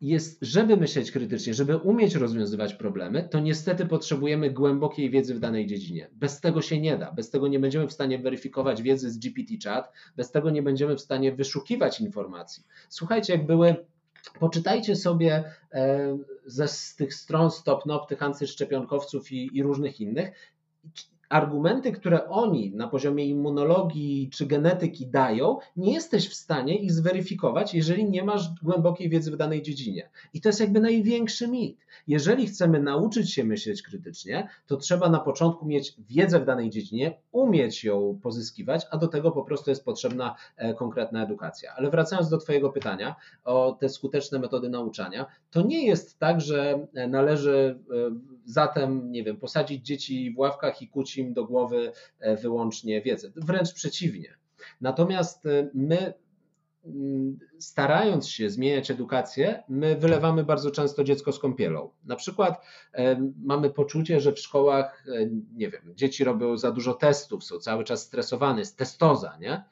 jest, 0.00 0.38
żeby 0.42 0.76
myśleć 0.76 1.12
krytycznie, 1.12 1.54
żeby 1.54 1.76
umieć 1.76 2.14
rozwiązywać 2.14 2.74
problemy, 2.74 3.28
to 3.30 3.40
niestety 3.40 3.86
potrzebujemy 3.86 4.50
głębokiej 4.50 5.10
wiedzy 5.10 5.34
w 5.34 5.40
danej 5.40 5.66
dziedzinie. 5.66 6.08
Bez 6.12 6.40
tego 6.40 6.62
się 6.62 6.80
nie 6.80 6.98
da. 6.98 7.12
Bez 7.12 7.30
tego 7.30 7.48
nie 7.48 7.58
będziemy 7.58 7.88
w 7.88 7.92
stanie 7.92 8.18
weryfikować 8.18 8.82
wiedzy 8.82 9.10
z 9.10 9.18
GPT-chat, 9.18 9.82
bez 10.16 10.30
tego 10.30 10.50
nie 10.50 10.62
będziemy 10.62 10.96
w 10.96 11.00
stanie 11.00 11.32
wyszukiwać 11.32 12.00
informacji. 12.00 12.64
Słuchajcie, 12.88 13.32
jak 13.32 13.46
były 13.46 13.76
Poczytajcie 14.40 14.96
sobie 14.96 15.44
e, 15.72 16.18
ze 16.46 16.68
z 16.68 16.96
tych 16.96 17.14
stron 17.14 17.50
Stop 17.50 17.86
tych 18.08 18.22
antyszczepionkowców 18.22 19.32
i, 19.32 19.50
i 19.52 19.62
różnych 19.62 20.00
innych 20.00 20.32
argumenty, 21.32 21.92
które 21.92 22.28
oni 22.28 22.72
na 22.74 22.88
poziomie 22.88 23.26
immunologii 23.26 24.30
czy 24.32 24.46
genetyki 24.46 25.06
dają, 25.06 25.58
nie 25.76 25.92
jesteś 25.92 26.28
w 26.28 26.34
stanie 26.34 26.78
ich 26.78 26.92
zweryfikować, 26.92 27.74
jeżeli 27.74 28.10
nie 28.10 28.24
masz 28.24 28.48
głębokiej 28.62 29.08
wiedzy 29.08 29.30
w 29.30 29.36
danej 29.36 29.62
dziedzinie. 29.62 30.10
I 30.34 30.40
to 30.40 30.48
jest 30.48 30.60
jakby 30.60 30.80
największy 30.80 31.48
mit. 31.48 31.78
Jeżeli 32.06 32.46
chcemy 32.46 32.80
nauczyć 32.80 33.32
się 33.32 33.44
myśleć 33.44 33.82
krytycznie, 33.82 34.48
to 34.66 34.76
trzeba 34.76 35.08
na 35.08 35.20
początku 35.20 35.66
mieć 35.66 35.94
wiedzę 36.08 36.40
w 36.40 36.44
danej 36.44 36.70
dziedzinie, 36.70 37.18
umieć 37.32 37.84
ją 37.84 38.18
pozyskiwać, 38.22 38.86
a 38.90 38.98
do 38.98 39.08
tego 39.08 39.30
po 39.30 39.42
prostu 39.42 39.70
jest 39.70 39.84
potrzebna 39.84 40.34
e, 40.56 40.74
konkretna 40.74 41.24
edukacja. 41.24 41.72
Ale 41.76 41.90
wracając 41.90 42.28
do 42.28 42.38
Twojego 42.38 42.70
pytania 42.70 43.16
o 43.44 43.76
te 43.80 43.88
skuteczne 43.88 44.38
metody 44.38 44.68
nauczania, 44.68 45.26
to 45.50 45.62
nie 45.62 45.86
jest 45.86 46.18
tak, 46.18 46.40
że 46.40 46.86
e, 46.94 47.08
należy 47.08 47.78
e, 47.90 47.94
zatem, 48.44 49.12
nie 49.12 49.24
wiem, 49.24 49.36
posadzić 49.36 49.86
dzieci 49.86 50.30
w 50.30 50.38
ławkach 50.38 50.82
i 50.82 50.88
im 51.22 51.34
do 51.34 51.44
głowy 51.44 51.92
wyłącznie 52.42 53.02
wiedzę. 53.02 53.32
Wręcz 53.36 53.72
przeciwnie. 53.72 54.34
Natomiast 54.80 55.44
my 55.74 56.14
Mm, 56.84 57.38
starając 57.58 58.28
się 58.28 58.50
zmieniać 58.50 58.90
edukację, 58.90 59.62
my 59.68 59.96
wylewamy 59.96 60.44
bardzo 60.44 60.70
często 60.70 61.04
dziecko 61.04 61.32
z 61.32 61.38
kąpielą. 61.38 61.90
Na 62.04 62.16
przykład 62.16 62.64
mamy 63.44 63.70
poczucie, 63.70 64.20
że 64.20 64.32
w 64.32 64.38
szkołach, 64.38 65.04
e, 65.08 65.28
nie 65.56 65.70
wiem, 65.70 65.82
dzieci 65.94 66.24
robią 66.24 66.56
za 66.56 66.72
dużo 66.72 66.94
testów, 66.94 67.44
są 67.44 67.58
cały 67.58 67.84
czas 67.84 68.02
stresowane, 68.02 68.58
jest 68.58 68.78
testoza, 68.78 69.36
nie? 69.40 69.64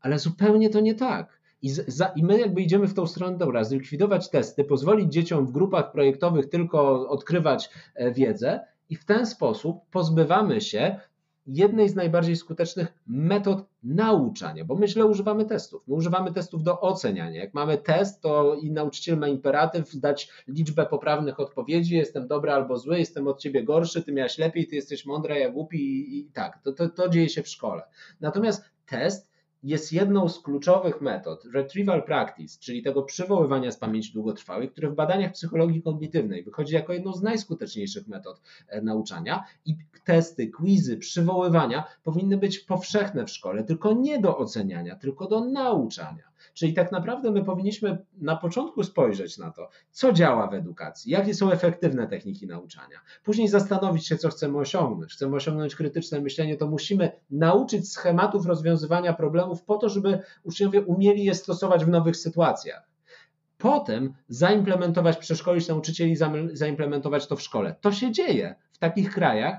Ale 0.00 0.18
zupełnie 0.18 0.70
to 0.70 0.80
nie 0.80 0.94
tak. 0.94 1.40
I, 1.62 1.70
za, 1.70 2.06
I 2.06 2.24
my 2.24 2.38
jakby 2.38 2.62
idziemy 2.62 2.88
w 2.88 2.94
tą 2.94 3.06
stronę, 3.06 3.38
dobra, 3.38 3.64
zlikwidować 3.64 4.30
testy, 4.30 4.64
pozwolić 4.64 5.12
dzieciom 5.12 5.46
w 5.46 5.52
grupach 5.52 5.92
projektowych 5.92 6.48
tylko 6.48 7.08
odkrywać 7.08 7.70
e, 7.94 8.12
wiedzę 8.12 8.60
i 8.90 8.96
w 8.96 9.04
ten 9.04 9.26
sposób 9.26 9.80
pozbywamy 9.90 10.60
się 10.60 11.00
jednej 11.46 11.88
z 11.88 11.94
najbardziej 11.94 12.36
skutecznych 12.36 12.88
metod 13.06 13.66
nauczania, 13.82 14.64
bo 14.64 14.74
my 14.74 14.88
źle 14.88 15.06
używamy 15.06 15.44
testów. 15.44 15.82
My 15.88 15.94
używamy 15.94 16.32
testów 16.32 16.62
do 16.62 16.80
oceniania. 16.80 17.40
Jak 17.40 17.54
mamy 17.54 17.78
test, 17.78 18.20
to 18.20 18.54
i 18.54 18.70
nauczyciel 18.70 19.18
ma 19.18 19.28
imperatyw 19.28 19.96
dać 19.96 20.28
liczbę 20.48 20.86
poprawnych 20.86 21.40
odpowiedzi, 21.40 21.96
jestem 21.96 22.28
dobry 22.28 22.52
albo 22.52 22.78
zły, 22.78 22.98
jestem 22.98 23.28
od 23.28 23.40
ciebie 23.40 23.64
gorszy, 23.64 24.02
ty 24.02 24.12
miałeś 24.12 24.38
lepiej, 24.38 24.66
ty 24.66 24.76
jesteś 24.76 25.06
mądry, 25.06 25.38
ja 25.38 25.50
głupi 25.50 25.78
i, 25.78 26.18
i 26.18 26.24
tak, 26.24 26.58
to, 26.62 26.72
to, 26.72 26.88
to 26.88 27.08
dzieje 27.08 27.28
się 27.28 27.42
w 27.42 27.48
szkole. 27.48 27.82
Natomiast 28.20 28.64
test 28.86 29.33
jest 29.64 29.92
jedną 29.92 30.28
z 30.28 30.40
kluczowych 30.40 31.00
metod 31.00 31.44
retrieval 31.54 32.02
practice, 32.02 32.58
czyli 32.60 32.82
tego 32.82 33.02
przywoływania 33.02 33.70
z 33.70 33.76
pamięci 33.76 34.12
długotrwałej, 34.12 34.70
które 34.70 34.90
w 34.90 34.94
badaniach 34.94 35.32
psychologii 35.32 35.82
kognitywnej 35.82 36.44
wychodzi 36.44 36.74
jako 36.74 36.92
jedną 36.92 37.12
z 37.12 37.22
najskuteczniejszych 37.22 38.08
metod 38.08 38.40
e, 38.68 38.82
nauczania 38.82 39.44
i 39.66 39.76
testy, 40.04 40.48
quizy, 40.48 40.96
przywoływania 40.96 41.84
powinny 42.02 42.36
być 42.36 42.58
powszechne 42.58 43.24
w 43.24 43.30
szkole, 43.30 43.64
tylko 43.64 43.92
nie 43.92 44.18
do 44.18 44.38
oceniania, 44.38 44.96
tylko 44.96 45.26
do 45.26 45.44
nauczania. 45.44 46.33
Czyli 46.54 46.74
tak 46.74 46.92
naprawdę 46.92 47.30
my 47.30 47.44
powinniśmy 47.44 47.98
na 48.20 48.36
początku 48.36 48.82
spojrzeć 48.82 49.38
na 49.38 49.50
to, 49.50 49.68
co 49.90 50.12
działa 50.12 50.46
w 50.46 50.54
edukacji, 50.54 51.12
jakie 51.12 51.34
są 51.34 51.50
efektywne 51.50 52.06
techniki 52.06 52.46
nauczania. 52.46 52.98
Później 53.24 53.48
zastanowić 53.48 54.06
się, 54.06 54.18
co 54.18 54.28
chcemy 54.28 54.58
osiągnąć. 54.58 55.12
Chcemy 55.12 55.36
osiągnąć 55.36 55.74
krytyczne 55.74 56.20
myślenie, 56.20 56.56
to 56.56 56.66
musimy 56.66 57.12
nauczyć 57.30 57.92
schematów 57.92 58.46
rozwiązywania 58.46 59.12
problemów 59.12 59.62
po 59.62 59.76
to, 59.76 59.88
żeby 59.88 60.18
uczniowie 60.42 60.82
umieli 60.82 61.24
je 61.24 61.34
stosować 61.34 61.84
w 61.84 61.88
nowych 61.88 62.16
sytuacjach 62.16 62.94
potem 63.58 64.14
zaimplementować, 64.28 65.16
przeszkolić 65.16 65.68
nauczycieli, 65.68 66.16
zaimplementować 66.52 67.26
to 67.26 67.36
w 67.36 67.42
szkole. 67.42 67.74
To 67.80 67.92
się 67.92 68.12
dzieje 68.12 68.54
w 68.72 68.78
takich 68.78 69.10
krajach, 69.14 69.58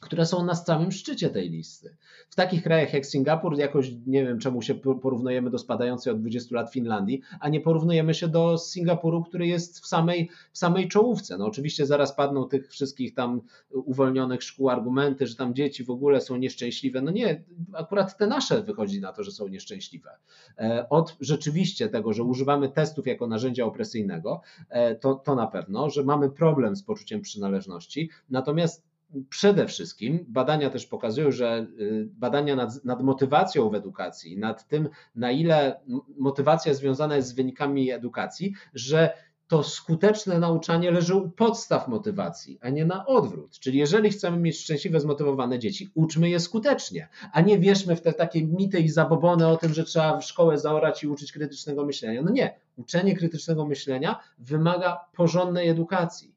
które 0.00 0.26
są 0.26 0.44
na 0.44 0.54
samym 0.54 0.92
szczycie 0.92 1.30
tej 1.30 1.50
listy. 1.50 1.96
W 2.30 2.34
takich 2.34 2.62
krajach 2.62 2.94
jak 2.94 3.06
Singapur, 3.06 3.58
jakoś 3.58 3.90
nie 4.06 4.24
wiem 4.24 4.38
czemu 4.38 4.62
się 4.62 4.74
porównujemy 4.74 5.50
do 5.50 5.58
spadającej 5.58 6.12
od 6.12 6.20
20 6.20 6.56
lat 6.56 6.72
Finlandii, 6.72 7.20
a 7.40 7.48
nie 7.48 7.60
porównujemy 7.60 8.14
się 8.14 8.28
do 8.28 8.58
Singapuru, 8.58 9.24
który 9.24 9.46
jest 9.46 9.80
w 9.80 9.86
samej, 9.86 10.30
w 10.52 10.58
samej 10.58 10.88
czołówce. 10.88 11.38
No 11.38 11.46
oczywiście 11.46 11.86
zaraz 11.86 12.14
padną 12.16 12.44
tych 12.44 12.68
wszystkich 12.68 13.14
tam 13.14 13.40
uwolnionych 13.70 14.42
szkół 14.42 14.70
argumenty, 14.70 15.26
że 15.26 15.36
tam 15.36 15.54
dzieci 15.54 15.84
w 15.84 15.90
ogóle 15.90 16.20
są 16.20 16.36
nieszczęśliwe. 16.36 17.02
No 17.02 17.10
nie, 17.10 17.44
akurat 17.72 18.18
te 18.18 18.26
nasze 18.26 18.62
wychodzi 18.62 19.00
na 19.00 19.12
to, 19.12 19.24
że 19.24 19.30
są 19.30 19.48
nieszczęśliwe. 19.48 20.10
E, 20.58 20.86
od 20.90 21.16
rzeczywiście 21.20 21.88
tego, 21.88 22.12
że 22.12 22.22
używamy 22.22 22.68
testów 22.68 23.06
jako 23.06 23.26
narzędzia 23.26 23.64
opresyjnego, 23.64 24.40
e, 24.68 24.94
to, 24.94 25.14
to 25.14 25.34
na 25.34 25.46
pewno, 25.46 25.90
że 25.90 26.04
mamy 26.04 26.30
problem 26.30 26.76
z 26.76 26.82
poczuciem 26.82 27.20
przynależności, 27.20 28.10
natomiast 28.30 28.87
przede 29.28 29.66
wszystkim 29.66 30.24
badania 30.28 30.70
też 30.70 30.86
pokazują, 30.86 31.30
że 31.30 31.66
y, 31.80 32.08
badania 32.12 32.56
nad, 32.56 32.84
nad, 32.84 33.02
motywacją 33.02 33.70
w 33.70 33.74
edukacji, 33.74 34.38
nad 34.38 34.68
tym, 34.68 34.88
na 35.14 35.30
ile 35.30 35.80
motywacja 36.18 36.74
związana 36.74 37.16
jest 37.16 37.28
z 37.28 37.32
wynikami 37.32 37.90
edukacji, 37.90 38.54
że 38.74 39.28
to 39.48 39.62
skuteczne 39.62 40.38
nauczanie 40.38 40.90
leży 40.90 41.14
u 41.14 41.30
podstaw 41.30 41.88
motywacji, 41.88 42.58
a 42.62 42.70
nie 42.70 42.84
na 42.84 43.06
odwrót. 43.06 43.58
Czyli 43.58 43.78
jeżeli 43.78 44.10
chcemy 44.10 44.36
mieć 44.36 44.60
szczęśliwe, 44.60 45.00
zmotywowane 45.00 45.58
dzieci, 45.58 45.90
uczmy 45.94 46.30
je 46.30 46.40
skutecznie, 46.40 47.08
a 47.32 47.40
nie 47.40 47.58
wierzmy 47.58 47.96
w 47.96 48.00
te 48.00 48.12
takie 48.12 48.46
mity 48.46 48.80
i 48.80 48.88
zabobony 48.88 49.48
o 49.48 49.56
tym, 49.56 49.74
że 49.74 49.84
trzeba 49.84 50.18
w 50.18 50.24
szkołę 50.24 50.58
zaorać 50.58 51.02
i 51.02 51.08
uczyć 51.08 51.32
krytycznego 51.32 51.86
myślenia. 51.86 52.22
No 52.22 52.30
nie, 52.30 52.54
uczenie 52.76 53.16
krytycznego 53.16 53.66
myślenia 53.66 54.20
wymaga 54.38 55.00
porządnej 55.12 55.68
edukacji, 55.68 56.34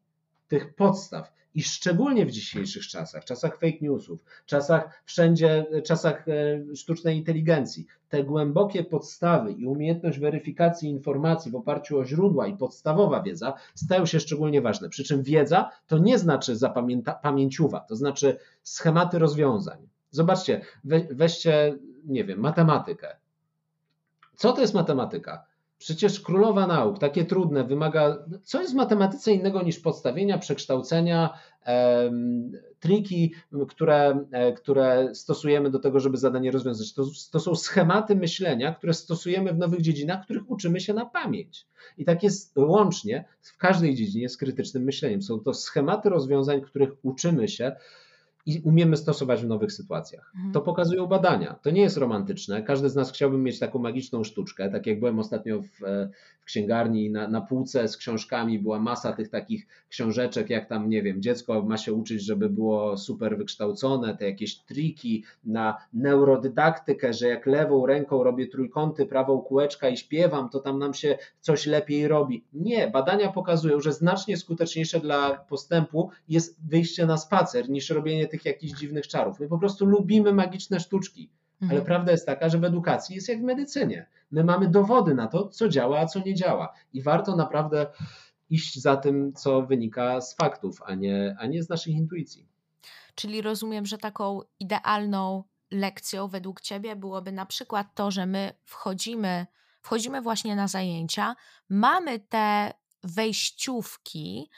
tych 0.48 0.76
podstaw 0.76 1.34
i 1.56 1.64
szczególnie 1.64 2.26
w 2.26 2.32
dzisiejszych 2.32 2.88
czasach, 2.88 3.26
czasach 3.26 3.54
fake 3.54 3.78
newsów, 3.82 4.20
czasach 4.46 5.02
wszędzie, 5.06 5.66
czasach 5.84 6.26
e, 6.28 6.76
sztucznej 6.76 7.18
inteligencji, 7.18 7.88
te 8.10 8.24
głębokie 8.24 8.84
podstawy 8.84 9.52
i 9.52 9.66
umiejętność 9.66 10.20
weryfikacji 10.20 10.90
informacji 10.90 11.52
w 11.52 11.56
oparciu 11.56 12.00
o 12.00 12.06
źródła 12.06 12.48
i 12.48 12.58
podstawowa 12.58 13.22
wiedza 13.22 13.54
stają 13.76 14.06
się 14.06 14.20
szczególnie 14.20 14.62
ważne. 14.62 14.90
Przy 14.90 15.04
czym 15.04 15.24
wiedza 15.24 15.70
to 15.88 15.98
nie 15.98 16.20
znaczy 16.20 16.56
zapamięta, 16.56 17.14
pamięciuwa, 17.14 17.80
to 17.80 17.96
znaczy 17.96 18.38
schematy 18.64 19.20
rozwiązań. 19.20 19.88
Zobaczcie, 20.12 20.62
we, 20.84 21.02
weźcie, 21.12 21.78
nie 22.06 22.26
wiem, 22.26 22.40
matematykę. 22.40 23.16
Co 24.36 24.54
to 24.54 24.62
jest 24.62 24.74
matematyka? 24.74 25.51
Przecież 25.82 26.20
królowa 26.20 26.68
nauk, 26.68 27.00
takie 27.00 27.26
trudne, 27.26 27.64
wymaga. 27.64 28.26
Co 28.44 28.62
jest 28.62 28.74
w 28.74 28.76
matematyce 28.76 29.32
innego 29.32 29.64
niż 29.64 29.80
podstawienia, 29.80 30.38
przekształcenia, 30.38 31.40
triki, 32.80 33.34
które, 33.70 34.26
e, 34.32 34.54
które 34.54 35.10
stosujemy 35.16 35.70
do 35.70 35.80
tego, 35.80 36.00
żeby 36.00 36.18
zadanie 36.18 36.52
rozwiązać. 36.52 36.94
To, 36.94 37.06
to 37.32 37.40
są 37.40 37.56
schematy 37.56 38.16
myślenia, 38.16 38.76
które 38.76 38.94
stosujemy 38.94 39.54
w 39.54 39.58
nowych 39.58 39.82
dziedzinach, 39.82 40.24
których 40.24 40.52
uczymy 40.52 40.80
się 40.80 40.94
na 40.94 41.06
pamięć. 41.06 41.68
I 41.98 42.06
tak 42.06 42.24
jest 42.24 42.58
łącznie 42.58 43.26
w 43.42 43.58
każdej 43.58 43.96
dziedzinie 43.96 44.30
z 44.30 44.38
krytycznym 44.38 44.84
myśleniem. 44.84 45.22
Są 45.22 45.40
to 45.40 45.54
schematy 45.54 46.10
rozwiązań, 46.10 46.62
których 46.62 46.90
uczymy 47.02 47.48
się 47.48 47.76
i 48.46 48.62
umiemy 48.64 48.98
stosować 48.98 49.42
w 49.42 49.48
nowych 49.48 49.72
sytuacjach. 49.72 50.32
Mhm. 50.36 50.54
To 50.54 50.62
pokazują 50.62 51.08
badania. 51.08 51.60
To 51.62 51.72
nie 51.72 51.82
jest 51.82 51.98
romantyczne. 51.98 52.64
Każdy 52.64 52.90
z 52.90 52.96
nas 52.96 53.12
chciałby 53.12 53.38
mieć 53.38 53.60
taką 53.60 53.80
magiczną 53.80 54.24
sztuczkę. 54.24 54.70
Tak 54.70 54.88
jak 54.88 55.00
byłem 55.00 55.20
ostatnio 55.20 55.62
w, 55.62 55.84
e, 55.84 56.10
w 56.42 56.46
księgarni, 56.46 57.10
na, 57.10 57.28
na 57.28 57.42
półce 57.42 57.88
z 57.88 57.98
książkami 57.98 58.60
była 58.60 58.80
masa 58.80 59.14
tych 59.14 59.30
takich 59.30 59.68
książeczek, 59.90 60.50
jak 60.50 60.70
tam, 60.70 60.90
nie 60.90 61.04
wiem, 61.04 61.22
dziecko 61.22 61.62
ma 61.64 61.78
się 61.78 61.94
uczyć, 61.94 62.26
żeby 62.26 62.50
było 62.50 62.98
super 62.98 63.38
wykształcone, 63.38 64.18
te 64.18 64.26
jakieś 64.26 64.56
triki 64.60 65.24
na 65.44 65.78
neurodydaktykę, 65.94 67.14
że 67.14 67.28
jak 67.28 67.46
lewą 67.46 67.86
ręką 67.86 68.24
robię 68.24 68.48
trójkąty, 68.48 69.06
prawą 69.06 69.42
kółeczka 69.42 69.90
i 69.90 69.98
śpiewam, 69.98 70.50
to 70.50 70.60
tam 70.60 70.80
nam 70.80 70.94
się 70.94 71.18
coś 71.42 71.66
lepiej 71.66 72.08
robi. 72.08 72.44
Nie, 72.54 72.88
badania 72.88 73.32
pokazują, 73.32 73.80
że 73.80 73.94
znacznie 73.94 74.38
skuteczniejsze 74.38 75.00
dla 75.00 75.36
postępu 75.50 76.10
jest 76.30 76.68
wyjście 76.68 77.06
na 77.06 77.18
spacer 77.18 77.70
niż 77.70 77.90
robienie 77.90 78.28
tych 78.32 78.46
jakichś 78.46 78.80
dziwnych 78.80 79.08
czarów. 79.08 79.40
My 79.40 79.48
po 79.48 79.58
prostu 79.58 79.86
lubimy 79.86 80.34
magiczne 80.34 80.80
sztuczki. 80.80 81.30
Mhm. 81.62 81.78
Ale 81.78 81.86
prawda 81.86 82.12
jest 82.12 82.26
taka, 82.26 82.50
że 82.50 82.58
w 82.58 82.64
edukacji 82.64 83.16
jest 83.16 83.30
jak 83.30 83.40
w 83.40 83.44
medycynie. 83.44 84.08
My 84.32 84.44
mamy 84.44 84.68
dowody 84.68 85.16
na 85.16 85.28
to, 85.28 85.48
co 85.48 85.70
działa, 85.70 86.00
a 86.00 86.06
co 86.06 86.20
nie 86.20 86.36
działa. 86.36 86.74
I 86.94 87.02
warto 87.02 87.36
naprawdę 87.36 87.88
iść 88.50 88.80
za 88.82 88.98
tym, 88.98 89.34
co 89.34 89.62
wynika 89.62 90.22
z 90.22 90.36
faktów, 90.36 90.82
a 90.86 90.96
nie, 90.96 91.36
a 91.40 91.46
nie 91.46 91.64
z 91.64 91.70
naszych 91.70 91.94
intuicji. 91.94 92.48
Czyli 93.16 93.42
rozumiem, 93.42 93.86
że 93.86 93.98
taką 93.98 94.42
idealną 94.60 95.44
lekcją 95.72 96.28
według 96.28 96.62
Ciebie 96.62 96.96
byłoby 96.96 97.32
na 97.32 97.46
przykład 97.46 97.88
to, 97.96 98.12
że 98.12 98.26
my 98.26 98.54
wchodzimy, 98.66 99.46
wchodzimy 99.82 100.22
właśnie 100.22 100.56
na 100.56 100.68
zajęcia, 100.68 101.36
mamy 101.70 102.20
te 102.20 102.74
wejściówki, 103.04 104.50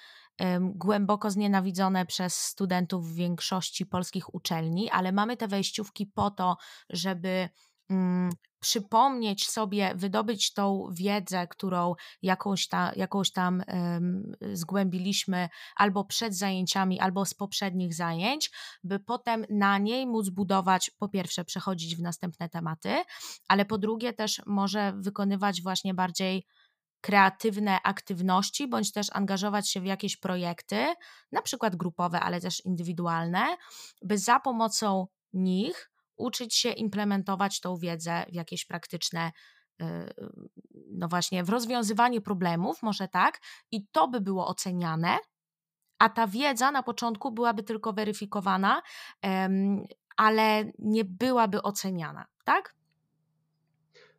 głęboko 0.62 1.32
znienawidzone 1.32 2.06
przez 2.06 2.36
studentów 2.36 3.14
większości 3.14 3.86
polskich 3.86 4.36
uczelni, 4.36 4.90
ale 4.90 5.12
mamy 5.12 5.38
te 5.38 5.48
wejściówki 5.48 6.06
po 6.06 6.32
to, 6.32 6.58
żeby 6.90 7.50
mm, 7.90 8.30
przypomnieć 8.60 9.50
sobie, 9.50 9.94
wydobyć 9.96 10.54
tą 10.54 10.88
wiedzę, 10.92 11.48
którą 11.48 11.96
jakąś, 12.22 12.68
ta, 12.68 12.92
jakąś 12.96 13.32
tam 13.32 13.64
zgłębiliśmy 14.54 15.50
albo 15.76 16.06
przed 16.06 16.38
zajęciami, 16.38 17.00
albo 17.00 17.26
z 17.26 17.34
poprzednich 17.34 17.94
zajęć, 17.94 18.52
by 18.84 19.00
potem 19.00 19.46
na 19.50 19.78
niej 19.78 20.08
móc 20.08 20.30
budować, 20.30 20.92
po 21.00 21.10
pierwsze, 21.10 21.46
przechodzić 21.46 21.96
w 21.96 22.02
następne 22.02 22.50
tematy, 22.50 23.04
ale 23.48 23.66
po 23.66 23.78
drugie 23.78 24.14
też 24.14 24.42
może 24.46 24.94
wykonywać 24.98 25.62
właśnie 25.62 25.94
bardziej 25.94 26.46
kreatywne 27.04 27.82
aktywności, 27.84 28.68
bądź 28.68 28.92
też 28.92 29.08
angażować 29.12 29.70
się 29.70 29.82
w 29.82 29.86
jakieś 29.86 30.18
projekty, 30.18 30.86
na 31.32 31.42
przykład 31.42 31.76
grupowe, 31.76 32.20
ale 32.20 32.42
też 32.42 32.66
indywidualne, 32.66 33.58
by 34.02 34.18
za 34.18 34.40
pomocą 34.40 35.08
nich 35.34 35.92
uczyć 36.18 36.56
się 36.56 36.72
implementować 36.72 37.60
tą 37.60 37.78
wiedzę 37.78 38.26
w 38.30 38.34
jakieś 38.34 38.66
praktyczne 38.66 39.32
y, 39.82 39.86
no 40.92 41.08
właśnie, 41.08 41.44
w 41.44 41.50
rozwiązywaniu 41.50 42.22
problemów, 42.22 42.82
może 42.82 43.08
tak, 43.08 43.42
i 43.72 43.88
to 43.88 44.08
by 44.08 44.22
było 44.22 44.48
oceniane, 44.48 45.18
a 46.00 46.10
ta 46.10 46.28
wiedza 46.28 46.72
na 46.72 46.84
początku 46.84 47.32
byłaby 47.32 47.64
tylko 47.64 47.94
weryfikowana, 47.94 48.82
ale 50.18 50.72
nie 50.80 51.06
byłaby 51.06 51.62
oceniana, 51.62 52.26
tak? 52.44 52.76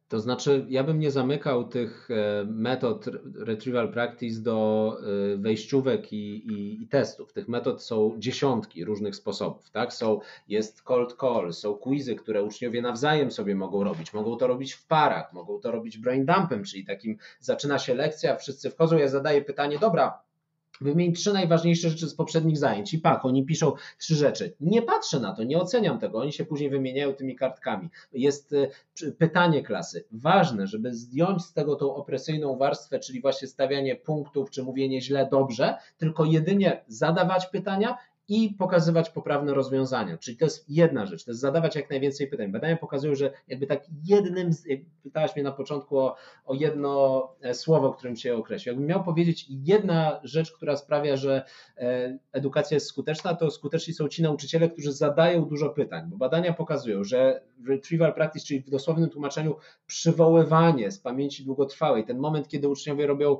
To 0.08 0.20
znaczy, 0.20 0.66
ja 0.68 0.84
bym 0.84 0.98
nie 0.98 1.10
zamykał 1.10 1.68
tych 1.68 2.08
e, 2.10 2.44
metod 2.44 3.04
retrieval 3.34 3.92
practice 3.92 4.40
do 4.40 4.96
e, 5.32 5.36
wejściówek 5.36 6.12
i, 6.12 6.52
i, 6.52 6.82
i, 6.82 6.88
testów. 6.88 7.32
Tych 7.32 7.48
metod 7.48 7.82
są 7.82 8.14
dziesiątki 8.18 8.84
różnych 8.84 9.16
sposobów. 9.16 9.70
Tak? 9.70 9.92
Są, 9.92 10.20
jest 10.48 10.82
cold 10.82 11.16
call, 11.20 11.52
są 11.52 11.74
quizy, 11.74 12.14
które 12.14 12.42
uczniowie 12.42 12.82
nawzajem 12.82 13.30
sobie 13.30 13.54
mogą 13.54 13.84
robić. 13.84 14.12
Mogą 14.12 14.36
to 14.36 14.46
robić 14.46 14.72
w 14.72 14.86
parach, 14.86 15.32
mogą 15.32 15.60
to 15.60 15.70
robić 15.70 15.98
brain 15.98 16.26
dumpem, 16.26 16.64
czyli 16.64 16.84
takim 16.84 17.16
zaczyna 17.40 17.78
się 17.78 17.94
lekcja, 17.94 18.36
wszyscy 18.36 18.70
wchodzą, 18.70 18.98
ja 18.98 19.08
zadaję 19.08 19.42
pytanie, 19.42 19.78
dobra, 19.78 20.18
Wymień 20.80 21.12
trzy 21.12 21.32
najważniejsze 21.32 21.90
rzeczy 21.90 22.08
z 22.08 22.14
poprzednich 22.14 22.58
zajęć. 22.58 22.94
I 22.94 22.98
pak, 22.98 23.24
oni 23.24 23.44
piszą 23.44 23.72
trzy 23.98 24.14
rzeczy. 24.14 24.54
Nie 24.60 24.82
patrzę 24.82 25.20
na 25.20 25.34
to, 25.34 25.42
nie 25.42 25.58
oceniam 25.58 25.98
tego. 25.98 26.18
Oni 26.18 26.32
się 26.32 26.44
później 26.44 26.70
wymieniają 26.70 27.12
tymi 27.12 27.36
kartkami. 27.36 27.88
Jest 28.12 28.52
y, 28.52 29.12
pytanie 29.18 29.62
klasy. 29.62 30.04
Ważne, 30.12 30.66
żeby 30.66 30.94
zdjąć 30.94 31.44
z 31.44 31.52
tego 31.52 31.76
tą 31.76 31.94
opresyjną 31.94 32.56
warstwę, 32.56 32.98
czyli 32.98 33.20
właśnie 33.20 33.48
stawianie 33.48 33.96
punktów, 33.96 34.50
czy 34.50 34.62
mówienie 34.62 35.00
źle, 35.00 35.28
dobrze, 35.30 35.74
tylko 35.98 36.24
jedynie 36.24 36.84
zadawać 36.88 37.46
pytania 37.46 37.98
i 38.28 38.54
pokazywać 38.58 39.10
poprawne 39.10 39.54
rozwiązania. 39.54 40.18
Czyli 40.18 40.36
to 40.36 40.44
jest 40.44 40.70
jedna 40.70 41.06
rzecz, 41.06 41.24
to 41.24 41.30
jest 41.30 41.40
zadawać 41.40 41.76
jak 41.76 41.90
najwięcej 41.90 42.26
pytań. 42.26 42.52
Badania 42.52 42.76
pokazują, 42.76 43.14
że 43.14 43.32
jakby 43.48 43.66
tak 43.66 43.84
jednym, 44.04 44.52
z, 44.52 44.64
pytałaś 45.02 45.36
mnie 45.36 45.42
na 45.42 45.52
początku 45.52 45.98
o, 45.98 46.16
o 46.44 46.54
jedno 46.54 47.28
e, 47.40 47.54
słowo, 47.54 47.92
którym 47.92 48.16
się 48.16 48.36
określił. 48.36 48.72
Jakbym 48.72 48.88
miał 48.88 49.04
powiedzieć 49.04 49.46
jedna 49.48 50.20
rzecz, 50.22 50.52
która 50.52 50.76
sprawia, 50.76 51.16
że 51.16 51.44
e, 51.76 52.18
edukacja 52.32 52.74
jest 52.74 52.86
skuteczna, 52.86 53.34
to 53.34 53.50
skuteczni 53.50 53.94
są 53.94 54.08
ci 54.08 54.22
nauczyciele, 54.22 54.70
którzy 54.70 54.92
zadają 54.92 55.44
dużo 55.44 55.70
pytań, 55.70 56.04
bo 56.10 56.16
badania 56.16 56.52
pokazują, 56.52 57.04
że 57.04 57.40
retrieval 57.66 58.14
practice, 58.14 58.46
czyli 58.46 58.60
w 58.60 58.70
dosłownym 58.70 59.10
tłumaczeniu 59.10 59.56
przywoływanie 59.86 60.90
z 60.90 60.98
pamięci 60.98 61.44
długotrwałej, 61.44 62.04
ten 62.04 62.18
moment, 62.18 62.48
kiedy 62.48 62.68
uczniowie 62.68 63.06
robią 63.06 63.38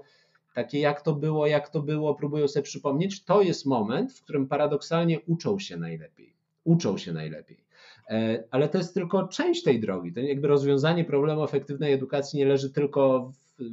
takie 0.54 0.80
jak 0.80 1.00
to 1.00 1.14
było, 1.14 1.46
jak 1.46 1.68
to 1.68 1.82
było, 1.82 2.14
próbują 2.14 2.48
sobie 2.48 2.62
przypomnieć, 2.62 3.24
to 3.24 3.42
jest 3.42 3.66
moment, 3.66 4.12
w 4.12 4.22
którym 4.22 4.48
paradoksalnie 4.48 5.20
uczą 5.20 5.58
się 5.58 5.76
najlepiej. 5.76 6.34
Uczą 6.64 6.98
się 6.98 7.12
najlepiej. 7.12 7.64
E, 8.10 8.44
ale 8.50 8.68
to 8.68 8.78
jest 8.78 8.94
tylko 8.94 9.28
część 9.28 9.62
tej 9.62 9.80
drogi. 9.80 10.12
To 10.12 10.20
jakby 10.20 10.48
rozwiązanie 10.48 11.04
problemu 11.04 11.44
efektywnej 11.44 11.92
edukacji 11.92 12.38
nie 12.38 12.46
leży 12.46 12.70
tylko 12.70 13.32
w, 13.58 13.64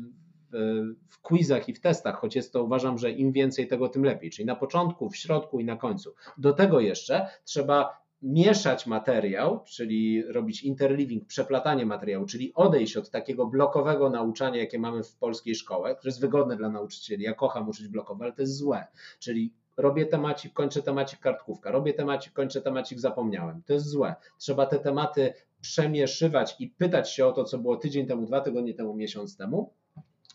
w 1.08 1.22
quizach 1.22 1.70
i 1.70 1.74
w 1.74 1.80
testach, 1.80 2.20
choć 2.20 2.36
jest 2.36 2.54
to 2.54 2.64
uważam, 2.64 2.98
że 2.98 3.12
im 3.12 3.32
więcej 3.32 3.68
tego, 3.68 3.90
tym 3.90 4.04
lepiej, 4.04 4.32
czyli 4.32 4.46
na 4.46 4.56
początku, 4.56 5.10
w 5.10 5.18
środku 5.18 5.60
i 5.60 5.66
na 5.66 5.76
końcu. 5.76 6.14
Do 6.38 6.54
tego 6.54 6.80
jeszcze 6.80 7.28
trzeba 7.44 8.01
mieszać 8.22 8.88
materiał, 8.88 9.64
czyli 9.66 10.24
robić 10.24 10.64
interleaving, 10.64 11.26
przeplatanie 11.26 11.86
materiału, 11.86 12.26
czyli 12.26 12.54
odejść 12.54 12.98
od 12.98 13.10
takiego 13.10 13.48
blokowego 13.48 14.10
nauczania, 14.10 14.60
jakie 14.60 14.80
mamy 14.80 15.04
w 15.04 15.16
polskiej 15.16 15.56
szkole, 15.56 15.96
które 15.96 16.10
jest 16.10 16.22
wygodne 16.22 16.58
dla 16.58 16.70
nauczycieli. 16.70 17.24
Ja 17.24 17.34
kocham 17.34 17.70
uczyć 17.70 17.88
blokowo, 17.88 18.24
ale 18.24 18.34
to 18.34 18.42
jest 18.42 18.56
złe. 18.56 18.88
Czyli 19.20 19.54
robię 19.78 20.06
temacik, 20.06 20.54
kończę 20.54 20.82
temacik 20.82 21.20
kartkówka, 21.20 21.72
robię 21.72 21.94
temacik, 21.94 22.34
kończę 22.34 22.62
temacik 22.62 23.00
zapomniałem. 23.00 23.62
To 23.66 23.74
jest 23.74 23.86
złe. 23.86 24.16
Trzeba 24.38 24.66
te 24.66 24.80
tematy 24.80 25.34
przemieszywać 25.62 26.56
i 26.60 26.68
pytać 26.68 27.12
się 27.12 27.26
o 27.26 27.32
to, 27.32 27.44
co 27.44 27.58
było 27.58 27.78
tydzień 27.78 28.08
temu, 28.08 28.26
dwa 28.26 28.42
tygodnie 28.42 28.74
temu, 28.74 28.94
miesiąc 28.94 29.38
temu. 29.38 29.74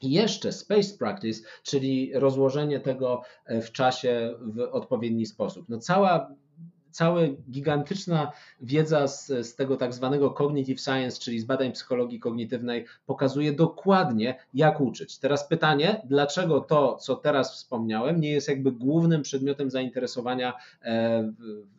I 0.03 0.11
jeszcze 0.11 0.53
space 0.53 0.99
practice, 0.99 1.49
czyli 1.63 2.11
rozłożenie 2.15 2.81
tego 2.81 3.23
w 3.47 3.73
czasie 3.73 4.35
w 4.41 4.61
odpowiedni 4.61 5.27
sposób. 5.27 5.69
No 5.69 5.79
cała 5.79 6.31
cała 6.97 7.21
gigantyczna 7.51 8.33
wiedza 8.61 9.09
z, 9.09 9.27
z 9.27 9.55
tego 9.55 9.77
tak 9.77 9.95
zwanego 9.95 10.31
cognitive 10.31 10.81
science, 10.81 11.21
czyli 11.21 11.41
z 11.41 11.45
badań 11.45 11.73
psychologii 11.73 12.21
kognitywnej, 12.21 12.85
pokazuje 13.07 13.53
dokładnie, 13.53 14.39
jak 14.55 14.81
uczyć. 14.81 15.19
Teraz 15.19 15.49
pytanie, 15.49 16.03
dlaczego 16.05 16.61
to, 16.61 16.97
co 16.97 17.17
teraz 17.17 17.55
wspomniałem, 17.55 18.21
nie 18.21 18.31
jest 18.31 18.49
jakby 18.49 18.73
głównym 18.73 19.23
przedmiotem 19.23 19.71
zainteresowania 19.71 20.55
e, 20.83 21.33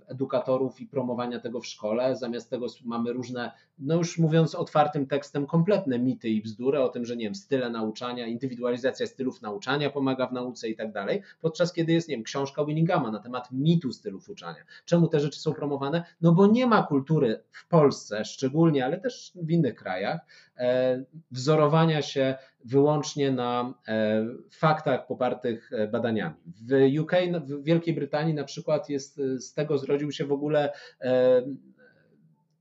edukatorów 0.07 0.81
i 0.81 0.87
promowania 0.87 1.39
tego 1.39 1.61
w 1.61 1.65
szkole. 1.65 2.15
Zamiast 2.15 2.49
tego 2.49 2.65
mamy 2.85 3.13
różne, 3.13 3.51
no 3.79 3.95
już 3.95 4.17
mówiąc 4.17 4.55
otwartym 4.55 5.07
tekstem, 5.07 5.47
kompletne 5.47 5.99
mity 5.99 6.29
i 6.29 6.41
bzdury 6.41 6.81
o 6.81 6.89
tym, 6.89 7.05
że 7.05 7.15
nie 7.15 7.25
wiem, 7.25 7.35
style 7.35 7.69
nauczania, 7.69 8.27
indywidualizacja 8.27 9.07
stylów 9.07 9.41
nauczania 9.41 9.89
pomaga 9.89 10.27
w 10.27 10.33
nauce 10.33 10.69
i 10.69 10.75
tak 10.75 10.91
dalej, 10.91 11.21
podczas 11.41 11.73
kiedy 11.73 11.93
jest, 11.93 12.09
nie 12.09 12.15
wiem, 12.15 12.23
książka 12.23 12.65
Winningama 12.65 13.11
na 13.11 13.19
temat 13.19 13.51
mitu 13.51 13.93
stylów 13.93 14.29
uczania. 14.29 14.63
Czemu 14.85 15.07
te 15.07 15.19
rzeczy 15.19 15.39
są 15.39 15.53
promowane? 15.53 16.03
No 16.21 16.31
bo 16.31 16.47
nie 16.47 16.67
ma 16.67 16.83
kultury 16.83 17.43
w 17.51 17.67
Polsce 17.67 18.25
szczególnie, 18.25 18.85
ale 18.85 18.99
też 18.99 19.31
w 19.35 19.51
innych 19.51 19.75
krajach, 19.75 20.19
e, 20.57 21.03
wzorowania 21.31 22.01
się 22.01 22.35
wyłącznie 22.65 23.31
na 23.31 23.73
e, 23.87 24.25
faktach 24.51 25.07
popartych 25.07 25.73
e, 25.73 25.87
badaniami. 25.87 26.35
W 26.45 26.99
UK, 27.01 27.11
w 27.43 27.63
Wielkiej 27.63 27.93
Brytanii 27.93 28.33
na 28.33 28.43
przykład 28.43 28.89
jest 28.89 29.19
e, 29.19 29.39
z 29.39 29.53
tego 29.53 29.77
zrodził 29.77 30.11
się 30.11 30.25
w 30.25 30.31
ogóle 30.31 30.73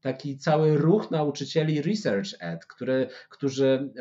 taki 0.07 0.39
cały 0.39 0.79
ruch 0.79 1.11
nauczycieli 1.11 1.83
Research 1.83 2.29
Ed, 2.41 2.67
który, 2.67 3.09
którzy 3.31 3.93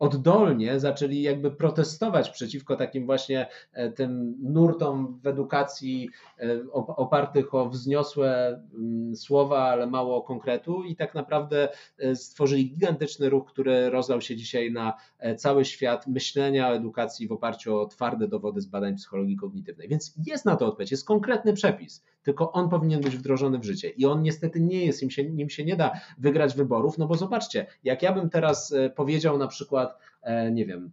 oddolnie 0.00 0.80
zaczęli 0.80 1.22
jakby 1.22 1.50
protestować 1.50 2.30
przeciwko 2.30 2.76
takim 2.76 3.06
właśnie 3.06 3.46
e, 3.72 3.90
tym 3.90 4.36
nurtom 4.42 5.20
w 5.22 5.26
edukacji 5.26 6.08
e, 6.38 6.72
opartych 6.72 7.54
o 7.54 7.68
wzniosłe 7.68 8.60
mm, 8.74 9.16
słowa, 9.16 9.62
ale 9.62 9.86
mało 9.86 10.22
konkretu 10.22 10.84
i 10.84 10.96
tak 10.96 11.14
naprawdę 11.14 11.68
e, 11.98 12.16
stworzyli 12.16 12.70
gigantyczny 12.70 13.30
ruch, 13.30 13.46
który 13.46 13.90
rozlał 13.90 14.20
się 14.20 14.36
dzisiaj 14.36 14.72
na 14.72 14.92
cały 15.36 15.64
świat 15.64 16.06
myślenia 16.06 16.68
o 16.68 16.74
edukacji 16.74 17.28
w 17.28 17.32
oparciu 17.32 17.78
o 17.78 17.86
twarde 17.86 18.28
dowody 18.28 18.60
z 18.60 18.66
badań 18.66 18.96
psychologii 18.96 19.36
kognitywnej. 19.36 19.88
Więc 19.88 20.14
jest 20.26 20.44
na 20.44 20.56
to 20.56 20.66
odpowiedź, 20.66 20.90
jest 20.90 21.06
konkretny 21.06 21.52
przepis, 21.52 22.04
tylko 22.22 22.52
on 22.52 22.68
powinien 22.68 23.00
być 23.00 23.16
wdrożony 23.16 23.58
w 23.58 23.64
życie 23.64 23.88
i 23.88 24.06
on 24.06 24.22
niestety 24.22 24.60
nie 24.60 24.84
jest, 24.84 25.02
nim 25.02 25.10
się, 25.10 25.24
nim 25.24 25.50
się 25.50 25.64
nie 25.64 25.76
da 25.76 25.92
wygrać 26.18 26.54
wyborów, 26.54 26.98
no 26.98 27.06
bo 27.06 27.14
zobaczcie, 27.14 27.66
jak 27.84 28.02
ja 28.02 28.12
bym 28.12 28.30
teraz 28.30 28.74
powiedział 28.94 29.38
na 29.38 29.46
przykład 29.46 29.89
E, 30.22 30.50
nie 30.52 30.66
wiem, 30.66 30.92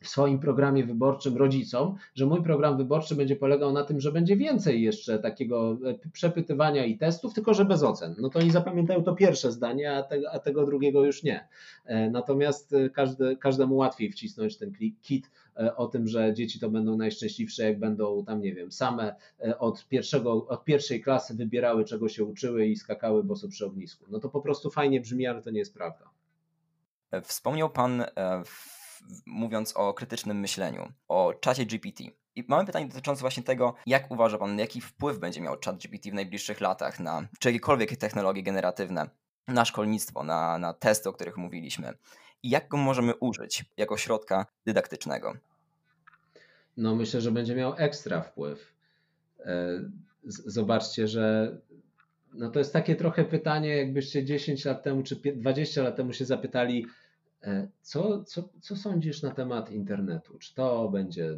w 0.00 0.08
swoim 0.08 0.38
programie 0.38 0.84
wyborczym 0.84 1.36
rodzicom, 1.36 1.96
że 2.14 2.26
mój 2.26 2.42
program 2.42 2.76
wyborczy 2.76 3.14
będzie 3.14 3.36
polegał 3.36 3.72
na 3.72 3.84
tym, 3.84 4.00
że 4.00 4.12
będzie 4.12 4.36
więcej 4.36 4.82
jeszcze 4.82 5.18
takiego 5.18 5.78
e, 5.84 6.10
przepytywania 6.12 6.84
i 6.84 6.98
testów, 6.98 7.34
tylko 7.34 7.54
że 7.54 7.64
bez 7.64 7.82
ocen. 7.82 8.14
No 8.18 8.28
to 8.30 8.38
oni 8.38 8.50
zapamiętają 8.50 9.02
to 9.02 9.14
pierwsze 9.14 9.52
zdanie, 9.52 9.92
a, 9.92 10.08
a 10.32 10.38
tego 10.38 10.66
drugiego 10.66 11.04
już 11.04 11.22
nie. 11.22 11.48
E, 11.84 12.10
natomiast 12.10 12.74
każdy, 12.94 13.36
każdemu 13.36 13.76
łatwiej 13.76 14.10
wcisnąć 14.10 14.56
ten 14.56 14.72
kit 15.02 15.30
o 15.76 15.86
tym, 15.86 16.08
że 16.08 16.34
dzieci 16.34 16.60
to 16.60 16.70
będą 16.70 16.96
najszczęśliwsze, 16.96 17.64
jak 17.64 17.78
będą 17.78 18.24
tam, 18.24 18.40
nie 18.40 18.54
wiem, 18.54 18.72
same 18.72 19.14
od, 19.58 19.88
pierwszego, 19.88 20.46
od 20.46 20.64
pierwszej 20.64 21.02
klasy 21.02 21.34
wybierały, 21.34 21.84
czego 21.84 22.08
się 22.08 22.24
uczyły 22.24 22.66
i 22.66 22.76
skakały 22.76 23.24
boso 23.24 23.48
przy 23.48 23.66
ognisku. 23.66 24.04
No 24.08 24.20
to 24.20 24.28
po 24.28 24.40
prostu 24.40 24.70
fajnie 24.70 25.00
brzmi, 25.00 25.26
ale 25.26 25.42
to 25.42 25.50
nie 25.50 25.58
jest 25.58 25.74
prawda. 25.74 26.10
Wspomniał 27.22 27.70
Pan, 27.70 28.00
e, 28.00 28.42
mówiąc 29.26 29.72
o 29.76 29.94
krytycznym 29.94 30.40
myśleniu, 30.40 30.92
o 31.08 31.34
czacie 31.34 31.66
GPT. 31.66 32.04
I 32.34 32.44
mamy 32.48 32.66
pytanie 32.66 32.86
dotyczące 32.86 33.20
właśnie 33.20 33.42
tego, 33.42 33.74
jak 33.86 34.10
uważa 34.10 34.38
Pan, 34.38 34.58
jaki 34.58 34.80
wpływ 34.80 35.18
będzie 35.18 35.40
miał 35.40 35.56
chat 35.64 35.76
GPT 35.76 36.10
w 36.10 36.14
najbliższych 36.14 36.60
latach 36.60 37.00
na 37.00 37.28
czy 37.38 37.48
jakiekolwiek 37.48 37.96
technologie 37.96 38.42
generatywne, 38.42 39.10
na 39.48 39.64
szkolnictwo, 39.64 40.24
na, 40.24 40.58
na 40.58 40.72
testy, 40.72 41.08
o 41.08 41.12
których 41.12 41.36
mówiliśmy. 41.36 41.94
I 42.42 42.50
jak 42.50 42.68
go 42.68 42.76
możemy 42.76 43.14
użyć 43.14 43.64
jako 43.76 43.96
środka 43.96 44.46
dydaktycznego? 44.64 45.36
No 46.76 46.94
myślę, 46.94 47.20
że 47.20 47.32
będzie 47.32 47.54
miał 47.54 47.74
ekstra 47.76 48.20
wpływ. 48.20 48.72
E, 49.40 49.68
zobaczcie, 50.24 51.08
że 51.08 51.56
no 52.38 52.50
to 52.50 52.58
jest 52.58 52.72
takie 52.72 52.96
trochę 52.96 53.24
pytanie, 53.24 53.76
jakbyście 53.76 54.24
10 54.24 54.64
lat 54.64 54.82
temu 54.82 55.02
czy 55.02 55.16
20 55.36 55.82
lat 55.82 55.96
temu 55.96 56.12
się 56.12 56.24
zapytali, 56.24 56.86
e, 57.42 57.68
co, 57.82 58.24
co, 58.24 58.48
co 58.60 58.76
sądzisz 58.76 59.22
na 59.22 59.30
temat 59.30 59.70
internetu? 59.70 60.38
Czy 60.38 60.54
to 60.54 60.88
będzie 60.88 61.36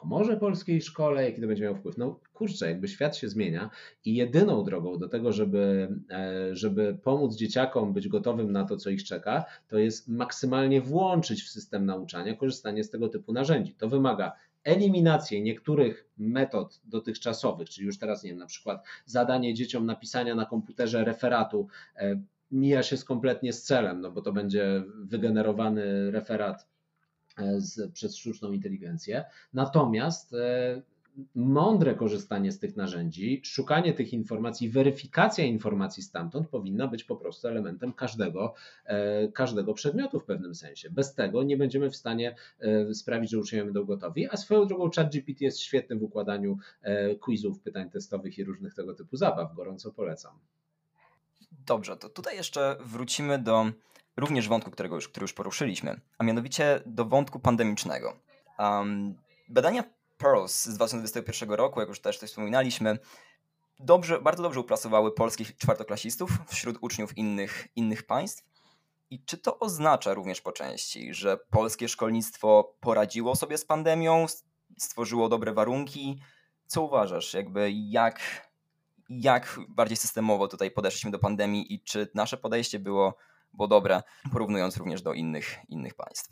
pomoże 0.00 0.36
polskiej 0.36 0.82
szkole, 0.82 1.24
jaki 1.24 1.40
to 1.40 1.46
będzie 1.46 1.64
miał 1.64 1.76
wpływ? 1.76 1.98
No 1.98 2.20
kurczę, 2.34 2.68
jakby 2.70 2.88
świat 2.88 3.16
się 3.16 3.28
zmienia 3.28 3.70
i 4.04 4.14
jedyną 4.14 4.64
drogą 4.64 4.98
do 4.98 5.08
tego, 5.08 5.32
żeby, 5.32 5.88
e, 6.10 6.56
żeby 6.56 6.98
pomóc 7.02 7.36
dzieciakom 7.36 7.92
być 7.92 8.08
gotowym 8.08 8.52
na 8.52 8.64
to, 8.64 8.76
co 8.76 8.90
ich 8.90 9.04
czeka, 9.04 9.44
to 9.68 9.78
jest 9.78 10.08
maksymalnie 10.08 10.80
włączyć 10.80 11.42
w 11.42 11.48
system 11.48 11.86
nauczania 11.86 12.36
korzystanie 12.36 12.84
z 12.84 12.90
tego 12.90 13.08
typu 13.08 13.32
narzędzi. 13.32 13.74
To 13.74 13.88
wymaga 13.88 14.32
eliminację 14.66 15.42
niektórych 15.42 16.08
metod 16.18 16.80
dotychczasowych, 16.84 17.68
czyli 17.70 17.86
już 17.86 17.98
teraz 17.98 18.22
nie 18.22 18.30
wiem, 18.30 18.38
na 18.38 18.46
przykład 18.46 18.84
zadanie 19.04 19.54
dzieciom 19.54 19.86
napisania 19.86 20.34
na 20.34 20.46
komputerze 20.46 21.04
referatu 21.04 21.68
e, 21.96 22.20
mija 22.50 22.82
się 22.82 22.96
z 22.96 23.04
kompletnie 23.04 23.52
z 23.52 23.62
celem, 23.62 24.00
no 24.00 24.10
bo 24.10 24.22
to 24.22 24.32
będzie 24.32 24.84
wygenerowany 25.04 26.10
referat 26.10 26.68
e, 27.38 27.60
z, 27.60 27.92
przez 27.92 28.16
sztuczną 28.16 28.52
inteligencję. 28.52 29.24
Natomiast 29.54 30.34
e, 30.34 30.82
mądre 31.34 31.94
korzystanie 31.94 32.52
z 32.52 32.58
tych 32.58 32.76
narzędzi, 32.76 33.40
szukanie 33.44 33.92
tych 33.92 34.12
informacji, 34.12 34.68
weryfikacja 34.68 35.44
informacji 35.44 36.02
stamtąd 36.02 36.48
powinna 36.48 36.88
być 36.88 37.04
po 37.04 37.16
prostu 37.16 37.48
elementem 37.48 37.92
każdego, 37.92 38.54
e, 38.84 39.28
każdego 39.28 39.74
przedmiotu 39.74 40.20
w 40.20 40.24
pewnym 40.24 40.54
sensie. 40.54 40.90
Bez 40.90 41.14
tego 41.14 41.42
nie 41.42 41.56
będziemy 41.56 41.90
w 41.90 41.96
stanie 41.96 42.36
e, 42.60 42.94
sprawić, 42.94 43.30
że 43.30 43.38
uczniowie 43.38 43.64
będą 43.64 43.84
gotowi, 43.84 44.28
a 44.30 44.36
swoją 44.36 44.66
drogą 44.66 44.90
ChatGPT 44.90 45.40
jest 45.40 45.60
świetny 45.60 45.96
w 45.96 46.02
układaniu 46.02 46.58
e, 46.82 47.14
quizów, 47.14 47.60
pytań 47.60 47.90
testowych 47.90 48.38
i 48.38 48.44
różnych 48.44 48.74
tego 48.74 48.94
typu 48.94 49.16
zabaw. 49.16 49.54
Gorąco 49.54 49.92
polecam. 49.92 50.32
Dobrze, 51.66 51.96
to 51.96 52.08
tutaj 52.08 52.36
jeszcze 52.36 52.76
wrócimy 52.80 53.38
do 53.38 53.70
również 54.16 54.48
wątku, 54.48 54.70
którego 54.70 54.94
już, 54.94 55.08
który 55.08 55.24
już 55.24 55.32
poruszyliśmy, 55.32 56.00
a 56.18 56.24
mianowicie 56.24 56.80
do 56.86 57.04
wątku 57.04 57.40
pandemicznego. 57.40 58.16
Um, 58.58 59.14
badania 59.48 59.84
Pearls 60.18 60.64
z 60.64 60.74
2021 60.74 61.50
roku, 61.50 61.80
jak 61.80 61.88
już 61.88 62.00
też 62.00 62.18
coś 62.18 62.30
wspominaliśmy, 62.30 62.98
dobrze, 63.80 64.20
bardzo 64.20 64.42
dobrze 64.42 64.60
uplasowały 64.60 65.14
polskich 65.14 65.56
czwartoklasistów 65.56 66.30
wśród 66.48 66.78
uczniów 66.80 67.18
innych, 67.18 67.68
innych 67.76 68.02
państw. 68.06 68.44
I 69.10 69.24
czy 69.24 69.38
to 69.38 69.58
oznacza 69.58 70.14
również 70.14 70.40
po 70.40 70.52
części, 70.52 71.14
że 71.14 71.36
polskie 71.36 71.88
szkolnictwo 71.88 72.74
poradziło 72.80 73.36
sobie 73.36 73.58
z 73.58 73.64
pandemią, 73.64 74.26
stworzyło 74.78 75.28
dobre 75.28 75.52
warunki? 75.52 76.20
Co 76.66 76.82
uważasz, 76.82 77.34
jakby 77.34 77.72
jak, 77.72 78.20
jak 79.08 79.60
bardziej 79.68 79.96
systemowo 79.96 80.48
tutaj 80.48 80.70
podeszliśmy 80.70 81.10
do 81.10 81.18
pandemii 81.18 81.74
i 81.74 81.80
czy 81.80 82.08
nasze 82.14 82.36
podejście 82.36 82.78
było, 82.78 83.16
było 83.52 83.68
dobre, 83.68 84.02
porównując 84.32 84.76
również 84.76 85.02
do 85.02 85.12
innych, 85.12 85.56
innych 85.68 85.94
państw? 85.94 86.30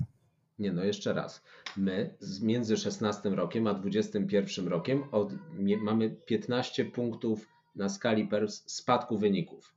Nie, 0.59 0.73
no 0.73 0.85
jeszcze 0.85 1.13
raz. 1.13 1.43
My 1.77 2.15
między 2.43 2.77
16 2.77 3.29
rokiem 3.29 3.67
a 3.67 3.75
21 3.75 4.69
rokiem 4.69 5.05
od, 5.13 5.33
mamy 5.81 6.11
15 6.11 6.85
punktów 6.85 7.49
na 7.77 7.89
skali 7.89 8.27
PERS 8.27 8.63
spadku 8.67 9.19
wyników. 9.19 9.75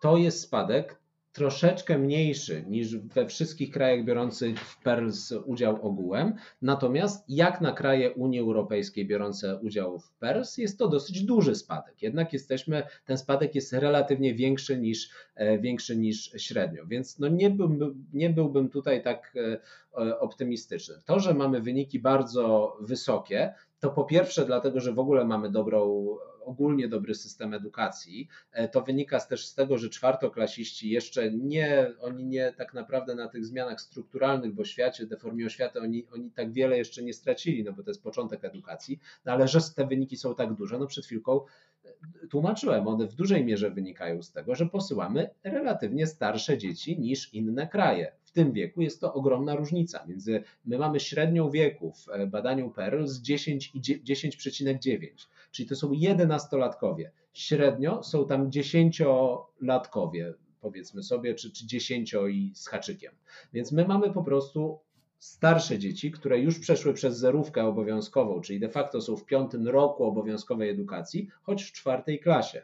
To 0.00 0.16
jest 0.16 0.40
spadek 0.40 0.98
troszeczkę 1.36 1.98
mniejszy 1.98 2.64
niż 2.68 2.96
we 2.96 3.26
wszystkich 3.26 3.70
krajach 3.70 4.04
biorących 4.04 4.60
w 4.60 4.82
PERLS 4.82 5.34
udział 5.44 5.78
ogółem. 5.82 6.34
Natomiast 6.62 7.24
jak 7.28 7.60
na 7.60 7.72
kraje 7.72 8.10
Unii 8.12 8.40
Europejskiej 8.40 9.06
biorące 9.06 9.58
udział 9.62 9.98
w 9.98 10.12
PERLS 10.12 10.58
jest 10.58 10.78
to 10.78 10.88
dosyć 10.88 11.22
duży 11.22 11.54
spadek. 11.54 12.02
Jednak 12.02 12.32
jesteśmy, 12.32 12.82
ten 13.04 13.18
spadek 13.18 13.54
jest 13.54 13.72
relatywnie 13.72 14.34
większy 14.34 14.78
niż, 14.78 15.10
e, 15.34 15.58
większy 15.58 15.96
niż 15.96 16.32
średnio, 16.36 16.86
więc 16.86 17.18
no 17.18 17.28
nie, 17.28 17.50
byłbym, 17.50 18.06
nie 18.12 18.30
byłbym 18.30 18.68
tutaj 18.68 19.02
tak 19.02 19.34
e, 19.36 20.18
optymistyczny. 20.18 20.94
To, 21.04 21.20
że 21.20 21.34
mamy 21.34 21.60
wyniki 21.60 21.98
bardzo 21.98 22.76
wysokie, 22.80 23.54
to 23.80 23.90
po 23.90 24.04
pierwsze 24.04 24.46
dlatego, 24.46 24.80
że 24.80 24.92
w 24.92 24.98
ogóle 24.98 25.24
mamy 25.24 25.50
dobrą 25.50 26.06
ogólnie 26.46 26.88
dobry 26.88 27.14
system 27.14 27.54
edukacji. 27.54 28.28
E, 28.52 28.68
to 28.68 28.82
wynika 28.82 29.20
też 29.20 29.46
z 29.46 29.54
tego, 29.54 29.78
że 29.78 29.88
czwartoklasiści 29.88 30.90
jeszcze 30.90 31.30
nie, 31.30 31.92
oni 32.00 32.24
nie 32.24 32.52
tak 32.52 32.74
naprawdę 32.74 33.14
na 33.14 33.28
tych 33.28 33.44
zmianach 33.44 33.80
strukturalnych 33.80 34.54
w 34.54 34.60
oświacie, 34.60 35.06
deformie 35.06 35.46
oświaty, 35.46 35.80
oni, 35.80 36.06
oni 36.12 36.30
tak 36.30 36.52
wiele 36.52 36.78
jeszcze 36.78 37.02
nie 37.02 37.12
stracili, 37.12 37.64
no 37.64 37.72
bo 37.72 37.82
to 37.82 37.90
jest 37.90 38.02
początek 38.02 38.44
edukacji, 38.44 39.00
no 39.24 39.32
ale 39.32 39.48
że 39.48 39.60
te 39.76 39.86
wyniki 39.86 40.16
są 40.16 40.34
tak 40.34 40.54
duże, 40.54 40.78
no 40.78 40.86
przed 40.86 41.06
chwilką 41.06 41.40
e, 41.84 42.26
tłumaczyłem, 42.26 42.88
one 42.88 43.06
w 43.06 43.14
dużej 43.14 43.44
mierze 43.44 43.70
wynikają 43.70 44.22
z 44.22 44.32
tego, 44.32 44.54
że 44.54 44.66
posyłamy 44.66 45.30
relatywnie 45.44 46.06
starsze 46.06 46.58
dzieci 46.58 47.00
niż 47.00 47.34
inne 47.34 47.68
kraje 47.68 48.12
tym 48.36 48.52
wieku 48.52 48.82
jest 48.82 49.00
to 49.00 49.14
ogromna 49.14 49.56
różnica. 49.56 50.06
Między, 50.06 50.42
my 50.64 50.78
mamy 50.78 51.00
średnią 51.00 51.50
wieku 51.50 51.92
w 51.92 52.08
e, 52.08 52.26
badaniu 52.26 52.70
PERL 52.70 53.06
z 53.06 53.20
10 53.20 53.70
i 53.74 53.80
10,9, 53.80 55.08
czyli 55.50 55.68
to 55.68 55.76
są 55.76 55.90
11-latkowie. 55.90 57.10
Średnio 57.32 58.02
są 58.02 58.26
tam 58.26 58.50
10-latkowie, 58.50 60.32
powiedzmy 60.60 61.02
sobie, 61.02 61.34
czy, 61.34 61.52
czy 61.52 61.66
10 61.66 62.14
i 62.30 62.52
z 62.54 62.68
haczykiem. 62.68 63.12
Więc 63.52 63.72
my 63.72 63.88
mamy 63.88 64.12
po 64.12 64.22
prostu 64.22 64.78
starsze 65.18 65.78
dzieci, 65.78 66.10
które 66.10 66.38
już 66.38 66.58
przeszły 66.58 66.94
przez 66.94 67.18
zerówkę 67.18 67.64
obowiązkową, 67.64 68.40
czyli 68.40 68.60
de 68.60 68.68
facto 68.68 69.00
są 69.00 69.16
w 69.16 69.24
piątym 69.24 69.68
roku 69.68 70.04
obowiązkowej 70.04 70.70
edukacji, 70.70 71.28
choć 71.42 71.62
w 71.62 71.72
czwartej 71.72 72.20
klasie. 72.20 72.62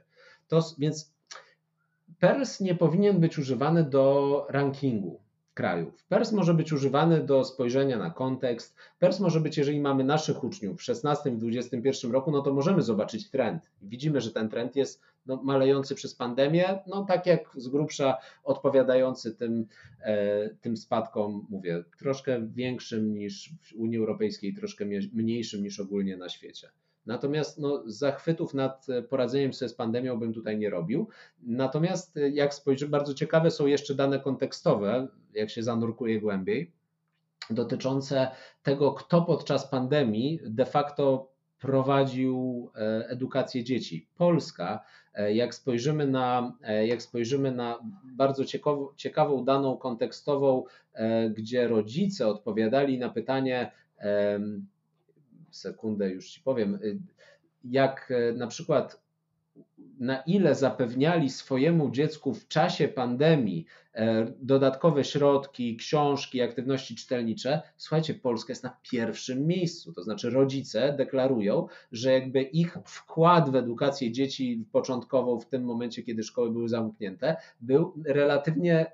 To, 0.48 0.74
więc 0.78 1.12
PERS 2.18 2.60
nie 2.60 2.74
powinien 2.74 3.20
być 3.20 3.38
używany 3.38 3.84
do 3.84 4.46
rankingu 4.48 5.21
krajów. 5.54 6.04
PERS 6.08 6.32
może 6.32 6.54
być 6.54 6.72
używany 6.72 7.20
do 7.20 7.44
spojrzenia 7.44 7.98
na 7.98 8.10
kontekst. 8.10 8.76
PERS 8.98 9.20
może 9.20 9.40
być, 9.40 9.58
jeżeli 9.58 9.80
mamy 9.80 10.04
naszych 10.04 10.44
uczniów 10.44 10.78
w 10.78 10.82
16 10.82 11.30
i 11.30 11.36
21 11.36 12.12
roku, 12.12 12.30
no 12.30 12.42
to 12.42 12.54
możemy 12.54 12.82
zobaczyć 12.82 13.30
trend. 13.30 13.70
Widzimy, 13.82 14.20
że 14.20 14.30
ten 14.30 14.48
trend 14.48 14.76
jest 14.76 15.00
no, 15.26 15.42
malejący 15.42 15.94
przez 15.94 16.14
pandemię, 16.14 16.78
no 16.86 17.04
tak 17.04 17.26
jak 17.26 17.50
z 17.56 17.68
grubsza 17.68 18.18
odpowiadający 18.44 19.34
tym, 19.34 19.66
e, 20.00 20.50
tym 20.60 20.76
spadkom, 20.76 21.46
mówię, 21.50 21.84
troszkę 21.98 22.46
większym 22.46 23.14
niż 23.14 23.50
w 23.62 23.72
Unii 23.74 23.98
Europejskiej, 23.98 24.54
troszkę 24.54 24.84
mniejszym 25.12 25.62
niż 25.62 25.80
ogólnie 25.80 26.16
na 26.16 26.28
świecie. 26.28 26.68
Natomiast 27.06 27.58
no, 27.58 27.82
zachwytów 27.86 28.54
nad 28.54 28.86
poradzeniem 29.08 29.52
sobie 29.52 29.68
z 29.68 29.74
pandemią 29.74 30.18
bym 30.18 30.32
tutaj 30.32 30.58
nie 30.58 30.70
robił. 30.70 31.08
Natomiast 31.42 32.18
jak 32.32 32.54
spojrzymy, 32.54 32.90
bardzo 32.90 33.14
ciekawe 33.14 33.50
są 33.50 33.66
jeszcze 33.66 33.94
dane 33.94 34.20
kontekstowe, 34.20 35.08
jak 35.34 35.50
się 35.50 35.62
zanurkuje 35.62 36.20
głębiej, 36.20 36.72
dotyczące 37.50 38.30
tego, 38.62 38.92
kto 38.92 39.22
podczas 39.22 39.68
pandemii 39.68 40.40
de 40.44 40.66
facto 40.66 41.32
prowadził 41.62 42.70
e, 42.74 43.08
edukację 43.08 43.64
dzieci. 43.64 44.08
Polska, 44.16 44.84
e, 45.14 45.34
jak 45.34 45.54
spojrzymy 45.54 46.06
na, 46.06 46.52
e, 46.62 46.86
jak 46.86 47.02
spojrzymy 47.02 47.52
na 47.52 47.78
bardzo 48.04 48.44
ciekawą, 48.44 48.88
ciekawą 48.96 49.44
daną 49.44 49.76
kontekstową, 49.76 50.64
gdzie 51.30 51.68
rodzice 51.68 52.28
odpowiadali 52.28 52.98
na 52.98 53.08
pytanie, 53.08 53.70
sekundę 55.52 56.10
już 56.10 56.30
Ci 56.30 56.40
powiem, 56.40 56.74
y, 56.74 56.98
jak 57.64 58.10
e, 58.10 58.32
na 58.32 58.46
przykład 58.46 59.02
na 59.98 60.22
ile 60.22 60.54
zapewniali 60.54 61.30
swojemu 61.30 61.90
dziecku 61.90 62.34
w 62.34 62.48
czasie 62.48 62.88
pandemii 62.88 63.66
e, 63.94 64.32
dodatkowe 64.40 65.04
środki, 65.04 65.76
książki, 65.76 66.42
aktywności 66.42 66.96
czytelnicze, 66.96 67.62
słuchajcie, 67.76 68.14
Polska 68.14 68.52
jest 68.52 68.64
na 68.64 68.76
pierwszym 68.90 69.46
miejscu. 69.46 69.92
To 69.92 70.02
znaczy, 70.02 70.30
rodzice 70.30 70.94
deklarują, 70.98 71.66
że 71.92 72.12
jakby 72.12 72.42
ich 72.42 72.78
wkład 72.84 73.50
w 73.50 73.56
edukację 73.56 74.12
dzieci 74.12 74.64
początkową 74.72 75.40
w 75.40 75.46
tym 75.46 75.64
momencie, 75.64 76.02
kiedy 76.02 76.22
szkoły 76.22 76.50
były 76.50 76.68
zamknięte, 76.68 77.36
był 77.60 77.94
relatywnie 78.04 78.90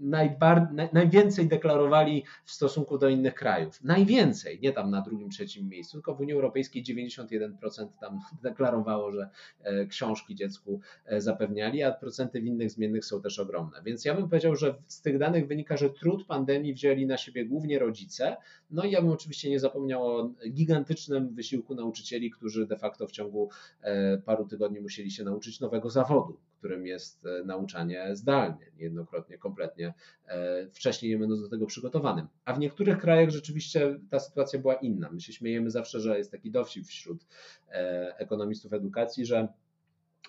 najbar, 0.00 0.68
najwięcej 0.92 1.48
deklarowali 1.48 2.24
w 2.44 2.50
stosunku 2.50 2.98
do 2.98 3.08
innych 3.08 3.34
krajów. 3.34 3.84
Najwięcej, 3.84 4.58
nie 4.62 4.72
tam 4.72 4.90
na 4.90 5.00
drugim, 5.00 5.30
trzecim 5.30 5.68
miejscu, 5.68 5.92
tylko 5.92 6.14
w 6.14 6.20
Unii 6.20 6.34
Europejskiej 6.34 6.84
91% 6.84 7.88
tam 8.00 8.20
deklarowało, 8.42 9.12
że 9.12 9.30
e, 9.62 9.86
książki 9.86 10.34
dziecku 10.34 10.80
e, 11.06 11.20
zapewniali, 11.20 11.82
a 11.82 11.92
procenty 11.92 12.40
w 12.40 12.44
innych 12.44 12.70
zmiennych 12.70 13.04
są 13.04 13.22
też 13.22 13.38
ogromne. 13.38 13.82
Więc 13.82 14.04
ja 14.04 14.14
bym 14.14 14.28
powiedział, 14.28 14.56
że 14.56 14.74
z 14.86 15.02
tych 15.02 15.18
danych 15.18 15.46
wynika, 15.46 15.76
że 15.76 15.90
trud 15.90 16.26
pandemii 16.26 16.74
wzięli 16.74 17.06
na 17.06 17.16
siebie 17.16 17.44
głównie 17.44 17.78
rodzice. 17.78 18.36
No 18.70 18.84
i 18.84 18.90
ja 18.90 19.02
bym 19.02 19.10
oczywiście 19.10 19.50
nie 19.50 19.60
zapomniał 19.60 20.06
o 20.06 20.30
gigantycznym 20.50 21.34
wysiłku 21.34 21.74
nauczycieli, 21.74 22.30
którzy 22.30 22.66
de 22.66 22.76
facto 22.76 23.06
w 23.06 23.12
ciągu 23.12 23.50
e, 23.82 24.18
paru 24.18 24.46
tygodni 24.46 24.80
musieli 24.80 25.10
się 25.10 25.24
nauczyć 25.24 25.60
nowego 25.60 25.90
zawodu, 25.90 26.36
którym 26.58 26.86
jest 26.86 27.28
nauczanie 27.44 28.16
zdalnie, 28.16 28.66
niejednokrotnie 28.76 29.38
kompletnie 29.38 29.94
E, 30.28 30.66
wcześniej 30.70 31.12
nie 31.12 31.18
będąc 31.18 31.42
do 31.42 31.48
tego 31.48 31.66
przygotowanym. 31.66 32.26
A 32.44 32.52
w 32.52 32.58
niektórych 32.58 32.98
krajach 32.98 33.30
rzeczywiście 33.30 33.98
ta 34.10 34.18
sytuacja 34.20 34.58
była 34.58 34.74
inna. 34.74 35.10
My 35.12 35.20
się 35.20 35.32
śmiejemy 35.32 35.70
zawsze, 35.70 36.00
że 36.00 36.18
jest 36.18 36.32
taki 36.32 36.50
dowcip 36.50 36.86
wśród 36.86 37.26
e, 37.68 38.14
ekonomistów 38.18 38.72
edukacji, 38.72 39.26
że 39.26 39.48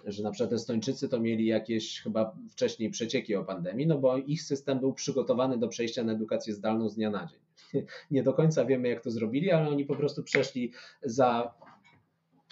że 0.05 0.23
na 0.23 0.31
przykład 0.31 0.53
Estończycy 0.53 1.09
to 1.09 1.19
mieli 1.19 1.45
jakieś 1.45 2.01
chyba 2.01 2.35
wcześniej 2.49 2.89
przecieki 2.89 3.35
o 3.35 3.43
pandemii, 3.43 3.87
no 3.87 3.97
bo 3.97 4.17
ich 4.17 4.41
system 4.41 4.79
był 4.79 4.93
przygotowany 4.93 5.57
do 5.57 5.67
przejścia 5.67 6.03
na 6.03 6.13
edukację 6.13 6.53
zdalną 6.53 6.89
z 6.89 6.95
dnia 6.95 7.09
na 7.09 7.25
dzień. 7.25 7.39
Nie 8.11 8.23
do 8.23 8.33
końca 8.33 8.65
wiemy, 8.65 8.87
jak 8.87 9.03
to 9.03 9.11
zrobili, 9.11 9.51
ale 9.51 9.69
oni 9.69 9.85
po 9.85 9.95
prostu 9.95 10.23
przeszli 10.23 10.71
za 11.03 11.53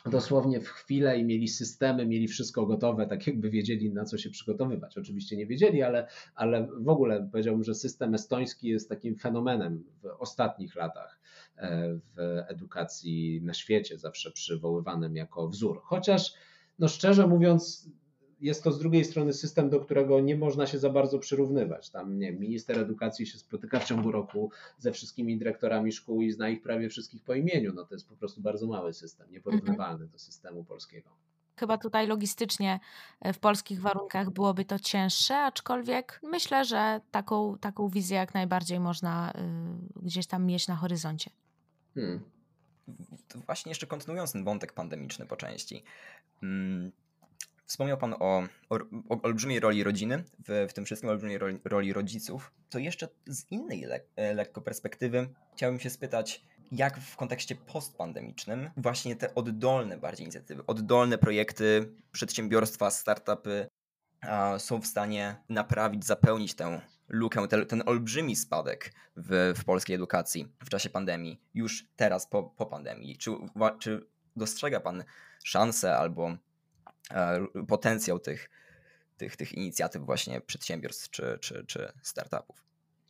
dosłownie 0.05 0.61
w 0.61 0.67
chwilę 0.67 1.19
i 1.19 1.25
mieli 1.25 1.47
systemy, 1.47 2.05
mieli 2.05 2.27
wszystko 2.27 2.65
gotowe, 2.65 3.07
tak 3.07 3.27
jakby 3.27 3.49
wiedzieli 3.49 3.93
na 3.93 4.05
co 4.05 4.17
się 4.17 4.29
przygotowywać. 4.29 4.97
Oczywiście 4.97 5.37
nie 5.37 5.47
wiedzieli, 5.47 5.81
ale, 5.81 6.07
ale 6.35 6.67
w 6.79 6.89
ogóle 6.89 7.29
powiedziałbym, 7.31 7.63
że 7.63 7.75
system 7.75 8.13
estoński 8.13 8.67
jest 8.67 8.89
takim 8.89 9.15
fenomenem 9.15 9.83
w 10.03 10.05
ostatnich 10.19 10.75
latach 10.75 11.19
e, 11.57 11.93
w 11.93 12.43
edukacji 12.47 13.41
na 13.43 13.53
świecie, 13.53 13.97
zawsze 13.97 14.31
przywoływanym 14.31 15.15
jako 15.15 15.47
wzór. 15.47 15.81
Chociaż 15.83 16.33
no 16.79 16.87
szczerze 16.87 17.27
mówiąc, 17.27 17.89
jest 18.39 18.63
to 18.63 18.71
z 18.71 18.79
drugiej 18.79 19.05
strony 19.05 19.33
system, 19.33 19.69
do 19.69 19.79
którego 19.79 20.19
nie 20.19 20.35
można 20.35 20.67
się 20.67 20.79
za 20.79 20.89
bardzo 20.89 21.19
przyrównywać. 21.19 21.89
Tam 21.89 22.19
nie, 22.19 22.31
minister 22.31 22.79
edukacji 22.79 23.25
się 23.25 23.37
spotyka 23.37 23.79
w 23.79 23.85
ciągu 23.85 24.11
roku 24.11 24.51
ze 24.77 24.91
wszystkimi 24.91 25.37
dyrektorami 25.37 25.91
szkół 25.91 26.21
i 26.21 26.31
zna 26.31 26.49
ich 26.49 26.61
prawie 26.61 26.89
wszystkich 26.89 27.23
po 27.23 27.33
imieniu. 27.33 27.73
No 27.73 27.85
to 27.85 27.95
jest 27.95 28.09
po 28.09 28.15
prostu 28.15 28.41
bardzo 28.41 28.67
mały 28.67 28.93
system, 28.93 29.31
nieporównywalny 29.31 29.93
mhm. 29.93 30.09
do 30.09 30.19
systemu 30.19 30.63
polskiego. 30.63 31.09
Chyba 31.55 31.77
tutaj 31.77 32.07
logistycznie 32.07 32.79
e, 33.21 33.33
w 33.33 33.39
polskich 33.39 33.81
warunkach 33.81 34.29
byłoby 34.29 34.65
to 34.65 34.79
cięższe, 34.79 35.37
aczkolwiek 35.37 36.19
myślę, 36.23 36.65
że 36.65 37.01
taką, 37.11 37.57
taką 37.57 37.89
wizję 37.89 38.17
jak 38.17 38.33
najbardziej 38.33 38.79
można 38.79 39.31
y, 39.31 40.03
gdzieś 40.03 40.27
tam 40.27 40.45
mieć 40.45 40.67
na 40.67 40.75
horyzoncie. 40.75 41.31
Hmm. 41.95 42.21
Właśnie 43.45 43.69
jeszcze 43.69 43.87
kontynuując 43.87 44.31
ten 44.31 44.43
wątek 44.43 44.73
pandemiczny 44.73 45.25
po 45.25 45.35
części. 45.35 45.83
Hmm 46.41 46.91
Wspomniał 47.67 47.97
Pan 47.97 48.13
o, 48.13 48.43
o, 48.69 48.79
o, 49.09 49.21
olbrzymiej 49.21 49.59
roli 49.59 49.83
rodziny, 49.83 50.23
w, 50.47 50.67
w 50.69 50.73
tym 50.73 50.85
wszystkim 50.85 51.09
olbrzymiej 51.09 51.37
roli, 51.37 51.59
roli 51.65 51.93
rodziców. 51.93 52.51
To 52.69 52.79
jeszcze 52.79 53.07
z 53.25 53.51
innej 53.51 53.81
le, 53.81 53.99
e, 54.15 54.33
lekko 54.33 54.61
perspektywy 54.61 55.29
chciałbym 55.55 55.79
się 55.79 55.89
spytać, 55.89 56.43
jak 56.71 56.99
w 56.99 57.15
kontekście 57.15 57.55
postpandemicznym 57.55 58.69
właśnie 58.77 59.15
te 59.15 59.35
oddolne 59.35 59.97
bardziej 59.97 60.23
inicjatywy, 60.23 60.65
oddolne 60.67 61.17
projekty, 61.17 61.91
przedsiębiorstwa, 62.11 62.91
startupy 62.91 63.67
są 64.57 64.81
w 64.81 64.87
stanie 64.87 65.35
naprawić, 65.49 66.05
zapełnić 66.05 66.53
tę 66.55 66.81
lukę, 67.07 67.47
te, 67.47 67.65
ten 67.65 67.83
olbrzymi 67.85 68.35
spadek 68.35 68.93
w, 69.15 69.53
w 69.57 69.65
polskiej 69.65 69.95
edukacji 69.95 70.53
w 70.65 70.69
czasie 70.69 70.89
pandemii, 70.89 71.41
już 71.53 71.85
teraz 71.95 72.27
po, 72.27 72.43
po 72.43 72.65
pandemii. 72.65 73.17
Czy, 73.17 73.31
czy 73.79 74.07
dostrzega 74.35 74.79
Pan 74.79 75.03
szansę 75.43 75.97
albo 75.97 76.37
potencjał 77.67 78.19
tych, 78.19 78.49
tych, 79.17 79.35
tych 79.37 79.53
inicjatyw 79.53 80.01
właśnie 80.01 80.41
przedsiębiorstw 80.41 81.09
czy, 81.09 81.37
czy, 81.41 81.65
czy 81.67 81.91
startupów. 82.01 82.63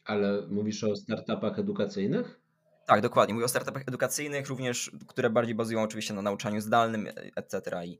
Ale 0.05 0.47
mówisz 0.47 0.83
o 0.83 0.95
startupach 0.95 1.59
edukacyjnych? 1.59 2.39
Tak, 2.85 3.01
dokładnie. 3.01 3.33
Mówię 3.33 3.45
o 3.45 3.49
startupach 3.49 3.83
edukacyjnych, 3.87 4.47
również, 4.47 4.91
które 5.07 5.29
bardziej 5.29 5.55
bazują 5.55 5.81
oczywiście 5.81 6.13
na 6.13 6.21
nauczaniu 6.21 6.61
zdalnym, 6.61 7.07
etc. 7.35 7.85
i 7.85 7.99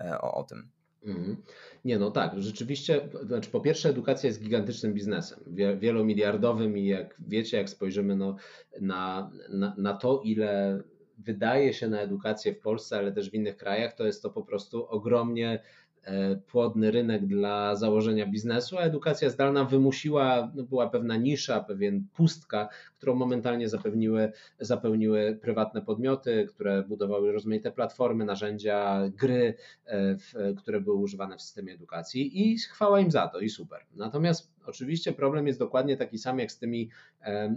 e, 0.00 0.20
o, 0.20 0.34
o 0.34 0.44
tym. 0.44 0.70
Mhm. 1.06 1.36
Nie, 1.84 1.98
no 1.98 2.10
tak, 2.10 2.42
rzeczywiście, 2.42 3.08
znaczy 3.26 3.50
po 3.50 3.60
pierwsze 3.60 3.88
edukacja 3.88 4.26
jest 4.26 4.42
gigantycznym 4.42 4.94
biznesem, 4.94 5.38
wielomiliardowym 5.78 6.78
i 6.78 6.86
jak 6.86 7.14
wiecie, 7.28 7.56
jak 7.56 7.70
spojrzymy 7.70 8.16
no, 8.16 8.36
na, 8.80 9.30
na, 9.48 9.74
na 9.78 9.94
to, 9.94 10.20
ile 10.24 10.82
wydaje 11.18 11.72
się 11.72 11.88
na 11.88 12.00
edukację 12.00 12.54
w 12.54 12.60
Polsce, 12.60 12.98
ale 12.98 13.12
też 13.12 13.30
w 13.30 13.34
innych 13.34 13.56
krajach, 13.56 13.94
to 13.94 14.06
jest 14.06 14.22
to 14.22 14.30
po 14.30 14.42
prostu 14.42 14.86
ogromnie 14.88 15.60
E, 16.04 16.36
płodny 16.36 16.90
rynek 16.90 17.26
dla 17.26 17.76
założenia 17.76 18.26
biznesu, 18.26 18.78
a 18.78 18.80
edukacja 18.80 19.30
zdalna 19.30 19.64
wymusiła, 19.64 20.52
no 20.54 20.62
była 20.62 20.90
pewna 20.90 21.16
nisza, 21.16 21.60
pewien 21.60 22.06
pustka, 22.14 22.68
którą 22.98 23.14
momentalnie 23.14 23.68
zapewniły, 23.68 24.32
zapełniły 24.60 25.38
prywatne 25.42 25.82
podmioty, 25.82 26.46
które 26.48 26.82
budowały 26.82 27.32
rozmaite 27.32 27.72
platformy, 27.72 28.24
narzędzia, 28.24 29.00
gry, 29.08 29.54
e, 29.86 30.16
które 30.56 30.80
były 30.80 30.96
używane 30.96 31.36
w 31.36 31.42
systemie 31.42 31.72
edukacji 31.72 32.50
i 32.52 32.58
chwała 32.58 33.00
im 33.00 33.10
za 33.10 33.28
to 33.28 33.40
i 33.40 33.48
super. 33.48 33.80
Natomiast 33.94 34.52
oczywiście 34.66 35.12
problem 35.12 35.46
jest 35.46 35.58
dokładnie 35.58 35.96
taki 35.96 36.18
sam 36.18 36.38
jak 36.38 36.52
z 36.52 36.58
tymi 36.58 36.90
e, 37.22 37.56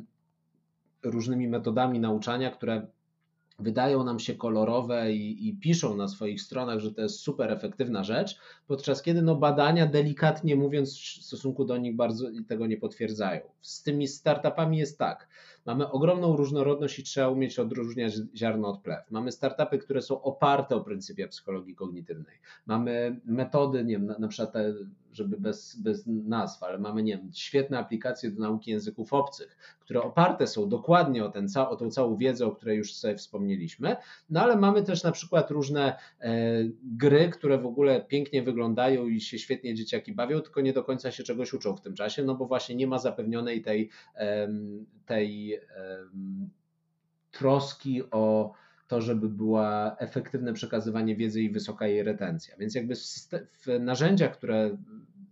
różnymi 1.03 1.47
metodami 1.47 1.99
nauczania, 1.99 2.51
które 2.51 2.87
wydają 3.59 4.03
nam 4.03 4.19
się 4.19 4.35
kolorowe 4.35 5.13
i, 5.13 5.47
i, 5.47 5.57
piszą 5.57 5.97
na 5.97 6.07
swoich 6.07 6.41
stronach, 6.41 6.79
że 6.79 6.93
to 6.93 7.01
jest 7.01 7.19
super 7.19 7.51
efektywna 7.51 8.03
rzecz, 8.03 8.39
podczas 8.67 9.01
kiedy 9.01 9.21
no, 9.21 9.35
badania, 9.35 9.87
delikatnie 9.87 10.55
mówiąc, 10.55 10.97
w 10.97 11.23
stosunku 11.23 11.65
do 11.65 11.77
nich 11.77 11.95
bardzo 11.95 12.27
tego 12.47 12.67
nie 12.67 12.77
potwierdzają. 12.77 13.41
Z 13.61 13.83
tymi 13.83 14.07
startupami 14.07 14.77
jest 14.77 14.99
tak. 14.99 15.27
Mamy 15.67 15.91
ogromną 15.91 16.35
różnorodność 16.35 16.99
i 16.99 17.03
trzeba 17.03 17.29
umieć 17.29 17.59
odróżniać 17.59 18.13
ziarno 18.35 18.67
od 18.67 18.81
plew. 18.81 19.11
Mamy 19.11 19.31
startupy, 19.31 19.77
które 19.77 20.01
są 20.01 20.21
oparte 20.21 20.75
o 20.75 20.81
pryncypie 20.81 21.27
psychologii 21.27 21.75
kognitywnej. 21.75 22.35
Mamy 22.65 23.19
metody, 23.25 23.85
nie 23.85 23.93
wiem, 23.93 24.05
na, 24.05 24.19
na 24.19 24.27
przykład 24.27 24.53
te 24.53 24.73
żeby 25.17 25.37
bez, 25.37 25.75
bez 25.81 26.03
nazw, 26.07 26.63
ale 26.63 26.77
mamy, 26.77 27.03
nie 27.03 27.17
wiem, 27.17 27.31
świetne 27.33 27.79
aplikacje 27.79 28.31
do 28.31 28.41
nauki 28.41 28.71
języków 28.71 29.13
obcych, 29.13 29.57
które 29.79 30.01
oparte 30.01 30.47
są 30.47 30.69
dokładnie 30.69 31.25
o, 31.25 31.29
ten, 31.29 31.47
o 31.69 31.75
tą 31.75 31.91
całą 31.91 32.17
wiedzę, 32.17 32.45
o 32.45 32.51
której 32.51 32.77
już 32.77 32.93
sobie 32.93 33.15
wspomnieliśmy, 33.15 33.95
no 34.29 34.41
ale 34.41 34.55
mamy 34.55 34.83
też 34.83 35.03
na 35.03 35.11
przykład 35.11 35.51
różne 35.51 35.95
e, 36.19 36.33
gry, 36.83 37.29
które 37.29 37.57
w 37.57 37.65
ogóle 37.65 38.01
pięknie 38.01 38.43
wyglądają 38.43 39.07
i 39.07 39.21
się 39.21 39.39
świetnie 39.39 39.75
dzieciaki 39.75 40.13
bawią, 40.13 40.41
tylko 40.41 40.61
nie 40.61 40.73
do 40.73 40.83
końca 40.83 41.11
się 41.11 41.23
czegoś 41.23 41.53
uczą 41.53 41.75
w 41.75 41.81
tym 41.81 41.93
czasie, 41.93 42.23
no 42.23 42.35
bo 42.35 42.45
właśnie 42.45 42.75
nie 42.75 42.87
ma 42.87 42.99
zapewnionej 42.99 43.61
tej, 43.61 43.89
e, 44.15 44.49
tej 45.05 45.56
troski 47.31 48.03
o 48.11 48.53
to, 48.87 49.01
żeby 49.01 49.29
była 49.29 49.95
efektywne 49.99 50.53
przekazywanie 50.53 51.15
wiedzy 51.15 51.41
i 51.41 51.49
wysoka 51.49 51.87
jej 51.87 52.03
retencja. 52.03 52.57
Więc 52.57 52.75
jakby 52.75 52.95
w, 52.95 53.79
narzędziach, 53.79 54.37
które 54.37 54.77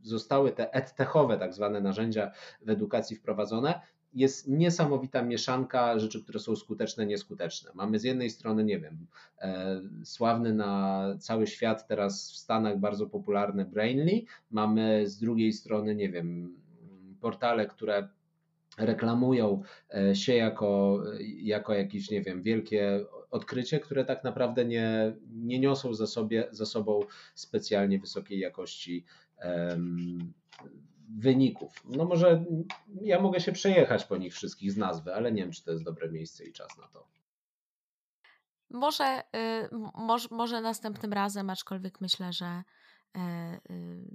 zostały 0.04 0.52
te 0.52 0.74
edtechowe, 0.74 1.38
tak 1.38 1.54
zwane 1.54 1.82
narzędzia 1.82 2.32
w 2.62 2.70
edukacji 2.70 3.16
wprowadzone, 3.16 3.82
jest 4.14 4.48
niesamowita 4.48 5.22
mieszanka 5.22 6.00
rzeczy, 6.00 6.24
które 6.24 6.40
są 6.40 6.56
skuteczne, 6.56 7.06
nieskuteczne. 7.06 7.72
Mamy 7.74 8.00
z 8.00 8.04
jednej 8.04 8.30
strony, 8.30 8.64
nie 8.64 8.80
wiem, 8.80 9.08
e, 9.40 9.82
sławny 10.04 10.54
na 10.54 11.04
cały 11.20 11.48
świat 11.48 11.88
teraz 11.88 12.32
w 12.32 12.38
Stanach 12.38 12.80
bardzo 12.80 13.08
popularny 13.08 13.66
Brainly, 13.66 14.22
mamy 14.52 15.08
z 15.08 15.18
drugiej 15.18 15.54
strony, 15.54 15.96
nie 15.96 16.10
wiem, 16.10 16.58
portale, 17.22 17.68
które 17.68 18.08
reklamują 18.78 19.62
e, 19.94 20.16
się 20.16 20.36
jako, 20.36 21.04
jako 21.38 21.74
jakieś, 21.74 22.12
nie 22.12 22.22
wiem, 22.22 22.42
wielkie 22.42 23.06
odkrycie, 23.32 23.80
które 23.80 24.06
tak 24.06 24.24
naprawdę 24.24 24.66
nie, 24.66 25.16
nie 25.32 25.60
niosą 25.60 25.94
za, 25.94 26.08
sobie, 26.08 26.48
za 26.52 26.66
sobą 26.66 27.00
specjalnie 27.36 28.00
wysokiej 28.00 28.40
jakości 28.40 29.06
wyników. 31.10 31.84
No 31.86 32.06
może 32.06 32.46
ja 33.02 33.22
mogę 33.22 33.40
się 33.40 33.52
przejechać 33.52 34.06
po 34.06 34.18
nich 34.18 34.34
wszystkich 34.34 34.72
z 34.72 34.78
nazwy, 34.78 35.14
ale 35.14 35.32
nie 35.32 35.42
wiem, 35.42 35.52
czy 35.52 35.64
to 35.64 35.72
jest 35.72 35.84
dobre 35.84 36.12
miejsce 36.12 36.46
i 36.46 36.54
czas 36.54 36.78
na 36.78 36.88
to. 36.88 37.08
Może, 38.70 39.24
y, 39.36 39.70
może, 39.96 40.28
może 40.32 40.62
następnym 40.62 41.14
razem, 41.14 41.50
aczkolwiek 41.50 42.02
myślę, 42.02 42.34
że 42.34 42.64
y, 43.16 43.20
y, 43.74 44.06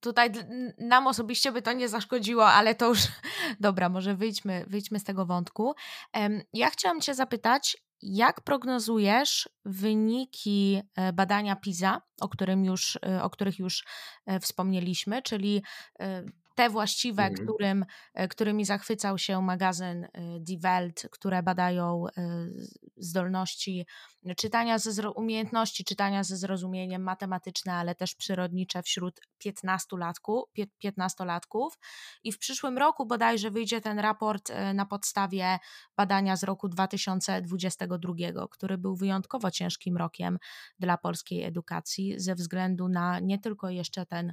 tutaj 0.00 0.30
nam 0.78 1.06
osobiście 1.06 1.52
by 1.52 1.62
to 1.62 1.72
nie 1.72 1.88
zaszkodziło, 1.88 2.48
ale 2.48 2.74
to 2.74 2.88
już 2.88 3.00
dobra, 3.60 3.88
może 3.88 4.14
wyjdźmy, 4.14 4.64
wyjdźmy 4.66 4.98
z 4.98 5.04
tego 5.04 5.26
wątku. 5.26 5.74
Ja 6.52 6.70
chciałam 6.70 7.00
Cię 7.00 7.14
zapytać, 7.14 7.76
jak 8.02 8.40
prognozujesz 8.40 9.48
wyniki 9.64 10.82
e, 10.96 11.12
badania 11.12 11.56
PISA, 11.56 12.02
o, 12.20 12.28
którym 12.28 12.64
już, 12.64 12.98
e, 13.06 13.22
o 13.22 13.30
których 13.30 13.58
już 13.58 13.84
e, 14.26 14.40
wspomnieliśmy, 14.40 15.22
czyli 15.22 15.62
te 16.58 16.70
właściwe, 16.70 17.22
mhm. 17.22 17.46
którym, 17.46 17.84
e, 18.14 18.28
którymi 18.28 18.64
zachwycał 18.64 19.18
się 19.18 19.42
magazyn 19.42 20.04
e, 20.04 20.08
Die 20.40 20.58
Welt, 20.58 21.02
które 21.10 21.42
badają 21.42 22.04
e, 22.06 22.10
zdolności 22.96 23.86
czytania, 24.36 24.78
ze, 24.78 25.10
umiejętności 25.10 25.84
czytania 25.84 26.24
ze 26.24 26.36
zrozumieniem 26.36 27.02
matematyczne, 27.02 27.74
ale 27.74 27.94
też 27.94 28.14
przyrodnicze 28.14 28.82
wśród 28.82 29.20
15-latków, 29.44 30.42
15-latków. 30.84 31.68
I 32.24 32.32
w 32.32 32.38
przyszłym 32.38 32.78
roku 32.78 33.06
bodajże 33.06 33.50
wyjdzie 33.50 33.80
ten 33.80 33.98
raport 33.98 34.52
na 34.74 34.86
podstawie 34.86 35.58
badania 35.96 36.36
z 36.36 36.42
roku 36.42 36.68
2022, 36.68 38.14
który 38.50 38.78
był 38.78 38.96
wyjątkowo 38.96 39.50
ciężkim 39.50 39.96
rokiem 39.96 40.38
dla 40.78 40.98
polskiej 40.98 41.44
edukacji 41.44 42.20
ze 42.20 42.34
względu 42.34 42.88
na 42.88 43.20
nie 43.20 43.38
tylko 43.38 43.70
jeszcze 43.70 44.06
ten 44.06 44.32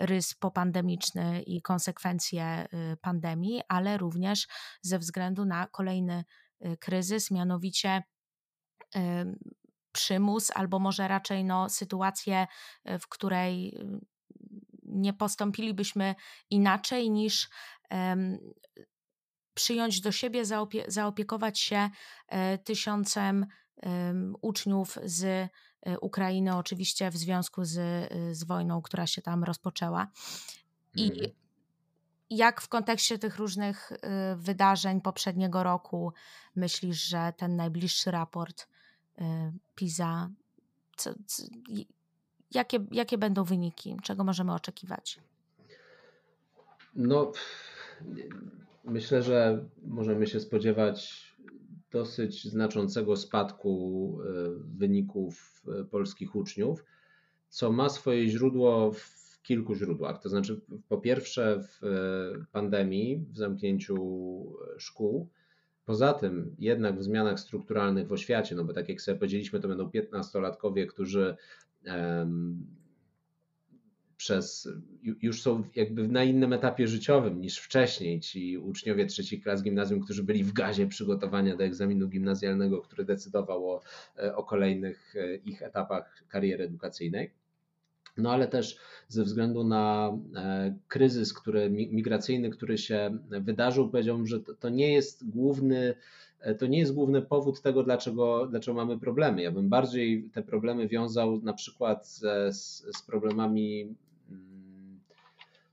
rys 0.00 0.34
popandemiczny 0.34 1.42
i 1.42 1.62
konsekwencje 1.62 2.66
y, 2.92 2.96
pandemii, 2.96 3.62
ale 3.68 3.98
również 3.98 4.48
ze 4.82 4.98
względu 4.98 5.44
na 5.44 5.66
kolejny 5.66 6.24
y, 6.64 6.76
kryzys, 6.76 7.30
mianowicie 7.30 8.02
przymus, 9.92 10.50
albo 10.54 10.78
może 10.78 11.08
raczej 11.08 11.44
no, 11.44 11.68
sytuację, 11.68 12.46
y, 12.90 12.98
w 12.98 13.08
której 13.08 13.78
nie 14.82 15.12
postąpilibyśmy 15.12 16.14
inaczej 16.50 17.10
niż 17.10 17.48
przyjąć 19.54 20.00
do 20.00 20.12
siebie, 20.12 20.44
zaopie 20.44 20.84
zaopiekować 20.88 21.60
się 21.60 21.90
tysiącem 22.64 23.46
uczniów 24.42 24.98
z 25.04 25.24
Y, 25.24 25.48
Ukrainy, 26.00 26.56
oczywiście 26.56 27.10
w 27.10 27.16
związku 27.16 27.64
z, 27.64 27.76
y, 27.76 28.34
z 28.34 28.44
wojną, 28.44 28.82
która 28.82 29.06
się 29.06 29.22
tam 29.22 29.44
rozpoczęła. 29.44 30.08
I 30.94 31.10
mhm. 31.10 31.30
jak 32.30 32.60
w 32.60 32.68
kontekście 32.68 33.18
tych 33.18 33.36
różnych 33.36 33.92
y, 33.92 33.96
wydarzeń 34.36 35.00
poprzedniego 35.00 35.62
roku 35.62 36.12
myślisz, 36.56 37.04
że 37.04 37.32
ten 37.36 37.56
najbliższy 37.56 38.10
raport 38.10 38.68
PISA, 39.74 40.30
co, 40.96 41.14
co, 41.26 41.42
jakie, 42.50 42.78
jakie 42.90 43.18
będą 43.18 43.44
wyniki? 43.44 43.96
Czego 44.02 44.24
możemy 44.24 44.54
oczekiwać? 44.54 45.20
No, 46.94 47.32
myślę, 48.84 49.22
że 49.22 49.64
możemy 49.82 50.26
się 50.26 50.40
spodziewać 50.40 51.24
dosyć 51.94 52.44
znaczącego 52.44 53.16
spadku 53.16 54.18
e, 54.20 54.26
wyników 54.78 55.62
e, 55.68 55.84
polskich 55.84 56.36
uczniów, 56.36 56.84
co 57.48 57.72
ma 57.72 57.88
swoje 57.88 58.28
źródło 58.28 58.92
w 58.92 59.42
kilku 59.42 59.74
źródłach. 59.74 60.22
To 60.22 60.28
znaczy, 60.28 60.60
po 60.88 60.98
pierwsze, 60.98 61.60
w 61.62 61.84
e, 61.84 62.46
pandemii, 62.52 63.26
w 63.32 63.36
zamknięciu 63.36 63.96
szkół. 64.78 65.28
Poza 65.84 66.12
tym, 66.12 66.56
jednak 66.58 66.98
w 66.98 67.02
zmianach 67.02 67.40
strukturalnych 67.40 68.08
w 68.08 68.12
oświacie, 68.12 68.54
no 68.54 68.64
bo 68.64 68.72
tak 68.72 68.88
jak 68.88 69.00
sobie 69.00 69.18
powiedzieliśmy, 69.18 69.60
to 69.60 69.68
będą 69.68 69.88
15-latkowie, 69.88 70.86
którzy 70.86 71.36
przez, 74.16 74.68
już 75.02 75.42
są 75.42 75.62
jakby 75.74 76.08
na 76.08 76.24
innym 76.24 76.52
etapie 76.52 76.88
życiowym 76.88 77.40
niż 77.40 77.58
wcześniej. 77.58 78.20
Ci 78.20 78.58
uczniowie 78.58 79.06
trzecich 79.06 79.42
klas 79.42 79.62
gimnazjum, 79.62 80.00
którzy 80.00 80.22
byli 80.22 80.44
w 80.44 80.52
gazie 80.52 80.86
przygotowania 80.86 81.56
do 81.56 81.64
egzaminu 81.64 82.08
gimnazjalnego, 82.08 82.82
który 82.82 83.04
decydował 83.04 83.70
o, 83.70 83.80
e, 84.18 84.36
o 84.36 84.44
kolejnych 84.44 85.14
e, 85.16 85.34
ich 85.36 85.62
etapach 85.62 86.24
kariery 86.28 86.64
edukacyjnej. 86.64 87.43
No 88.16 88.32
ale 88.32 88.48
też 88.48 88.78
ze 89.08 89.24
względu 89.24 89.64
na 89.64 90.12
e, 90.36 90.74
kryzys 90.88 91.32
który, 91.32 91.70
migracyjny, 91.70 92.50
który 92.50 92.78
się 92.78 93.18
wydarzył, 93.30 93.88
powiedziałbym, 93.88 94.26
że 94.26 94.40
to, 94.40 94.54
to 94.54 94.68
nie 94.68 94.92
jest 94.92 95.30
główny 95.30 95.94
to 96.58 96.66
nie 96.66 96.78
jest 96.78 96.94
główny 96.94 97.22
powód 97.22 97.62
tego, 97.62 97.82
dlaczego, 97.82 98.46
dlaczego 98.46 98.74
mamy 98.74 98.98
problemy. 98.98 99.42
Ja 99.42 99.52
bym 99.52 99.68
bardziej 99.68 100.30
te 100.34 100.42
problemy 100.42 100.88
wiązał 100.88 101.40
na 101.42 101.52
przykład 101.52 102.08
z, 102.08 102.20
z 102.96 103.02
problemami 103.06 103.94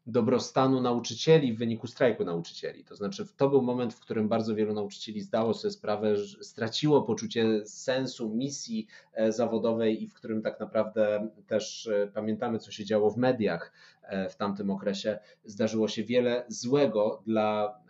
dobrostanu 0.05 0.81
nauczycieli 0.81 1.53
w 1.53 1.57
wyniku 1.57 1.87
strajku 1.87 2.25
nauczycieli. 2.25 2.83
To 2.83 2.95
znaczy, 2.95 3.25
to 3.37 3.49
był 3.49 3.61
moment, 3.61 3.93
w 3.93 3.99
którym 3.99 4.29
bardzo 4.29 4.55
wielu 4.55 4.73
nauczycieli 4.73 5.21
zdało 5.21 5.53
sobie 5.53 5.71
sprawę, 5.71 6.17
że 6.17 6.43
straciło 6.43 7.01
poczucie 7.01 7.65
sensu, 7.65 8.29
misji 8.29 8.87
e, 9.13 9.31
zawodowej 9.31 10.03
i 10.03 10.07
w 10.07 10.13
którym 10.13 10.41
tak 10.41 10.59
naprawdę 10.59 11.29
też 11.47 11.87
e, 11.87 12.07
pamiętamy, 12.07 12.59
co 12.59 12.71
się 12.71 12.85
działo 12.85 13.11
w 13.11 13.17
mediach 13.17 13.71
e, 14.01 14.29
w 14.29 14.35
tamtym 14.35 14.69
okresie. 14.69 15.19
Zdarzyło 15.45 15.87
się 15.87 16.03
wiele 16.03 16.45
złego 16.47 17.21
dla 17.25 17.81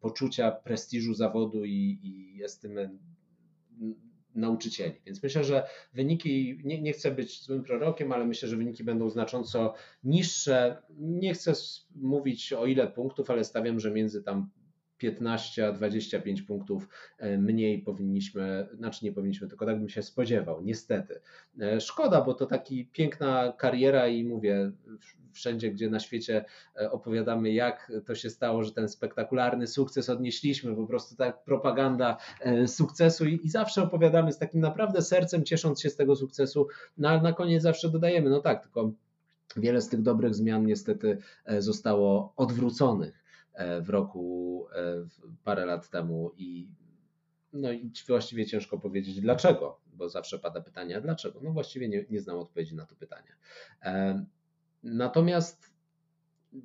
poczucia 0.00 0.50
prestiżu 0.50 1.14
zawodu 1.14 1.64
i, 1.64 1.98
i 2.02 2.38
nauczycieli. 4.34 5.00
Więc 5.06 5.22
myślę, 5.22 5.44
że 5.44 5.66
wyniki, 5.94 6.60
nie, 6.64 6.82
nie, 6.82 6.92
chcę 6.92 7.10
być 7.10 7.42
złym 7.42 7.62
prorokiem, 7.62 8.12
ale 8.12 8.24
myślę, 8.24 8.48
że 8.48 8.56
wyniki 8.56 8.84
będą 8.84 9.10
znacząco 9.10 9.74
niższe. 10.04 10.82
Nie 10.98 11.34
chcę 11.34 11.52
mówić 11.94 12.52
o 12.52 12.66
ile 12.66 12.86
punktów, 12.86 13.30
ale 13.30 13.44
stawiam, 13.44 13.80
że 13.80 13.90
między 13.90 14.22
tam 14.22 14.50
15 14.98 15.68
a 15.68 15.72
25 15.72 16.42
punktów 16.42 16.88
e, 17.18 17.38
mniej 17.38 17.78
powinniśmy, 17.78 18.68
znaczy 18.74 19.04
nie 19.04 19.12
powinniśmy, 19.12 19.48
tylko 19.48 19.66
tak 19.66 19.78
bym 19.78 19.88
się 19.88 20.02
spodziewał, 20.02 20.62
niestety. 20.62 21.20
E, 21.60 21.80
szkoda, 21.80 22.20
bo 22.20 22.34
to 22.34 22.46
taki 22.46 22.86
piękna 22.86 23.52
kariera 23.52 24.08
i 24.08 24.24
mówię, 24.24 24.72
wszędzie, 25.32 25.70
gdzie 25.70 25.90
na 25.90 26.00
świecie 26.00 26.44
e, 26.76 26.90
opowiadamy, 26.90 27.52
jak 27.52 27.92
to 28.06 28.14
się 28.14 28.30
stało, 28.30 28.64
że 28.64 28.72
ten 28.72 28.88
spektakularny 28.88 29.66
sukces 29.66 30.10
odnieśliśmy, 30.10 30.76
po 30.76 30.86
prostu 30.86 31.16
tak 31.16 31.44
propaganda 31.44 32.16
sukcesu 32.66 33.26
i, 33.26 33.40
i 33.44 33.48
zawsze 33.48 33.82
opowiadamy 33.82 34.32
z 34.32 34.38
takim 34.38 34.60
naprawdę 34.60 35.02
sercem, 35.02 35.44
ciesząc 35.44 35.80
się 35.80 35.90
z 35.90 35.96
tego 35.96 36.16
sukcesu, 36.16 36.68
no 36.98 37.08
ale 37.08 37.22
na 37.22 37.32
koniec 37.32 37.62
zawsze 37.62 37.90
dodajemy, 37.90 38.30
no 38.30 38.40
tak, 38.40 38.62
tylko 38.62 38.92
wiele 39.56 39.80
z 39.80 39.88
tych 39.88 40.02
dobrych 40.02 40.34
zmian 40.34 40.66
niestety 40.66 41.18
zostało 41.58 42.32
odwróconych. 42.36 43.17
E, 43.58 43.80
w 43.80 43.90
roku 43.90 44.66
e, 44.72 45.06
parę 45.44 45.66
lat 45.66 45.90
temu 45.90 46.32
i 46.36 46.68
no 47.52 47.72
i 47.72 47.90
właściwie 48.08 48.46
ciężko 48.46 48.78
powiedzieć 48.78 49.20
dlaczego, 49.20 49.80
bo 49.92 50.08
zawsze 50.08 50.38
pada 50.38 50.60
pytanie, 50.60 50.96
a 50.96 51.00
dlaczego? 51.00 51.40
No 51.42 51.52
właściwie 51.52 51.88
nie, 51.88 52.04
nie 52.10 52.20
znam 52.20 52.38
odpowiedzi 52.38 52.74
na 52.74 52.86
to 52.86 52.94
pytanie. 52.94 53.36
E, 53.82 54.24
natomiast 54.82 55.78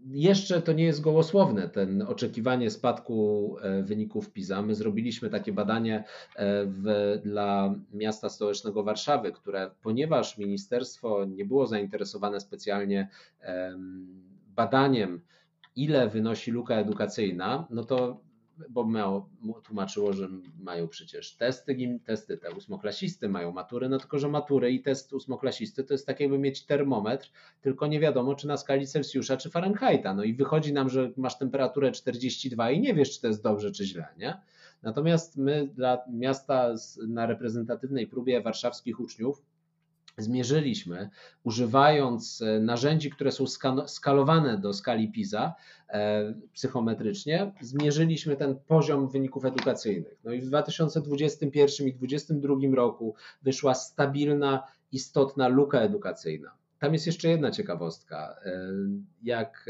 jeszcze 0.06 0.62
to 0.62 0.74
nie 0.74 0.84
jest 0.84 1.02
gołosłowne, 1.02 1.70
ten 1.70 2.02
oczekiwanie 2.02 2.70
spadku 2.70 3.58
wyników 3.84 4.32
PISA. 4.32 4.62
My 4.62 4.76
zrobiliśmy 4.76 5.30
takie 5.30 5.54
badanie 5.54 6.04
w, 6.66 7.20
dla 7.24 7.76
miasta 7.94 8.30
stołecznego 8.30 8.84
Warszawy, 8.84 9.32
które, 9.32 9.72
ponieważ 9.82 10.38
ministerstwo 10.38 11.26
nie 11.26 11.46
było 11.46 11.68
zainteresowane 11.68 12.40
specjalnie 12.40 13.10
badaniem 14.56 15.22
ile 15.76 16.10
wynosi 16.10 16.52
luka 16.52 16.76
edukacyjna, 16.76 17.68
no 17.70 17.84
to 17.84 18.22
bo 18.70 18.86
miało, 18.86 19.30
tłumaczyło, 19.64 20.14
że 20.14 20.30
mają 20.60 20.88
przecież 20.88 21.36
testy, 21.36 22.00
testy 22.06 22.38
te 22.38 22.52
ósmoklasisty 22.52 23.30
mają 23.30 23.52
matury, 23.52 23.90
no 23.90 23.98
tylko, 23.98 24.20
że 24.20 24.30
matury 24.30 24.72
i 24.72 24.82
test 24.82 25.14
ósmoklasisty 25.14 25.84
to 25.84 25.94
jest 25.94 26.08
tak 26.08 26.20
jakby 26.20 26.40
mieć 26.40 26.66
termometr, 26.66 27.32
tylko 27.62 27.88
nie 27.88 28.00
wiadomo, 28.00 28.36
czy 28.36 28.48
na 28.48 28.58
skali 28.58 28.88
Celsjusza, 28.88 29.38
czy 29.38 29.50
Fahrenheita, 29.50 30.14
no 30.14 30.24
i 30.24 30.34
wychodzi 30.34 30.74
nam, 30.74 30.90
że 30.90 31.12
masz 31.18 31.38
temperaturę 31.38 31.92
42 31.92 32.72
i 32.72 32.80
nie 32.80 32.94
wiesz, 32.94 33.12
czy 33.16 33.22
to 33.22 33.28
jest 33.28 33.44
dobrze, 33.44 33.72
czy 33.72 33.86
źle, 33.86 34.08
nie? 34.18 34.42
Natomiast 34.82 35.38
my 35.38 35.68
dla 35.68 35.98
miasta 36.12 36.76
na 37.08 37.26
reprezentatywnej 37.26 38.08
próbie 38.08 38.42
warszawskich 38.42 39.00
uczniów 39.00 39.42
zmierzyliśmy, 40.18 41.10
używając 41.44 42.42
e, 42.42 42.60
narzędzi, 42.60 43.10
które 43.10 43.32
są 43.32 43.46
skalowane 43.88 44.58
do 44.58 44.74
skali 44.74 45.12
PISA 45.12 45.56
e, 45.90 46.34
psychometrycznie, 46.54 47.52
zmierzyliśmy 47.62 48.36
ten 48.36 48.56
poziom 48.68 49.10
wyników 49.10 49.46
edukacyjnych. 49.46 50.20
No 50.24 50.32
i 50.32 50.42
w 50.42 50.46
2021 50.46 51.88
i 51.88 51.94
2022 51.94 52.76
roku 52.76 53.16
wyszła 53.42 53.74
stabilna, 53.74 54.64
istotna 54.92 55.48
luka 55.48 55.80
edukacyjna. 55.80 56.63
Tam 56.84 56.94
jest 56.94 57.06
jeszcze 57.06 57.30
jedna 57.30 57.52
ciekawostka. 57.52 58.36
E, 58.46 58.52
jak 59.24 59.66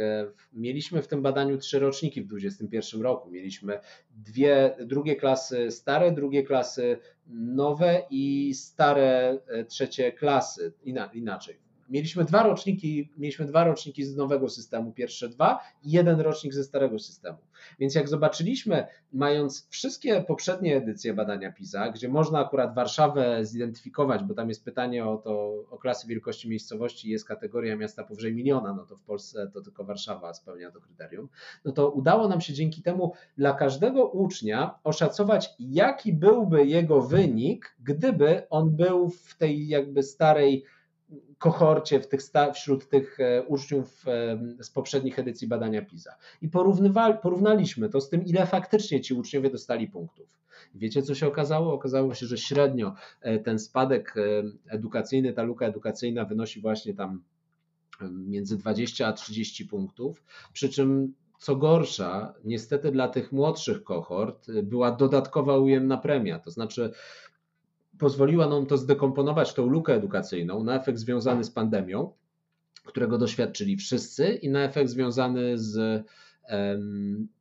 mieliśmy 0.53 1.01
w 1.01 1.07
tym 1.07 1.22
badaniu 1.22 1.57
trzy 1.57 1.80
roczniki 1.80 2.22
w 2.22 2.28
2021 2.28 3.01
roku, 3.01 3.32
mieliśmy 3.32 3.80
dwie, 4.11 4.76
drugie 4.80 5.16
klasy 5.16 5.72
stare, 5.72 6.11
drugie 6.11 6.43
klasy 6.43 6.97
nowe 7.28 8.01
i 8.09 8.53
stare 8.53 9.39
e, 9.47 9.66
trzecie 9.66 10.11
klasy, 10.11 10.74
inaczej. 11.14 11.62
Mieliśmy 11.89 12.25
dwa 12.25 12.43
roczniki, 12.43 13.09
mieliśmy 13.17 13.45
dwa 13.45 13.63
roczniki 13.63 14.03
z 14.03 14.15
nowego 14.15 14.49
systemu, 14.49 14.91
pierwsze 14.91 15.29
dwa 15.29 15.59
i 15.84 15.91
jeden 15.91 16.19
rocznik 16.19 16.53
ze 16.53 16.63
starego 16.63 16.99
systemu. 16.99 17.38
Więc 17.79 17.95
jak 17.95 18.09
zobaczyliśmy, 18.09 18.88
mając 19.13 19.67
wszystkie 19.69 20.21
poprzednie 20.21 20.77
edycje 20.77 21.13
badania 21.13 21.51
PISA, 21.51 21.89
gdzie 21.91 22.09
można 22.09 22.39
akurat 22.39 22.75
Warszawę 22.75 23.45
zidentyfikować, 23.45 24.23
bo 24.23 24.34
tam 24.34 24.49
jest 24.49 24.65
pytanie 24.65 25.05
o 25.05 25.17
to, 25.17 25.63
o 25.69 25.77
klasy 25.77 26.07
wielkości 26.07 26.49
miejscowości, 26.49 27.09
jest 27.09 27.25
kategoria 27.25 27.75
miasta 27.75 28.03
powyżej 28.03 28.34
miliona, 28.34 28.73
no 28.73 28.86
to 28.86 28.95
w 28.95 29.01
Polsce 29.01 29.51
to 29.53 29.61
tylko 29.61 29.84
Warszawa 29.84 30.34
spełnia 30.34 30.71
to 30.71 30.81
kryterium, 30.81 31.29
no 31.65 31.71
to 31.71 31.89
udało 31.91 32.27
nam 32.27 32.41
się 32.41 32.53
dzięki 32.53 32.81
temu 32.81 33.13
dla 33.38 33.53
każdego 33.53 34.09
ucznia 34.09 34.79
oszacować, 34.84 35.49
jaki 35.59 36.13
byłby 36.13 36.65
jego 36.65 37.01
wynik, 37.01 37.75
gdyby 37.79 38.49
on 38.49 38.75
był 38.75 39.09
w 39.09 39.38
tej 39.38 39.67
jakby 39.67 40.03
starej 40.03 40.65
kohorcie 41.38 41.99
w 41.99 42.07
tych, 42.07 42.22
wśród 42.53 42.89
tych 42.89 43.20
e, 43.20 43.43
uczniów 43.43 44.07
e, 44.07 44.39
z 44.64 44.70
poprzednich 44.70 45.20
edycji 45.20 45.47
badania 45.47 45.86
PISA. 45.86 46.16
I 46.41 46.49
porównaliśmy 47.22 47.89
to 47.89 48.01
z 48.01 48.09
tym, 48.09 48.26
ile 48.26 48.45
faktycznie 48.45 49.01
ci 49.01 49.14
uczniowie 49.14 49.49
dostali 49.49 49.88
punktów. 49.88 50.39
Wiecie, 50.76 51.01
co 51.01 51.16
się 51.16 51.28
okazało? 51.28 51.74
Okazało 51.74 52.14
się, 52.14 52.26
że 52.26 52.38
średnio 52.38 52.93
e, 53.22 53.39
ten 53.39 53.59
spadek 53.59 54.16
edukacyjny, 54.68 55.34
ta 55.34 55.43
luka 55.43 55.66
edukacyjna 55.66 56.26
wynosi 56.26 56.61
właśnie 56.61 56.93
tam 56.93 57.24
między 58.11 58.57
20 58.57 59.07
a 59.07 59.14
30 59.14 59.66
punktów, 59.66 60.24
przy 60.53 60.70
czym 60.70 61.14
co 61.39 61.55
gorsza, 61.55 62.34
niestety 62.43 62.91
dla 62.91 63.07
tych 63.07 63.32
młodszych 63.32 63.84
kohort 63.84 64.51
była 64.64 64.91
dodatkowa 64.91 65.57
ujemna 65.57 65.97
premia, 65.97 66.39
to 66.39 66.51
znaczy 66.51 66.91
pozwoliła 67.99 68.47
nam 68.47 68.65
to 68.65 68.77
zdekomponować 68.77 69.53
tą 69.53 69.65
lukę 69.65 69.93
edukacyjną 69.93 70.63
na 70.63 70.75
efekt 70.75 70.99
związany 70.99 71.43
z 71.43 71.51
pandemią, 71.51 72.11
którego 72.85 73.17
doświadczyli 73.17 73.77
wszyscy, 73.77 74.33
i 74.33 74.49
na 74.49 74.63
efekt 74.63 74.89
związany 74.89 75.57
z 75.57 76.05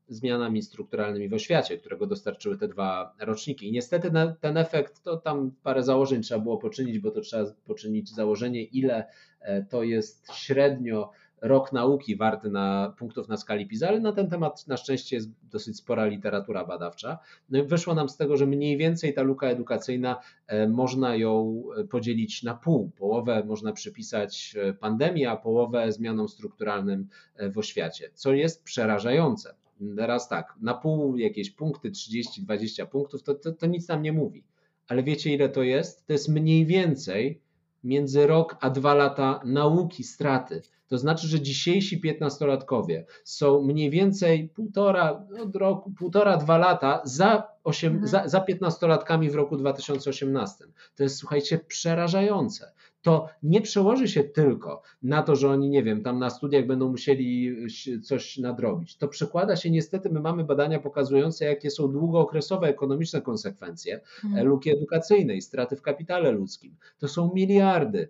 zmianami 0.08 0.62
strukturalnymi 0.62 1.28
w 1.28 1.34
oświacie, 1.34 1.78
którego 1.78 2.06
dostarczyły 2.06 2.58
te 2.58 2.68
dwa 2.68 3.14
roczniki. 3.20 3.68
I 3.68 3.72
niestety 3.72 4.10
na, 4.10 4.32
ten 4.32 4.56
efekt, 4.56 5.02
to 5.02 5.16
tam 5.16 5.52
parę 5.62 5.82
założeń 5.82 6.22
trzeba 6.22 6.40
było 6.40 6.58
poczynić, 6.58 6.98
bo 6.98 7.10
to 7.10 7.20
trzeba 7.20 7.44
poczynić 7.64 8.14
założenie, 8.14 8.62
ile 8.62 9.06
e, 9.40 9.62
to 9.62 9.82
jest 9.82 10.32
średnio 10.32 11.10
rok 11.42 11.72
nauki 11.72 12.16
warty 12.16 12.50
na 12.50 12.94
punktów 12.98 13.28
na 13.28 13.36
skali 13.36 13.66
PISA, 13.66 13.88
ale 13.88 14.00
na 14.00 14.12
ten 14.12 14.30
temat 14.30 14.66
na 14.66 14.76
szczęście 14.76 15.16
jest 15.16 15.30
dosyć 15.42 15.76
spora 15.76 16.06
literatura 16.06 16.64
badawcza. 16.64 17.18
No 17.50 17.58
i 17.58 17.62
wyszło 17.62 17.94
nam 17.94 18.08
z 18.08 18.16
tego, 18.16 18.36
że 18.36 18.46
mniej 18.46 18.76
więcej 18.76 19.14
ta 19.14 19.22
luka 19.22 19.46
edukacyjna 19.46 20.20
e, 20.46 20.68
można 20.68 21.16
ją 21.16 21.62
e, 21.76 21.84
podzielić 21.84 22.42
na 22.42 22.54
pół. 22.54 22.90
Połowę 22.98 23.44
można 23.44 23.72
przypisać 23.72 24.54
e, 24.58 24.72
pandemii, 24.72 25.26
a 25.26 25.36
połowę 25.36 25.92
zmianom 25.92 26.28
strukturalnym 26.28 27.08
w 27.52 27.58
oświacie, 27.58 28.10
co 28.14 28.32
jest 28.32 28.62
przerażające. 28.62 29.54
Teraz 29.96 30.28
tak, 30.28 30.54
na 30.60 30.74
pół 30.74 31.16
jakieś 31.16 31.50
punkty, 31.50 31.90
30-20 31.90 32.86
punktów, 32.86 33.22
to, 33.22 33.34
to, 33.34 33.52
to 33.52 33.66
nic 33.66 33.88
nam 33.88 34.02
nie 34.02 34.12
mówi. 34.12 34.44
Ale 34.88 35.02
wiecie 35.02 35.34
ile 35.34 35.48
to 35.48 35.62
jest? 35.62 36.06
To 36.06 36.12
jest 36.12 36.28
mniej 36.28 36.66
więcej 36.66 37.40
między 37.84 38.26
rok 38.26 38.56
a 38.60 38.70
dwa 38.70 38.94
lata 38.94 39.40
nauki 39.44 40.04
straty. 40.04 40.62
To 40.92 40.98
znaczy, 40.98 41.28
że 41.28 41.40
dzisiejsi 41.40 42.00
piętnastolatkowie 42.00 43.06
są 43.24 43.62
mniej 43.62 43.90
więcej 43.90 44.48
półtora, 44.48 45.26
od 45.42 45.56
roku, 45.56 45.92
półtora, 45.98 46.36
dwa 46.36 46.58
lata 46.58 47.00
za, 47.04 47.48
osiem, 47.64 47.92
mhm. 47.92 48.08
za, 48.08 48.28
za 48.28 48.40
piętnastolatkami 48.40 49.30
w 49.30 49.34
roku 49.34 49.56
2018. 49.56 50.64
To 50.96 51.02
jest, 51.02 51.16
słuchajcie, 51.16 51.58
przerażające. 51.68 52.72
To 53.02 53.28
nie 53.42 53.60
przełoży 53.60 54.08
się 54.08 54.24
tylko 54.24 54.82
na 55.02 55.22
to, 55.22 55.36
że 55.36 55.48
oni, 55.48 55.70
nie 55.70 55.82
wiem, 55.82 56.02
tam 56.02 56.18
na 56.18 56.30
studiach 56.30 56.66
będą 56.66 56.88
musieli 56.88 57.56
coś 58.02 58.38
nadrobić. 58.38 58.96
To 58.96 59.08
przekłada 59.08 59.56
się 59.56 59.70
niestety, 59.70 60.10
my 60.10 60.20
mamy 60.20 60.44
badania 60.44 60.80
pokazujące, 60.80 61.44
jakie 61.44 61.70
są 61.70 61.88
długookresowe 61.88 62.66
ekonomiczne 62.68 63.22
konsekwencje 63.22 64.00
mhm. 64.24 64.46
luki 64.46 64.70
edukacyjnej, 64.70 65.42
straty 65.42 65.76
w 65.76 65.82
kapitale 65.82 66.30
ludzkim. 66.30 66.76
To 66.98 67.08
są 67.08 67.30
miliardy 67.34 68.08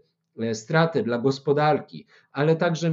straty 0.53 1.03
dla 1.03 1.18
gospodarki, 1.18 2.07
ale 2.33 2.57
także, 2.57 2.93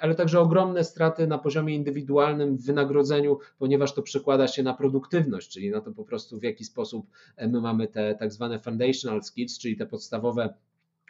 ale 0.00 0.14
także 0.14 0.40
ogromne 0.40 0.84
straty 0.84 1.26
na 1.26 1.38
poziomie 1.38 1.74
indywidualnym 1.74 2.56
w 2.56 2.66
wynagrodzeniu, 2.66 3.38
ponieważ 3.58 3.94
to 3.94 4.02
przekłada 4.02 4.48
się 4.48 4.62
na 4.62 4.74
produktywność, 4.74 5.52
czyli 5.52 5.70
na 5.70 5.80
to 5.80 5.92
po 5.92 6.04
prostu 6.04 6.38
w 6.38 6.42
jaki 6.42 6.64
sposób 6.64 7.06
e, 7.36 7.48
my 7.48 7.60
mamy 7.60 7.88
te 7.88 8.14
tak 8.14 8.32
zwane 8.32 8.58
foundational 8.58 9.22
skills, 9.22 9.58
czyli 9.58 9.76
te 9.76 9.86
podstawowe 9.86 10.54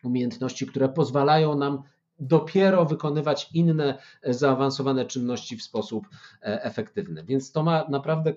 umiejętności, 0.04 0.66
które 0.66 0.88
pozwalają 0.88 1.54
nam 1.58 1.82
dopiero 2.18 2.84
wykonywać 2.84 3.50
inne 3.54 3.98
zaawansowane 4.24 5.04
czynności 5.04 5.56
w 5.56 5.62
sposób 5.62 6.08
efektywny. 6.40 7.24
Więc 7.24 7.52
to 7.52 7.62
ma 7.62 7.86
naprawdę 7.88 8.34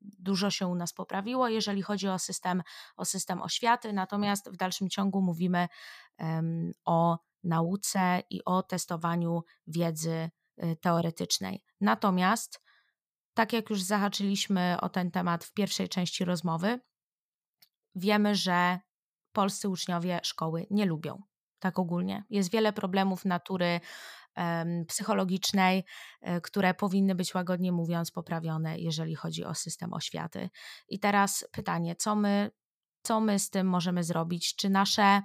dużo 0.00 0.50
się 0.50 0.66
u 0.66 0.74
nas 0.74 0.92
poprawiło, 0.92 1.48
jeżeli 1.48 1.82
chodzi 1.82 2.08
o 2.08 2.18
system, 2.18 2.62
o 2.96 3.04
system 3.04 3.42
oświaty, 3.42 3.92
natomiast 3.92 4.50
w 4.50 4.56
dalszym 4.56 4.88
ciągu 4.88 5.22
mówimy 5.22 5.68
o 6.84 7.18
nauce 7.44 8.22
i 8.30 8.44
o 8.44 8.62
testowaniu 8.62 9.42
wiedzy 9.66 10.30
teoretycznej. 10.80 11.64
Natomiast, 11.80 12.60
tak 13.34 13.52
jak 13.52 13.70
już 13.70 13.82
zahaczyliśmy 13.82 14.76
o 14.80 14.88
ten 14.88 15.10
temat 15.10 15.44
w 15.44 15.52
pierwszej 15.52 15.88
części 15.88 16.24
rozmowy, 16.24 16.80
wiemy, 17.94 18.34
że 18.34 18.78
polscy 19.32 19.68
uczniowie 19.68 20.20
szkoły 20.22 20.66
nie 20.70 20.86
lubią. 20.86 21.22
Tak 21.58 21.78
ogólnie. 21.78 22.24
Jest 22.30 22.50
wiele 22.50 22.72
problemów 22.72 23.24
natury 23.24 23.80
psychologicznej, 24.88 25.84
y, 26.28 26.40
które 26.40 26.74
powinny 26.74 27.14
być 27.14 27.34
łagodnie 27.34 27.72
mówiąc 27.72 28.10
poprawione, 28.10 28.78
jeżeli 28.78 29.14
chodzi 29.14 29.44
o 29.44 29.54
system 29.54 29.92
oświaty. 29.92 30.50
I 30.88 30.98
teraz 30.98 31.48
pytanie, 31.52 31.96
co 31.96 32.16
my, 32.16 32.50
co 33.02 33.20
my 33.20 33.38
z 33.38 33.50
tym 33.50 33.66
możemy 33.66 34.04
zrobić? 34.04 34.56
Czy 34.56 34.70
nasze 34.70 35.22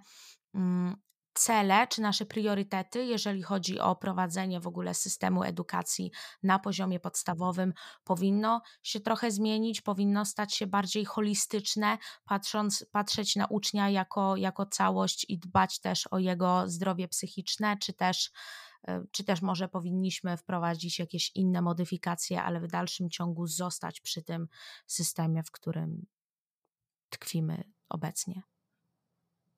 mm, 0.55 0.95
cele 1.33 1.87
czy 1.87 2.01
nasze 2.01 2.25
priorytety, 2.25 3.05
jeżeli 3.05 3.41
chodzi 3.41 3.79
o 3.79 3.95
prowadzenie 3.95 4.59
w 4.59 4.67
ogóle 4.67 4.93
systemu 4.93 5.43
edukacji 5.43 6.11
na 6.43 6.59
poziomie 6.59 6.99
podstawowym, 6.99 7.73
powinno 8.03 8.61
się 8.83 8.99
trochę 8.99 9.31
zmienić, 9.31 9.81
powinno 9.81 10.25
stać 10.25 10.55
się 10.55 10.67
bardziej 10.67 11.05
holistyczne, 11.05 11.97
patrząc, 12.25 12.85
patrzeć 12.91 13.35
na 13.35 13.45
ucznia 13.45 13.89
jako, 13.89 14.35
jako 14.35 14.65
całość 14.65 15.25
i 15.29 15.39
dbać 15.39 15.79
też 15.79 16.07
o 16.07 16.19
jego 16.19 16.63
zdrowie 16.67 17.07
psychiczne, 17.07 17.77
czy 17.77 17.93
też 17.93 18.31
e, 18.87 19.03
czy 19.11 19.23
też 19.23 19.41
może 19.41 19.67
powinniśmy 19.67 20.37
wprowadzić 20.37 20.99
jakieś 20.99 21.31
inne 21.35 21.61
modyfikacje, 21.61 22.43
ale 22.43 22.59
w 22.61 22.67
dalszym 22.67 23.09
ciągu 23.09 23.47
zostać 23.47 24.01
przy 24.01 24.23
tym 24.23 24.47
systemie, 24.87 25.43
w 25.43 25.51
którym 25.51 26.05
tkwimy 27.09 27.63
obecnie. 27.89 28.50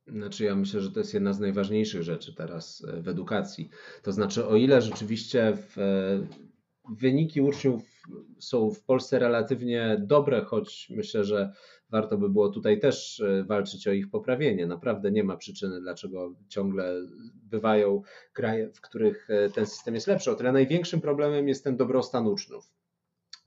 Znaczy, 0.08 0.44
ja 0.44 0.56
myślę, 0.56 0.82
że 0.82 0.92
to 0.92 1.00
jest 1.00 1.14
jedna 1.14 1.34
z 1.34 1.40
najważniejszych 1.40 2.04
rzeczy 2.04 2.36
teraz 2.36 2.86
e, 2.88 3.02
w 3.02 3.08
edukacji. 3.08 3.70
To 4.04 4.12
znaczy, 4.12 4.46
o 4.46 4.56
ile 4.56 4.82
rzeczywiście 4.82 5.58
w, 5.58 5.78
e, 5.78 6.28
wyniki 6.90 7.42
uczniów 7.42 7.84
są 8.40 8.72
w 8.72 8.84
Polsce 8.84 9.20
relatywnie 9.20 9.98
dobre, 10.08 10.42
choć 10.42 10.92
myślę, 10.96 11.24
że 11.24 11.54
warto 11.90 12.18
by 12.18 12.30
było 12.30 12.50
tutaj 12.50 12.80
też 12.80 13.20
e, 13.20 13.44
walczyć 13.44 13.88
o 13.88 13.92
ich 13.92 14.10
poprawienie. 14.10 14.68
Naprawdę 14.68 15.12
nie 15.12 15.24
ma 15.24 15.38
przyczyny, 15.38 15.82
dlaczego 15.82 16.36
ciągle 16.48 16.96
bywają 17.36 18.02
kraje, 18.34 18.70
w 18.70 18.82
których 18.82 19.28
ten 19.54 19.66
system 19.66 19.96
jest 19.96 20.08
lepszy. 20.08 20.32
O 20.32 20.36
tyle 20.36 20.52
największym 20.52 21.02
problemem 21.02 21.48
jest 21.48 21.64
ten 21.64 21.78
dobrostan 21.78 22.28
uczniów. 22.28 22.72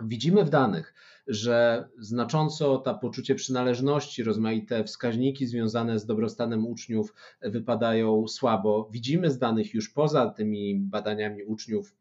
Widzimy 0.01 0.45
w 0.45 0.51
danych, 0.51 0.95
że 1.27 1.89
znacząco 1.99 2.79
ta 2.79 2.95
poczucie 2.95 3.35
przynależności, 3.35 4.23
rozmaite 4.23 4.85
wskaźniki 4.85 5.47
związane 5.47 5.99
z 5.99 6.07
dobrostanem 6.07 6.67
uczniów 6.67 7.15
wypadają 7.43 8.29
słabo. 8.29 8.89
Widzimy 8.93 9.31
z 9.31 9.39
danych 9.39 9.75
już 9.75 9.89
poza 9.89 10.31
tymi 10.31 10.81
badaniami 10.81 11.45
uczniów 11.45 11.95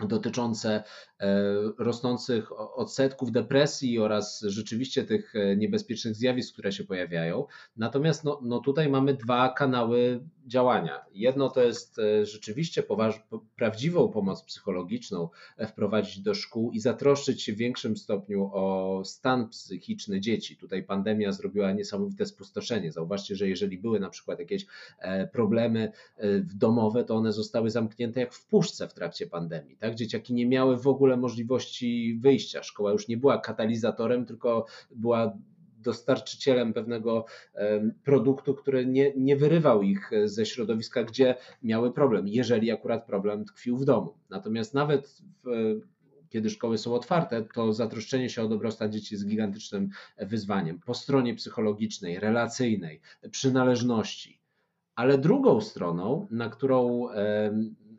dotyczące 0.00 0.82
e, 1.20 1.44
rosnących 1.78 2.52
odsetków 2.58 3.32
depresji 3.32 3.98
oraz 3.98 4.40
rzeczywiście 4.40 5.04
tych 5.04 5.36
e, 5.36 5.56
niebezpiecznych 5.56 6.14
zjawisk, 6.14 6.52
które 6.52 6.72
się 6.72 6.84
pojawiają. 6.84 7.46
Natomiast 7.76 8.24
no, 8.24 8.40
no 8.42 8.60
tutaj 8.60 8.88
mamy 8.88 9.14
dwa 9.14 9.48
kanały 9.48 10.20
działania. 10.46 11.04
Jedno 11.12 11.50
to 11.50 11.62
jest 11.62 11.98
e, 11.98 12.26
rzeczywiście 12.26 12.82
poważ, 12.82 13.22
prawdziwą 13.56 14.08
pomoc 14.08 14.42
psychologiczną 14.42 15.28
wprowadzić 15.68 16.20
do 16.20 16.34
szkół 16.34 16.70
i 16.70 16.80
zatroszczyć 16.80 17.42
się 17.42 17.52
w 17.52 17.56
większym 17.56 17.96
stopniu 17.96 18.50
o 18.52 19.02
stan 19.04 19.48
psychiczny 19.48 20.20
dzieci. 20.20 20.56
Tutaj 20.56 20.82
pandemia 20.82 21.32
zrobiła 21.32 21.72
niesamowite 21.72 22.26
spustoszenie. 22.26 22.92
Zauważcie, 22.92 23.36
że 23.36 23.48
jeżeli 23.48 23.78
były 23.78 24.00
na 24.00 24.10
przykład 24.10 24.38
jakieś 24.38 24.66
problemy 25.32 25.92
domowe, 26.54 27.04
to 27.04 27.14
one 27.14 27.32
zostały 27.32 27.70
zamknięte 27.70 28.20
jak 28.20 28.34
w 28.34 28.46
puszce 28.46 28.88
w 28.88 28.94
trakcie 28.94 29.26
pandemii 29.26 29.76
tak? 29.82 29.94
Dzieciaki 29.94 30.34
nie 30.34 30.46
miały 30.46 30.76
w 30.76 30.86
ogóle 30.86 31.16
możliwości 31.16 32.18
wyjścia. 32.20 32.62
Szkoła 32.62 32.92
już 32.92 33.08
nie 33.08 33.16
była 33.16 33.38
katalizatorem, 33.38 34.26
tylko 34.26 34.66
była 34.90 35.38
dostarczycielem 35.82 36.72
pewnego 36.72 37.24
produktu, 38.04 38.54
który 38.54 38.86
nie, 38.86 39.12
nie 39.16 39.36
wyrywał 39.36 39.82
ich 39.82 40.10
ze 40.24 40.46
środowiska, 40.46 41.04
gdzie 41.04 41.34
miały 41.62 41.92
problem, 41.92 42.28
jeżeli 42.28 42.70
akurat 42.70 43.06
problem 43.06 43.44
tkwił 43.44 43.76
w 43.76 43.84
domu. 43.84 44.14
Natomiast 44.30 44.74
nawet 44.74 45.22
w, 45.44 45.80
kiedy 46.28 46.50
szkoły 46.50 46.78
są 46.78 46.94
otwarte, 46.94 47.42
to 47.54 47.72
zatroszczenie 47.72 48.30
się 48.30 48.42
o 48.42 48.48
dobrostan 48.48 48.92
dzieci 48.92 49.14
jest 49.14 49.26
gigantycznym 49.26 49.90
wyzwaniem 50.18 50.80
po 50.80 50.94
stronie 50.94 51.34
psychologicznej, 51.34 52.20
relacyjnej, 52.20 53.00
przynależności. 53.30 54.42
Ale 54.94 55.18
drugą 55.18 55.60
stroną, 55.60 56.26
na 56.30 56.50
którą 56.50 57.08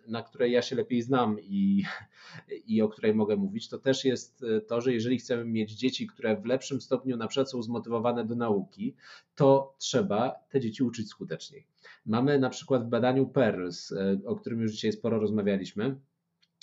na 0.07 0.23
której 0.23 0.51
ja 0.51 0.61
się 0.61 0.75
lepiej 0.75 1.01
znam 1.01 1.37
i, 1.41 1.83
i 2.67 2.81
o 2.81 2.89
której 2.89 3.13
mogę 3.13 3.35
mówić, 3.35 3.69
to 3.69 3.77
też 3.77 4.05
jest 4.05 4.43
e, 4.43 4.61
to, 4.61 4.81
że 4.81 4.93
jeżeli 4.93 5.17
chcemy 5.17 5.45
mieć 5.45 5.71
dzieci, 5.71 6.07
które 6.07 6.37
w 6.37 6.45
lepszym 6.45 6.81
stopniu 6.81 7.17
na 7.17 7.27
przykład 7.27 7.51
są 7.51 7.63
zmotywowane 7.63 8.25
do 8.25 8.35
nauki, 8.35 8.95
to 9.35 9.75
trzeba 9.77 10.35
te 10.49 10.59
dzieci 10.59 10.83
uczyć 10.83 11.09
skuteczniej. 11.09 11.65
Mamy 12.05 12.39
na 12.39 12.49
przykład 12.49 12.85
w 12.85 12.89
badaniu 12.89 13.27
PERLS, 13.27 13.91
e, 13.91 14.19
o 14.25 14.35
którym 14.35 14.61
już 14.61 14.71
dzisiaj 14.71 14.91
sporo 14.91 15.19
rozmawialiśmy, 15.19 15.95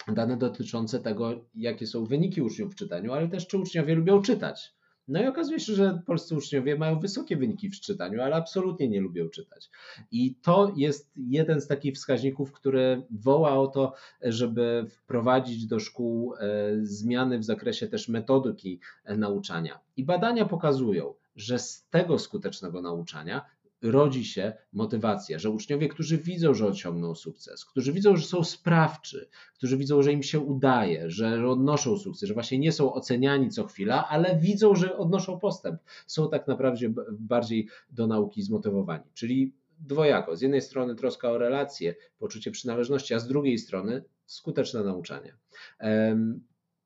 dane 0.08 0.36
dotyczące 0.36 1.00
tego, 1.00 1.44
jakie 1.54 1.86
są 1.86 2.04
wyniki 2.04 2.42
uczniów 2.42 2.72
w 2.72 2.76
czytaniu, 2.76 3.12
ale 3.12 3.28
też 3.28 3.46
czy 3.46 3.58
uczniowie 3.58 3.94
lubią 3.94 4.22
czytać. 4.22 4.74
No 5.10 5.22
i 5.22 5.26
okazuje 5.26 5.60
się, 5.60 5.74
że 5.74 6.02
polscy 6.06 6.36
uczniowie 6.36 6.76
mają 6.76 7.00
wysokie 7.00 7.36
wyniki 7.36 7.70
w 7.70 7.80
czytaniu, 7.80 8.22
ale 8.22 8.36
absolutnie 8.36 8.88
nie 8.88 9.00
lubią 9.00 9.28
czytać. 9.28 9.70
I 10.12 10.34
to 10.34 10.72
jest 10.76 11.10
jeden 11.16 11.60
z 11.60 11.66
takich 11.66 11.94
wskaźników, 11.94 12.52
który 12.52 13.06
woła 13.10 13.58
o 13.58 13.66
to, 13.66 13.94
żeby 14.22 14.86
wprowadzić 14.90 15.66
do 15.66 15.80
szkół 15.80 16.34
e, 16.34 16.38
zmiany 16.82 17.38
w 17.38 17.44
zakresie 17.44 17.88
też 17.88 18.08
metodyki 18.08 18.80
e, 19.04 19.16
nauczania. 19.16 19.80
I 19.96 20.04
badania 20.04 20.44
pokazują, 20.44 21.14
że 21.36 21.58
z 21.58 21.86
tego 21.90 22.18
skutecznego 22.18 22.82
nauczania 22.82 23.44
rodzi 23.82 24.24
się 24.24 24.52
motywacja, 24.72 25.38
że 25.38 25.50
uczniowie, 25.50 25.88
którzy 25.88 26.18
widzą, 26.18 26.54
że 26.54 26.66
osiągną 26.66 27.14
sukces, 27.14 27.64
którzy 27.64 27.92
widzą, 27.92 28.16
że 28.16 28.26
są 28.26 28.44
sprawczy, 28.44 29.28
którzy 29.54 29.76
widzą, 29.76 30.02
że 30.02 30.12
im 30.12 30.22
się 30.22 30.40
udaje, 30.40 31.10
że 31.10 31.48
odnoszą 31.48 31.96
sukces, 31.98 32.28
że 32.28 32.34
właśnie 32.34 32.58
nie 32.58 32.72
są 32.72 32.92
oceniani 32.92 33.50
co 33.50 33.66
chwila, 33.66 34.08
ale 34.08 34.38
widzą, 34.38 34.74
że 34.74 34.96
odnoszą 34.96 35.38
postęp, 35.38 35.80
są 36.06 36.30
tak 36.30 36.46
naprawdę 36.46 36.92
bardziej 37.10 37.68
do 37.90 38.06
nauki 38.06 38.42
zmotywowani. 38.42 39.04
Czyli 39.14 39.54
dwojako. 39.78 40.36
Z 40.36 40.42
jednej 40.42 40.62
strony 40.62 40.94
troska 40.94 41.30
o 41.30 41.38
relacje, 41.38 41.94
poczucie 42.18 42.50
przynależności, 42.50 43.14
a 43.14 43.18
z 43.18 43.28
drugiej 43.28 43.58
strony 43.58 44.04
skuteczne 44.26 44.84
nauczanie. 44.84 45.36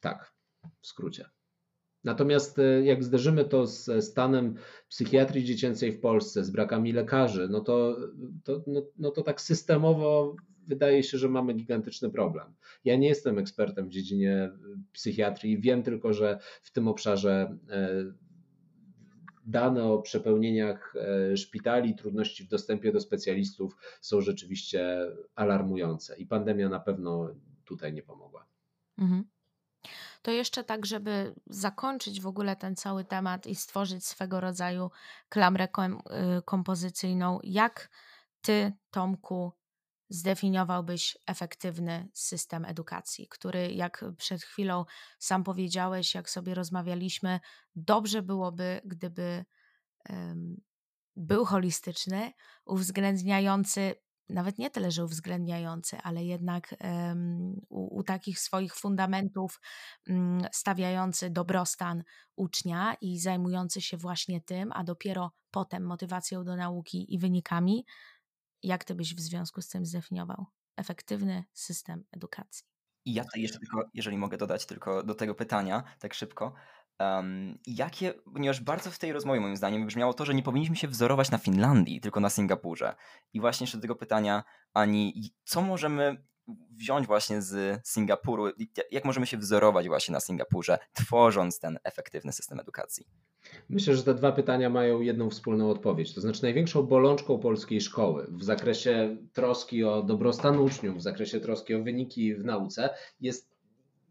tak, 0.01 0.33
w 0.81 0.87
skrócie. 0.87 1.34
Natomiast 2.05 2.59
e, 2.59 2.85
jak 2.85 3.05
zderzymy 3.05 3.45
to 3.45 3.67
z 3.67 4.05
stanem 4.05 4.55
psychiatrii 4.89 5.45
dziecięcej 5.45 5.93
w 5.93 6.01
Polsce, 6.01 6.45
z 6.45 6.51
brakami 6.51 6.93
lekarzy, 6.93 7.49
no 7.51 7.61
to, 7.61 7.97
to, 8.45 8.65
no, 8.67 8.83
no 8.99 9.11
to 9.11 9.23
tak 9.23 9.41
systemowo 9.41 10.37
wydaje 10.67 11.03
się, 11.03 11.19
że 11.19 11.29
mamy 11.29 11.55
gigantyczny 11.55 12.11
problem. 12.11 12.55
Ja 12.85 12.97
nie 12.97 13.09
jestem 13.09 13.39
ekspertem 13.39 13.87
w 13.87 13.91
dziedzinie 13.91 14.51
psychiatrii, 14.93 15.61
wiem 15.61 15.83
tylko, 15.83 16.13
że 16.13 16.39
w 16.63 16.71
tym 16.71 16.89
obszarze 16.89 17.59
e, 17.71 18.05
dane 19.47 19.85
o 19.85 19.99
przepełnieniach 19.99 20.95
e, 20.97 21.37
szpitali, 21.37 21.95
trudności 21.95 22.45
w 22.45 22.49
dostępie 22.49 22.93
do 22.93 23.01
specjalistów 23.01 23.77
są 24.01 24.21
rzeczywiście 24.21 24.99
alarmujące 25.35 26.17
i 26.17 26.27
pandemia 26.27 26.69
na 26.69 26.81
pewno 26.81 27.35
tutaj 27.65 27.93
nie 27.93 28.03
pomogła. 28.03 28.47
Mhm. 28.99 29.25
To 30.25 30.31
jeszcze 30.31 30.65
tak, 30.65 30.87
żeby 30.87 31.35
zakończyć 31.47 32.21
w 32.21 32.27
ogóle 32.27 32.57
ten 32.57 32.77
cały 32.77 33.05
temat 33.05 33.47
i 33.47 33.55
stworzyć 33.55 34.07
swego 34.07 34.41
rodzaju 34.41 34.91
klamrę 35.29 35.65
y, 35.65 36.43
kompozycyjną, 36.43 37.39
jak 37.43 37.91
ty, 38.41 38.73
Tomku, 38.91 39.53
zdefiniowałbyś 40.09 41.19
efektywny 41.27 42.09
system 42.13 42.65
edukacji, 42.65 43.29
który, 43.29 43.73
jak 43.73 44.05
przed 44.17 44.43
chwilą 44.43 44.85
sam 45.19 45.45
powiedziałeś, 45.45 46.15
jak 46.15 46.31
sobie 46.31 46.55
rozmawialiśmy, 46.55 47.41
dobrze 47.77 48.23
byłoby, 48.23 48.81
gdyby 48.85 49.45
um, 50.09 50.61
był 51.17 51.45
holistyczny, 51.45 52.33
uwzględniający 52.65 53.95
nawet 54.29 54.59
nie 54.59 54.71
tyle, 54.71 54.91
że 54.91 55.05
uwzględniający, 55.05 55.99
ale 56.03 56.25
jednak 56.25 56.75
um, 56.81 57.61
u, 57.69 57.99
u, 57.99 58.03
takich 58.03 58.39
swoich 58.39 58.75
fundamentów 58.75 59.61
um, 60.09 60.41
stawiający 60.53 61.31
dobrostan 61.31 62.05
ucznia 62.37 62.97
i 63.01 63.19
zajmujący 63.19 63.81
się 63.81 63.97
właśnie 63.97 64.41
tym, 64.41 64.73
a 64.73 64.85
dopiero 64.85 65.33
potem 65.51 65.85
motywacją 65.85 66.45
do 66.45 66.57
nauki 66.57 67.15
i 67.15 67.19
wynikami, 67.19 67.87
jak 68.63 68.85
ty 68.85 68.95
byś 68.95 69.15
w 69.15 69.21
związku 69.21 69.63
z 69.63 69.69
tym 69.69 69.87
zdefiniował 69.87 70.47
efektywny 70.77 71.45
system 71.53 72.05
edukacji? 72.13 72.67
I 73.05 73.15
ja 73.15 73.25
to 73.25 73.39
jeszcze 73.39 73.59
tylko, 73.59 73.91
jeżeli 73.95 74.19
mogę 74.19 74.37
dodać 74.37 74.67
tylko 74.67 75.03
do 75.03 75.15
tego 75.15 75.35
pytania, 75.35 75.83
tak 75.99 76.15
szybko, 76.15 76.55
Um, 76.99 77.59
jakie, 77.67 78.15
ponieważ 78.35 78.61
bardzo 78.61 78.91
w 78.91 78.99
tej 78.99 79.13
rozmowie 79.13 79.41
moim 79.41 79.57
zdaniem 79.57 79.87
brzmiało 79.87 80.15
to, 80.15 80.25
że 80.25 80.35
nie 80.35 80.43
powinniśmy 80.43 80.77
się 80.77 80.89
wzorować 80.89 81.31
na 81.31 81.39
Finlandii, 81.39 82.01
tylko 82.01 82.21
na 82.21 82.31
Singapurze. 82.31 82.95
I 83.33 83.41
właśnie 83.41 83.65
jeszcze 83.65 83.79
do 83.79 83.83
tego 83.83 83.97
pytania, 83.97 84.45
Ani, 84.75 85.33
co 85.45 85.63
możemy 85.63 86.25
wziąć 86.71 87.07
właśnie 87.07 87.43
z 87.43 87.81
Singapuru, 87.87 88.45
jak 88.91 89.05
możemy 89.05 89.27
się 89.27 89.39
wzorować 89.39 89.89
właśnie 89.89 90.13
na 90.13 90.21
Singapurze, 90.21 90.79
tworząc 90.93 91.59
ten 91.59 91.79
efektywny 91.85 92.33
system 92.33 92.61
edukacji? 92.61 93.07
Myślę, 93.69 93.97
że 93.97 94.03
te 94.03 94.15
dwa 94.15 94.33
pytania 94.33 94.71
mają 94.71 95.01
jedną 95.01 95.31
wspólną 95.31 95.71
odpowiedź. 95.71 96.15
To 96.15 96.21
znaczy, 96.21 96.43
największą 96.43 96.83
bolączką 96.83 97.39
polskiej 97.39 97.81
szkoły 97.81 98.27
w 98.29 98.45
zakresie 98.45 99.17
troski 99.33 99.85
o 99.85 100.03
dobrostan 100.03 100.59
uczniów, 100.59 100.97
w 100.97 101.03
zakresie 101.03 101.41
troski 101.41 101.75
o 101.75 101.83
wyniki 101.83 102.35
w 102.35 102.45
nauce 102.45 102.95
jest 103.21 103.54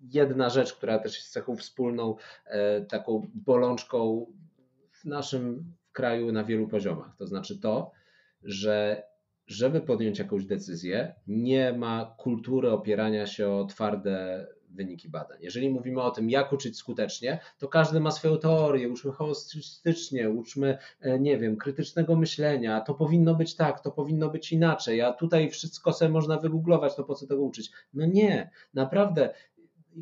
jedna 0.04 0.50
rzecz, 0.50 0.74
która 0.74 1.00
też 1.00 1.16
jest 1.16 1.32
cechą 1.32 1.56
wspólną, 1.56 2.16
e, 2.46 2.82
taką 2.82 3.28
bolączką 3.34 4.26
w 4.92 5.06
naszym 5.06 5.74
kraju 5.92 6.32
na 6.32 6.44
wielu 6.44 6.68
poziomach. 6.68 7.16
To 7.18 7.28
znaczy 7.28 7.60
to, 7.60 7.92
że 8.44 9.04
żeby 9.48 9.82
podjąć 9.82 10.20
jakąś 10.20 10.46
decyzję, 10.46 11.16
nie 11.28 11.74
ma 11.74 12.16
kultury 12.18 12.72
opierania 12.72 13.28
się 13.28 13.50
o 13.50 13.66
twarde 13.66 14.48
wyniki 14.74 15.10
badań. 15.10 15.38
Jeżeli 15.42 15.70
mówimy 15.70 16.02
o 16.02 16.12
tym, 16.12 16.30
jak 16.30 16.54
uczyć 16.54 16.78
skutecznie, 16.78 17.40
to 17.58 17.68
każdy 17.68 18.00
ma 18.00 18.12
swoją 18.12 18.38
teorię, 18.38 18.90
uczmy 18.90 19.12
holistycznie, 19.12 20.30
uczmy, 20.30 20.78
e, 21.02 21.20
nie 21.20 21.38
wiem, 21.38 21.58
krytycznego 21.58 22.16
myślenia, 22.16 22.82
to 22.82 22.94
powinno 22.94 23.36
być 23.36 23.56
tak, 23.56 23.80
to 23.80 23.92
powinno 23.92 24.30
być 24.30 24.52
inaczej, 24.52 25.02
a 25.02 25.14
tutaj 25.14 25.50
wszystko 25.50 25.94
sobie 25.94 26.12
można 26.12 26.38
wygooglować, 26.38 26.96
to 26.96 27.04
po 27.04 27.16
co 27.16 27.28
tego 27.28 27.42
uczyć? 27.42 27.72
No 27.94 28.06
nie, 28.06 28.50
naprawdę 28.74 29.34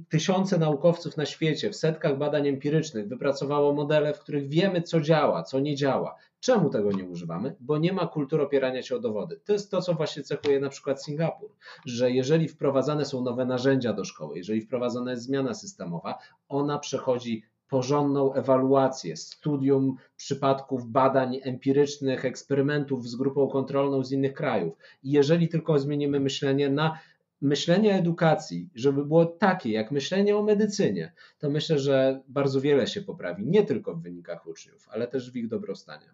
tysiące 0.10 0.58
naukowców 0.58 1.18
na 1.18 1.26
świecie 1.26 1.70
w 1.70 1.76
setkach 1.76 2.18
badań 2.18 2.48
empirycznych 2.48 3.08
wypracowało 3.08 3.74
modele, 3.74 4.14
w 4.14 4.20
których 4.20 4.48
wiemy, 4.48 4.82
co 4.82 5.02
działa, 5.02 5.44
co 5.44 5.60
nie 5.60 5.76
działa. 5.76 6.16
Czemu 6.40 6.70
tego 6.70 6.92
nie 6.92 7.04
używamy? 7.04 7.56
Bo 7.60 7.78
nie 7.78 7.94
ma 7.94 8.08
kultury 8.08 8.44
opierania 8.44 8.82
się 8.82 8.96
o 8.96 9.00
dowody. 9.00 9.40
To 9.46 9.54
jest 9.54 9.72
to, 9.72 9.82
co 9.82 9.94
właśnie 9.94 10.24
cechuje 10.24 10.60
na 10.60 10.70
przykład 10.70 11.04
Singapur, 11.04 11.50
że 11.86 12.12
jeżeli 12.12 12.48
wprowadzane 12.48 13.06
są 13.06 13.24
nowe 13.24 13.46
narzędzia 13.46 13.94
do 13.94 14.06
szkoły, 14.06 14.38
jeżeli 14.38 14.62
wprowadzana 14.62 15.12
jest 15.12 15.24
zmiana 15.24 15.54
systemowa, 15.54 16.18
ona 16.50 16.80
przechodzi 16.80 17.44
porządną 17.72 18.34
ewaluację, 18.34 19.18
studium 19.18 19.96
przypadków 20.16 20.88
badań 20.88 21.40
empirycznych, 21.44 22.26
eksperymentów 22.26 23.08
z 23.08 23.16
grupą 23.16 23.48
kontrolną 23.48 24.04
z 24.04 24.12
innych 24.12 24.34
krajów. 24.34 24.74
I 25.04 25.12
jeżeli 25.12 25.50
tylko 25.50 25.80
zmienimy 25.80 26.20
myślenie 26.20 26.70
na 26.70 27.00
myślenie 27.42 27.96
edukacji, 27.96 28.70
żeby 28.76 29.06
było 29.06 29.26
takie 29.26 29.72
jak 29.72 29.92
myślenie 29.92 30.38
o 30.38 30.44
medycynie, 30.44 31.14
to 31.38 31.50
myślę, 31.50 31.80
że 31.80 32.24
bardzo 32.28 32.62
wiele 32.62 32.88
się 32.88 33.02
poprawi, 33.02 33.46
nie 33.46 33.66
tylko 33.66 33.96
w 33.96 34.02
wynikach 34.02 34.48
uczniów, 34.48 34.90
ale 34.92 35.08
też 35.08 35.32
w 35.32 35.36
ich 35.36 35.48
dobrostanie. 35.48 36.14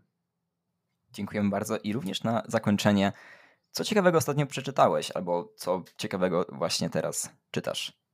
Dziękujemy 1.13 1.49
bardzo 1.49 1.77
i 1.77 1.93
również 1.93 2.23
na 2.23 2.43
zakończenie, 2.47 3.13
co 3.71 3.83
ciekawego 3.83 4.17
ostatnio 4.17 4.45
przeczytałeś, 4.45 5.11
albo 5.11 5.53
co 5.55 5.83
ciekawego 5.97 6.45
właśnie 6.51 6.89
teraz 6.89 7.29
czytasz? 7.51 8.06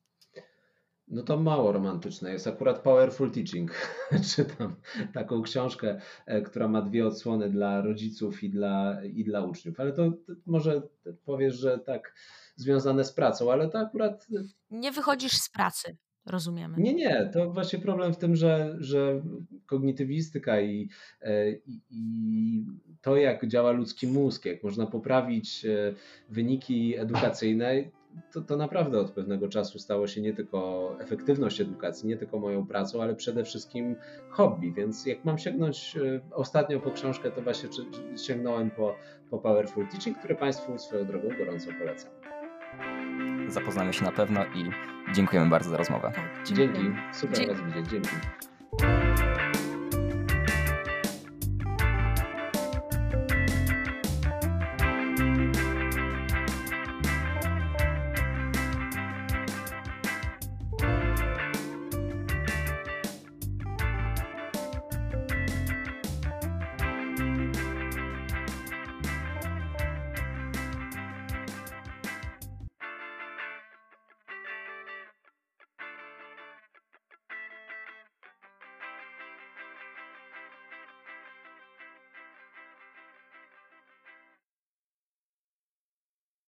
No 1.14 1.24
to 1.24 1.38
mało 1.38 1.72
romantyczne 1.72 2.32
jest. 2.32 2.48
Akurat 2.48 2.80
Powerful 2.80 3.32
Teaching. 3.32 3.72
Czytam 4.36 4.76
taką 5.14 5.42
książkę, 5.42 6.00
e, 6.26 6.42
która 6.42 6.68
ma 6.68 6.82
dwie 6.82 7.08
odsłony 7.08 7.50
dla 7.50 7.82
rodziców 7.82 8.44
i 8.44 8.50
dla, 8.50 9.04
i 9.04 9.24
dla 9.24 9.42
uczniów. 9.46 9.80
Ale 9.80 9.94
to, 9.94 10.12
może 10.46 10.82
powiesz, 11.26 11.56
że 11.56 11.80
tak 11.80 12.16
związane 12.56 13.04
z 13.04 13.14
pracą, 13.14 13.52
ale 13.52 13.70
to 13.70 13.80
akurat. 13.80 14.28
Nie 14.72 14.92
wychodzisz 14.92 15.34
z 15.34 15.50
pracy. 15.50 15.98
Rozumiemy. 16.26 16.78
Nie, 16.78 16.94
nie, 16.94 17.30
to 17.34 17.52
właśnie 17.52 17.80
problem 17.80 18.14
w 18.14 18.18
tym, 18.18 18.36
że, 18.36 18.76
że 18.80 19.22
kognitywistyka 19.66 20.62
i, 20.62 20.90
e, 21.22 21.52
i, 21.52 21.82
i, 21.90 22.66
to, 23.02 23.18
jak 23.18 23.48
działa 23.48 23.72
ludzki 23.72 24.08
mózg, 24.08 24.46
jak 24.46 24.64
można 24.64 24.86
poprawić 24.86 25.66
e, 25.66 25.94
wyniki 26.30 26.98
edukacyjne, 26.98 27.84
to, 28.32 28.42
to 28.42 28.58
naprawdę 28.58 29.00
od 29.00 29.12
pewnego 29.12 29.48
czasu 29.48 29.80
stało 29.80 30.08
się 30.08 30.22
nie 30.22 30.34
tylko 30.34 30.90
efektywność 31.00 31.62
edukacji, 31.62 32.08
nie 32.08 32.18
tylko 32.18 32.40
moją 32.40 32.68
pracą, 32.68 33.02
ale 33.02 33.16
przede 33.16 33.44
wszystkim 33.44 33.96
hobby. 34.30 34.72
Więc 34.72 35.06
jak 35.06 35.26
mam 35.26 35.38
sięgnąć 35.38 35.98
e, 35.98 36.22
ostatnio 36.32 36.80
po 36.80 36.92
książkę, 36.92 37.32
to 37.32 37.42
właśnie 37.42 37.70
sięgnąłem 38.18 38.72
po, 38.72 38.96
po 39.30 39.38
Powerful 39.38 39.88
Teaching, 39.88 40.18
które 40.18 40.36
Państwu 40.36 40.78
swoją 40.78 41.06
drogą 41.06 41.28
gorąco 41.38 41.70
polecam. 41.80 42.12
Zapoznamy 43.48 43.94
się 43.94 44.04
na 44.04 44.12
pewno 44.12 44.46
i 44.46 44.70
dziękujemy 45.14 45.50
bardzo 45.50 45.70
za 45.70 45.78
rozmowę. 45.78 46.12
Tak, 46.16 46.58
Dzięki, 46.58 46.82
super 47.14 47.48
Was 47.48 47.62
widzieć. 47.62 47.92
Dzięki. 47.92 48.10